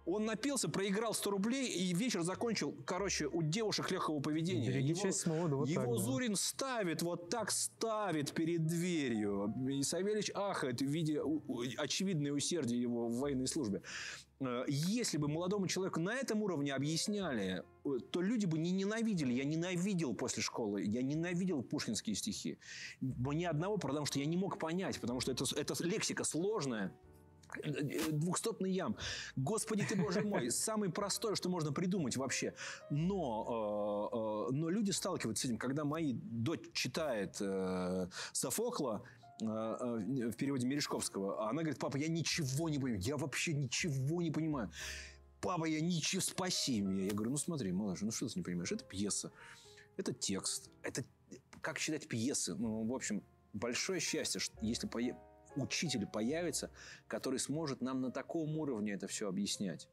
Он 0.08 0.24
напился, 0.24 0.70
проиграл 0.70 1.12
100 1.12 1.30
рублей 1.30 1.68
и 1.68 1.92
вечер 1.92 2.22
закончил, 2.22 2.74
короче, 2.86 3.26
у 3.26 3.42
девушек 3.42 3.90
легкого 3.90 4.20
поведения. 4.20 4.66
Береги 4.66 4.88
Его- 4.92 5.02
честь 5.02 5.20
самого, 5.20 5.48
да 5.50 5.56
вот 5.56 5.68
его 5.68 5.82
так, 5.82 5.90
да. 5.92 5.98
Зурин 5.98 6.34
ставит, 6.34 7.02
вот 7.02 7.28
так 7.28 7.50
ставит 7.50 8.32
перед 8.32 8.66
дверью. 8.66 9.52
И 9.68 9.82
Савельич 9.82 10.30
ахает 10.34 10.80
в 10.80 10.86
виде 10.86 11.20
очевидной 11.76 12.34
усердия 12.34 12.80
его 12.80 13.08
в 13.08 13.18
военной 13.18 13.46
службе. 13.46 13.82
э, 14.40 14.64
если 14.68 15.18
бы 15.18 15.26
молодому 15.26 15.66
человеку 15.66 15.98
на 15.98 16.14
этом 16.14 16.42
уровне 16.44 16.72
объясняли, 16.72 17.64
э, 17.84 17.88
то 18.12 18.22
люди 18.22 18.46
бы 18.46 18.56
не 18.56 18.70
ненавидели. 18.70 19.32
Я 19.32 19.44
ненавидел 19.44 20.14
после 20.14 20.44
школы, 20.44 20.84
я 20.84 21.02
ненавидел 21.02 21.60
пушкинские 21.62 22.14
стихи. 22.14 22.56
Ни 23.00 23.44
одного, 23.44 23.78
потому 23.78 24.06
что 24.06 24.20
я 24.20 24.26
не 24.26 24.36
мог 24.36 24.58
понять, 24.58 25.00
потому 25.00 25.20
что 25.20 25.32
это, 25.32 25.44
это 25.56 25.74
лексика 25.84 26.22
сложная. 26.22 26.92
Двухстопный 28.10 28.70
ям. 28.70 28.96
Господи 29.36 29.84
ты, 29.84 29.96
боже 29.96 30.22
мой, 30.22 30.50
самое 30.50 30.92
простое, 30.92 31.34
что 31.34 31.48
можно 31.48 31.72
придумать 31.72 32.16
вообще. 32.16 32.54
Но, 32.90 34.48
э, 34.50 34.52
э, 34.52 34.56
но 34.56 34.68
люди 34.68 34.90
сталкиваются 34.90 35.42
с 35.42 35.50
этим. 35.50 35.58
Когда 35.58 35.84
мои 35.84 36.12
дочь 36.14 36.72
читает 36.72 37.36
э, 37.40 38.08
Софокла, 38.32 39.02
э, 39.40 39.44
в 39.44 40.32
переводе 40.32 40.66
Мережковского, 40.66 41.48
она 41.48 41.62
говорит, 41.62 41.78
папа, 41.78 41.96
я 41.96 42.08
ничего 42.08 42.68
не 42.68 42.78
понимаю, 42.78 43.00
я 43.02 43.16
вообще 43.16 43.54
ничего 43.54 44.22
не 44.22 44.30
понимаю. 44.30 44.70
Папа, 45.40 45.66
я 45.66 45.80
ничего, 45.80 46.20
спаси 46.20 46.80
меня. 46.80 47.04
Я 47.04 47.12
говорю, 47.12 47.30
ну 47.30 47.36
смотри, 47.36 47.70
малыш, 47.70 48.00
ну 48.00 48.10
что 48.10 48.28
ты 48.28 48.38
не 48.38 48.42
понимаешь? 48.42 48.72
Это 48.72 48.84
пьеса, 48.84 49.30
это 49.96 50.12
текст, 50.12 50.70
это 50.82 51.04
как 51.60 51.78
читать 51.78 52.08
пьесы. 52.08 52.54
Ну, 52.54 52.84
в 52.84 52.92
общем, 52.92 53.22
большое 53.52 54.00
счастье, 54.00 54.40
что 54.40 54.56
если 54.62 54.88
учитель 55.60 56.06
появится, 56.06 56.70
который 57.06 57.38
сможет 57.38 57.80
нам 57.80 58.00
на 58.00 58.10
таком 58.10 58.56
уровне 58.58 58.92
это 58.92 59.06
все 59.06 59.28
объяснять. 59.28 59.88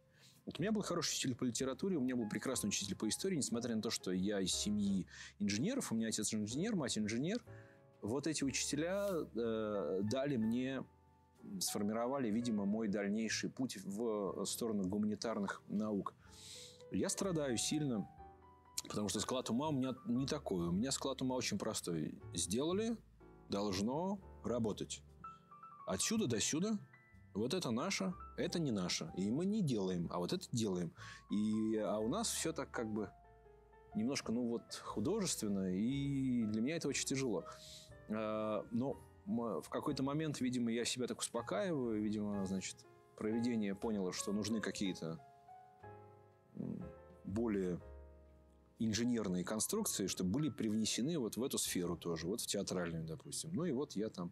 Вот 0.45 0.59
у 0.59 0.61
меня 0.61 0.71
был 0.71 0.83
хороший 0.83 1.11
учитель 1.13 1.35
по 1.35 1.43
литературе, 1.43 1.97
у 1.97 2.01
меня 2.01 2.15
был 2.15 2.29
прекрасный 2.29 2.67
учитель 2.67 2.95
по 2.95 3.07
истории, 3.09 3.35
несмотря 3.35 3.75
на 3.75 3.81
то, 3.81 3.89
что 3.89 4.11
я 4.11 4.39
из 4.39 4.53
семьи 4.53 5.07
инженеров, 5.39 5.91
у 5.91 5.95
меня 5.95 6.09
отец 6.09 6.33
инженер, 6.33 6.75
мать 6.75 6.97
инженер. 6.97 7.43
Вот 8.01 8.27
эти 8.27 8.43
учителя 8.43 9.07
э, 9.09 10.01
дали 10.03 10.37
мне, 10.37 10.83
сформировали, 11.59 12.29
видимо, 12.29 12.65
мой 12.65 12.87
дальнейший 12.87 13.49
путь 13.49 13.77
в 13.83 14.45
сторону 14.45 14.87
гуманитарных 14.87 15.63
наук. 15.67 16.13
Я 16.91 17.09
страдаю 17.09 17.57
сильно, 17.57 18.07
потому 18.87 19.09
что 19.09 19.19
склад 19.19 19.49
ума 19.49 19.69
у 19.69 19.71
меня 19.71 19.95
не 20.05 20.27
такой. 20.27 20.67
У 20.67 20.71
меня 20.71 20.91
склад 20.91 21.23
ума 21.23 21.35
очень 21.35 21.57
простой. 21.57 22.13
Сделали, 22.35 22.95
должно 23.49 24.19
работать. 24.43 25.01
Отсюда 25.85 26.27
до 26.27 26.39
сюда 26.39 26.77
вот 27.33 27.53
это 27.53 27.71
наше, 27.71 28.13
это 28.37 28.59
не 28.59 28.71
наше. 28.71 29.11
И 29.17 29.29
мы 29.29 29.45
не 29.45 29.61
делаем, 29.61 30.07
а 30.11 30.19
вот 30.19 30.33
это 30.33 30.45
делаем. 30.51 30.93
И, 31.29 31.77
а 31.77 31.99
у 31.99 32.07
нас 32.07 32.29
все 32.29 32.53
так 32.53 32.71
как 32.71 32.91
бы 32.91 33.09
немножко, 33.93 34.31
ну 34.31 34.47
вот, 34.47 34.73
художественно, 34.83 35.73
и 35.73 36.45
для 36.45 36.61
меня 36.61 36.77
это 36.77 36.87
очень 36.87 37.05
тяжело. 37.05 37.45
А, 38.09 38.65
но 38.71 38.97
в 39.25 39.69
какой-то 39.69 40.03
момент, 40.03 40.39
видимо, 40.39 40.71
я 40.71 40.85
себя 40.85 41.07
так 41.07 41.19
успокаиваю, 41.19 42.01
видимо, 42.01 42.45
значит, 42.45 42.85
проведение 43.17 43.75
поняло, 43.75 44.13
что 44.13 44.31
нужны 44.31 44.61
какие-то 44.61 45.19
более 47.23 47.81
инженерные 48.79 49.43
конструкции, 49.43 50.07
чтобы 50.07 50.31
были 50.31 50.49
привнесены 50.49 51.17
вот 51.17 51.37
в 51.37 51.43
эту 51.43 51.57
сферу 51.57 51.97
тоже, 51.97 52.27
вот 52.27 52.41
в 52.41 52.47
театральную, 52.47 53.05
допустим. 53.05 53.51
Ну 53.53 53.65
и 53.65 53.71
вот 53.71 53.93
я 53.95 54.09
там 54.09 54.31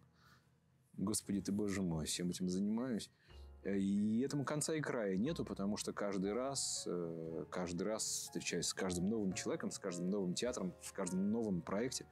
Господи 0.96 1.40
ты, 1.40 1.52
боже 1.52 1.82
мой, 1.82 2.06
всем 2.06 2.30
этим 2.30 2.48
занимаюсь. 2.48 3.10
Э, 3.64 3.76
и 3.76 4.20
этому 4.20 4.44
конца 4.44 4.74
и 4.74 4.80
края 4.80 5.16
нету, 5.16 5.44
потому 5.44 5.76
что 5.76 5.92
каждый 5.92 6.32
раз, 6.32 6.84
э, 6.86 7.44
каждый 7.50 7.82
раз 7.84 8.04
встречаясь 8.04 8.66
с 8.66 8.74
каждым 8.74 9.08
новым 9.08 9.32
человеком, 9.32 9.70
с 9.70 9.78
каждым 9.78 10.10
новым 10.10 10.34
театром, 10.34 10.72
в 10.82 10.92
каждом 10.92 11.30
новом 11.30 11.62
проекте, 11.62 12.06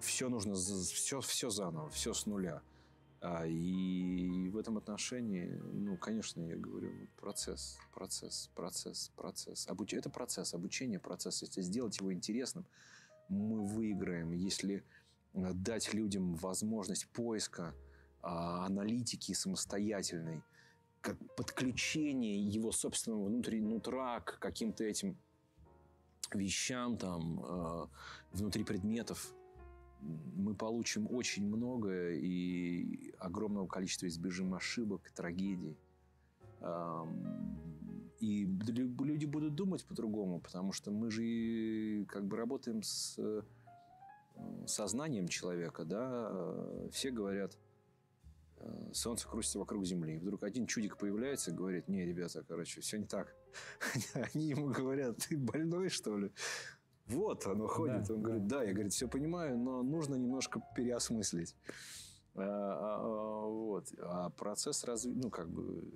все 0.00 0.28
нужно, 0.28 0.54
все, 0.54 1.20
все 1.20 1.50
заново, 1.50 1.90
все 1.90 2.14
с 2.14 2.26
нуля. 2.26 2.62
А, 3.20 3.44
и 3.46 4.48
в 4.48 4.56
этом 4.56 4.78
отношении, 4.78 5.60
ну, 5.72 5.96
конечно, 5.96 6.40
я 6.40 6.56
говорю, 6.56 6.92
процесс, 7.16 7.76
процесс, 7.92 8.50
процесс, 8.54 9.10
процесс. 9.16 9.66
Обуч... 9.68 9.94
Это 9.94 10.08
процесс, 10.08 10.54
обучение 10.54 11.00
процесс. 11.00 11.42
Если 11.42 11.62
сделать 11.62 11.98
его 11.98 12.12
интересным, 12.12 12.64
мы 13.28 13.64
выиграем. 13.66 14.30
Если 14.30 14.84
дать 15.52 15.94
людям 15.94 16.34
возможность 16.34 17.08
поиска, 17.08 17.74
а, 18.22 18.66
аналитики 18.66 19.32
самостоятельной, 19.32 20.42
как 21.00 21.16
подключение 21.36 22.40
его 22.40 22.72
собственного 22.72 23.26
внутреннего 23.26 23.74
нутра 23.74 24.20
к 24.20 24.38
каким-то 24.38 24.84
этим 24.84 25.16
вещам 26.34 26.98
там 26.98 27.40
э, 27.42 27.86
внутри 28.32 28.64
предметов, 28.64 29.32
мы 30.00 30.54
получим 30.54 31.08
очень 31.10 31.46
много 31.46 32.12
и 32.12 33.12
огромного 33.18 33.66
количества 33.66 34.06
избежим 34.06 34.54
ошибок, 34.54 35.10
трагедий. 35.14 35.76
И 38.20 38.46
люди 38.46 39.24
будут 39.24 39.54
думать 39.54 39.84
по-другому, 39.84 40.40
потому 40.40 40.72
что 40.72 40.90
мы 40.90 41.10
же 41.10 42.04
как 42.06 42.26
бы 42.26 42.36
работаем 42.36 42.82
с 42.82 43.16
сознанием 44.66 45.28
человека, 45.28 45.84
да, 45.84 46.28
э, 46.30 46.88
все 46.92 47.10
говорят, 47.10 47.56
э, 48.58 48.90
солнце 48.92 49.28
крутится 49.28 49.58
вокруг 49.58 49.84
Земли. 49.84 50.14
И 50.14 50.18
вдруг 50.18 50.42
один 50.42 50.66
чудик 50.66 50.96
появляется 50.96 51.50
и 51.50 51.54
говорит, 51.54 51.88
не, 51.88 52.04
ребята, 52.04 52.44
короче, 52.46 52.80
все 52.80 52.98
не 52.98 53.06
так. 53.06 53.34
Они 54.34 54.46
ему 54.46 54.68
говорят, 54.68 55.16
ты 55.28 55.36
больной, 55.36 55.88
что 55.88 56.18
ли? 56.18 56.32
Вот 57.06 57.46
оно 57.46 57.66
ходит. 57.66 58.06
Да, 58.06 58.14
Он 58.14 58.22
да. 58.22 58.26
говорит, 58.26 58.46
да, 58.46 58.62
я 58.62 58.72
говорит, 58.72 58.92
все 58.92 59.08
понимаю, 59.08 59.58
но 59.58 59.82
нужно 59.82 60.14
немножко 60.14 60.62
переосмыслить. 60.76 61.56
А, 62.34 62.42
а, 62.42 62.98
а, 63.00 63.46
вот. 63.46 63.86
а 63.98 64.30
процесс 64.30 64.84
разве, 64.84 65.12
ну, 65.12 65.30
как 65.30 65.48
бы, 65.48 65.90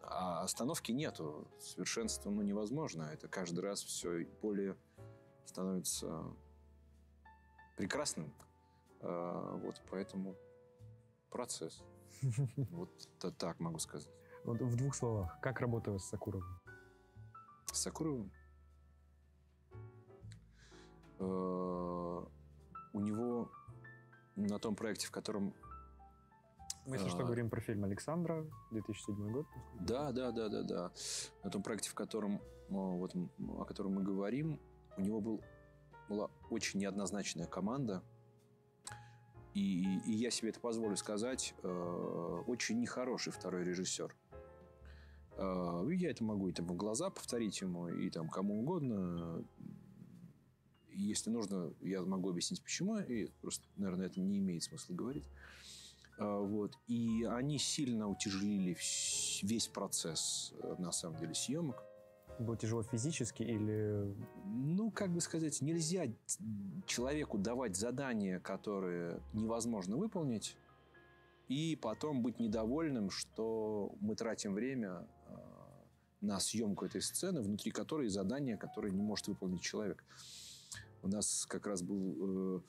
а 0.00 0.42
остановки 0.42 0.92
нету. 0.92 1.48
Совершенство, 1.60 2.30
ну, 2.30 2.42
невозможно. 2.42 3.10
Это 3.12 3.28
каждый 3.28 3.60
раз 3.60 3.82
все 3.82 4.24
более 4.40 4.76
становится 5.44 6.24
прекрасным. 7.82 8.32
А, 9.00 9.56
вот, 9.56 9.82
поэтому 9.90 10.36
процесс. 11.30 11.82
Вот 12.70 12.90
так 13.38 13.58
могу 13.58 13.80
сказать. 13.80 14.08
Вот 14.44 14.60
в 14.60 14.76
двух 14.76 14.94
словах, 14.94 15.40
как 15.40 15.60
работала 15.60 15.98
с 15.98 16.04
Сакуровым? 16.04 16.60
С 17.72 17.78
Сакуровым? 17.82 18.30
А, 21.18 22.28
у 22.92 23.00
него 23.00 23.50
на 24.36 24.58
том 24.60 24.76
проекте, 24.76 25.08
в 25.08 25.10
котором... 25.10 25.52
Мы, 26.86 26.94
если 26.94 27.08
а, 27.08 27.10
что, 27.10 27.24
говорим 27.24 27.50
про 27.50 27.60
фильм 27.60 27.82
«Александра», 27.82 28.46
2007 28.70 29.32
год. 29.32 29.46
Да, 29.80 30.12
да, 30.12 30.30
да, 30.30 30.48
да, 30.48 30.62
да. 30.62 30.92
На 31.42 31.50
том 31.50 31.64
проекте, 31.64 31.90
в 31.90 31.94
котором, 31.94 32.40
вот, 32.68 33.12
о 33.58 33.64
котором 33.64 33.94
мы 33.94 34.04
говорим, 34.04 34.60
у 34.96 35.00
него 35.00 35.20
был 35.20 35.42
была 36.08 36.30
очень 36.50 36.80
неоднозначная 36.80 37.46
команда. 37.46 38.02
И, 39.54 39.98
и 40.06 40.12
я 40.12 40.30
себе 40.30 40.48
это 40.48 40.60
позволю 40.60 40.96
сказать, 40.96 41.54
э, 41.62 42.42
очень 42.46 42.80
нехороший 42.80 43.32
второй 43.32 43.64
режиссер. 43.64 44.14
Э, 45.36 45.86
я 45.92 46.10
это 46.10 46.24
могу 46.24 46.48
и 46.48 46.52
там 46.52 46.66
в 46.66 46.74
глаза 46.74 47.10
повторить 47.10 47.60
ему, 47.60 47.88
и 47.88 48.08
там 48.10 48.28
кому 48.28 48.60
угодно. 48.60 49.44
Если 50.90 51.30
нужно, 51.30 51.72
я 51.80 52.02
могу 52.02 52.30
объяснить, 52.30 52.62
почему. 52.62 52.98
И 52.98 53.26
просто, 53.40 53.66
наверное, 53.76 54.06
это 54.06 54.20
не 54.20 54.38
имеет 54.38 54.62
смысла 54.62 54.94
говорить. 54.94 55.24
Э, 56.18 56.38
вот. 56.38 56.78
И 56.86 57.24
они 57.24 57.58
сильно 57.58 58.08
утяжелили 58.08 58.76
весь 59.42 59.68
процесс, 59.68 60.54
э, 60.62 60.76
на 60.78 60.92
самом 60.92 61.18
деле, 61.18 61.34
съемок. 61.34 61.82
Было 62.38 62.56
тяжело 62.56 62.82
физически 62.82 63.42
или... 63.42 64.14
Ну, 64.44 64.90
как 64.90 65.12
бы 65.12 65.20
сказать, 65.20 65.60
нельзя 65.60 66.06
человеку 66.86 67.38
давать 67.38 67.76
задания, 67.76 68.40
которые 68.40 69.20
невозможно 69.32 69.96
выполнить, 69.96 70.56
и 71.48 71.76
потом 71.76 72.22
быть 72.22 72.40
недовольным, 72.40 73.10
что 73.10 73.94
мы 74.00 74.14
тратим 74.16 74.54
время 74.54 75.06
а, 75.26 75.84
на 76.20 76.40
съемку 76.40 76.86
этой 76.86 77.02
сцены, 77.02 77.42
внутри 77.42 77.70
которой 77.70 78.08
задание, 78.08 78.56
которое 78.56 78.90
не 78.90 79.02
может 79.02 79.28
выполнить 79.28 79.60
человек. 79.60 80.04
У 81.02 81.08
нас 81.08 81.46
как 81.46 81.66
раз 81.66 81.82
был 81.82 82.14
э, 82.20 82.60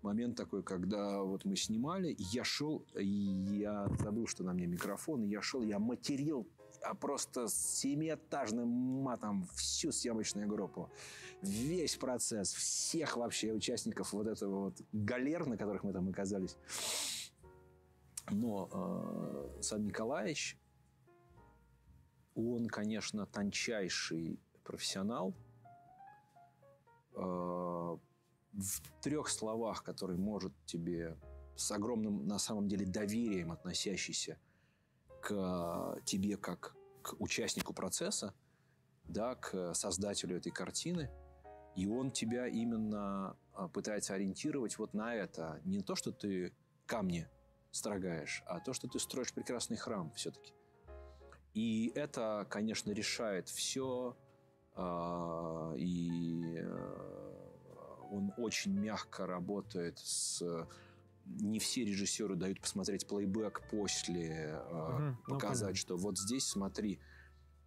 момент 0.00 0.34
такой, 0.34 0.62
когда 0.62 1.20
вот 1.20 1.44
мы 1.44 1.56
снимали, 1.56 2.16
я 2.18 2.42
шел, 2.42 2.86
и 2.98 3.04
я 3.04 3.86
забыл, 4.00 4.26
что 4.26 4.44
на 4.44 4.54
мне 4.54 4.66
микрофон, 4.66 5.22
и 5.22 5.28
я 5.28 5.42
шел, 5.42 5.62
я 5.62 5.78
материл 5.78 6.48
а 6.84 6.94
просто 6.94 7.48
семиэтажным 7.48 8.68
матом 8.68 9.46
всю 9.54 9.92
съемочную 9.92 10.48
группу. 10.48 10.90
Весь 11.42 11.96
процесс, 11.96 12.52
всех 12.52 13.16
вообще 13.16 13.52
участников 13.52 14.12
вот 14.12 14.26
этого 14.26 14.64
вот 14.64 14.80
галер, 14.92 15.46
на 15.46 15.56
которых 15.56 15.84
мы 15.84 15.92
там 15.92 16.08
оказались. 16.08 16.56
Но 18.30 18.68
э, 18.72 19.62
Сан 19.62 19.84
Николаевич, 19.84 20.56
он, 22.34 22.68
конечно, 22.68 23.26
тончайший 23.26 24.38
профессионал. 24.62 25.34
Э, 27.16 27.96
в 28.52 28.82
трех 29.00 29.28
словах, 29.28 29.82
который 29.82 30.16
может 30.16 30.52
тебе 30.66 31.16
с 31.56 31.70
огромным, 31.72 32.26
на 32.26 32.38
самом 32.38 32.68
деле, 32.68 32.86
доверием 32.86 33.50
относящийся 33.52 34.38
к 35.22 36.00
тебе 36.04 36.36
как 36.36 36.74
к 37.02 37.14
участнику 37.20 37.72
процесса, 37.72 38.34
да, 39.04 39.34
к 39.36 39.74
создателю 39.74 40.36
этой 40.36 40.52
картины, 40.52 41.10
и 41.76 41.86
он 41.86 42.10
тебя 42.10 42.46
именно 42.46 43.36
а, 43.54 43.68
пытается 43.68 44.14
ориентировать 44.14 44.78
вот 44.78 44.94
на 44.94 45.14
это. 45.14 45.60
Не 45.64 45.80
то, 45.80 45.94
что 45.94 46.12
ты 46.12 46.52
камни 46.86 47.28
строгаешь, 47.70 48.42
а 48.46 48.60
то, 48.60 48.72
что 48.72 48.88
ты 48.88 48.98
строишь 48.98 49.32
прекрасный 49.32 49.76
храм 49.76 50.12
все-таки. 50.12 50.52
И 51.54 51.92
это, 51.94 52.46
конечно, 52.50 52.90
решает 52.92 53.48
все, 53.48 54.16
а, 54.74 55.72
и 55.76 56.64
он 58.10 58.32
очень 58.36 58.78
мягко 58.78 59.26
работает 59.26 59.98
с... 59.98 60.42
Не 61.24 61.58
все 61.58 61.84
режиссеры 61.84 62.34
дают 62.36 62.60
посмотреть 62.60 63.06
плейбэк 63.06 63.68
после, 63.70 64.60
угу, 64.70 65.34
показать, 65.34 65.70
ну, 65.70 65.76
что 65.76 65.96
вот 65.96 66.18
здесь 66.18 66.46
смотри. 66.46 67.00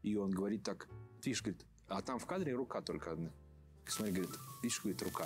И 0.03 0.15
он 0.15 0.31
говорит 0.31 0.63
так, 0.63 0.87
видишь, 1.23 1.41
говорит, 1.41 1.65
а 1.87 2.01
там 2.01 2.19
в 2.19 2.25
кадре 2.25 2.53
рука 2.53 2.81
только 2.81 3.13
одна. 3.13 3.31
Смотри, 3.87 4.13
говорит, 4.13 4.35
видишь, 4.61 4.81
говорит, 4.81 5.01
рука. 5.01 5.25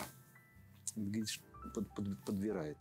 Говорит, 0.95 1.27
под, 1.73 1.95
под, 1.95 2.25
подбирает. 2.25 2.77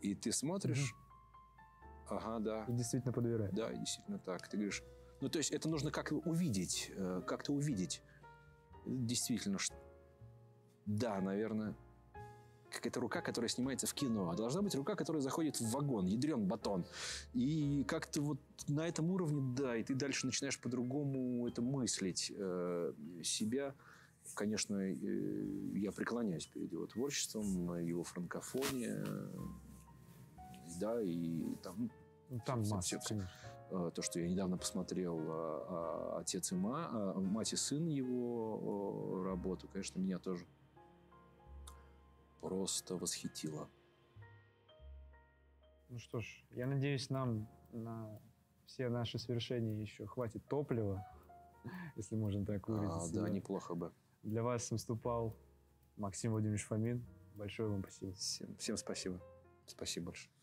И 0.00 0.14
ты 0.14 0.32
смотришь, 0.32 0.92
угу. 0.92 2.16
ага, 2.16 2.38
да. 2.38 2.64
И 2.68 2.72
действительно 2.72 3.12
подбирает. 3.12 3.54
Да, 3.54 3.72
действительно 3.72 4.18
так. 4.18 4.48
Ты 4.48 4.56
говоришь, 4.56 4.82
ну, 5.20 5.28
то 5.28 5.38
есть 5.38 5.50
это 5.50 5.68
нужно 5.68 5.90
как-то 5.90 6.16
увидеть, 6.16 6.90
э, 6.94 7.22
как-то 7.26 7.52
увидеть. 7.52 8.02
Действительно, 8.86 9.58
что... 9.58 9.74
да, 10.86 11.20
наверное, 11.20 11.74
какая-то 12.70 13.00
рука, 13.00 13.20
которая 13.20 13.48
снимается 13.48 13.86
в 13.86 13.94
кино, 13.94 14.30
а 14.30 14.34
должна 14.34 14.62
быть 14.62 14.74
рука, 14.74 14.94
которая 14.94 15.22
заходит 15.22 15.60
в 15.60 15.70
вагон, 15.70 16.06
ядрен 16.06 16.46
батон. 16.46 16.84
И 17.34 17.84
как-то 17.88 18.22
вот 18.22 18.38
на 18.66 18.86
этом 18.86 19.10
уровне, 19.10 19.42
да, 19.56 19.76
и 19.76 19.82
ты 19.82 19.94
дальше 19.94 20.26
начинаешь 20.26 20.60
по-другому 20.60 21.46
это 21.46 21.62
мыслить 21.62 22.32
э, 22.34 22.92
себя 23.22 23.74
конечно, 24.34 24.76
э, 24.76 24.94
я 25.74 25.90
преклоняюсь 25.90 26.46
перед 26.46 26.70
его 26.70 26.86
творчеством, 26.86 27.74
его 27.78 28.04
франкофония, 28.04 29.04
да, 30.78 31.00
и 31.00 31.54
там... 31.62 31.90
Ну, 32.30 32.40
там 32.44 32.62
все, 32.62 32.74
масса, 32.74 32.98
все, 33.00 33.16
все. 33.16 33.90
То, 33.90 34.02
что 34.02 34.20
я 34.20 34.28
недавно 34.28 34.56
посмотрел 34.56 35.18
а, 35.18 36.16
а, 36.16 36.20
«Отец 36.20 36.52
и 36.52 36.54
ма», 36.54 36.88
а, 36.90 37.20
«Мать 37.20 37.52
и 37.52 37.56
сын» 37.56 37.86
его 37.86 39.22
работу, 39.24 39.68
конечно, 39.68 39.98
меня 39.98 40.18
тоже 40.18 40.46
просто 42.40 42.96
восхитило. 42.96 43.68
Ну 45.88 45.98
что 45.98 46.20
ж, 46.20 46.44
я 46.50 46.66
надеюсь, 46.66 47.08
нам 47.10 47.48
на 47.72 48.20
все 48.66 48.88
наши 48.88 49.18
свершения 49.18 49.80
еще 49.80 50.06
хватит 50.06 50.46
топлива, 50.48 51.06
если 51.96 52.16
можно 52.16 52.44
так 52.44 52.68
выразиться. 52.68 53.20
А, 53.20 53.24
да, 53.24 53.30
неплохо 53.30 53.74
бы. 53.74 53.92
Для 54.22 54.42
вас 54.42 54.70
выступал 54.70 55.34
Максим 55.96 56.32
Владимирович 56.32 56.64
Фомин. 56.64 57.04
Большое 57.34 57.68
вам 57.70 57.82
спасибо. 57.82 58.12
Всем, 58.12 58.56
всем 58.56 58.76
спасибо. 58.76 59.20
Спасибо 59.66 60.06
большое. 60.06 60.37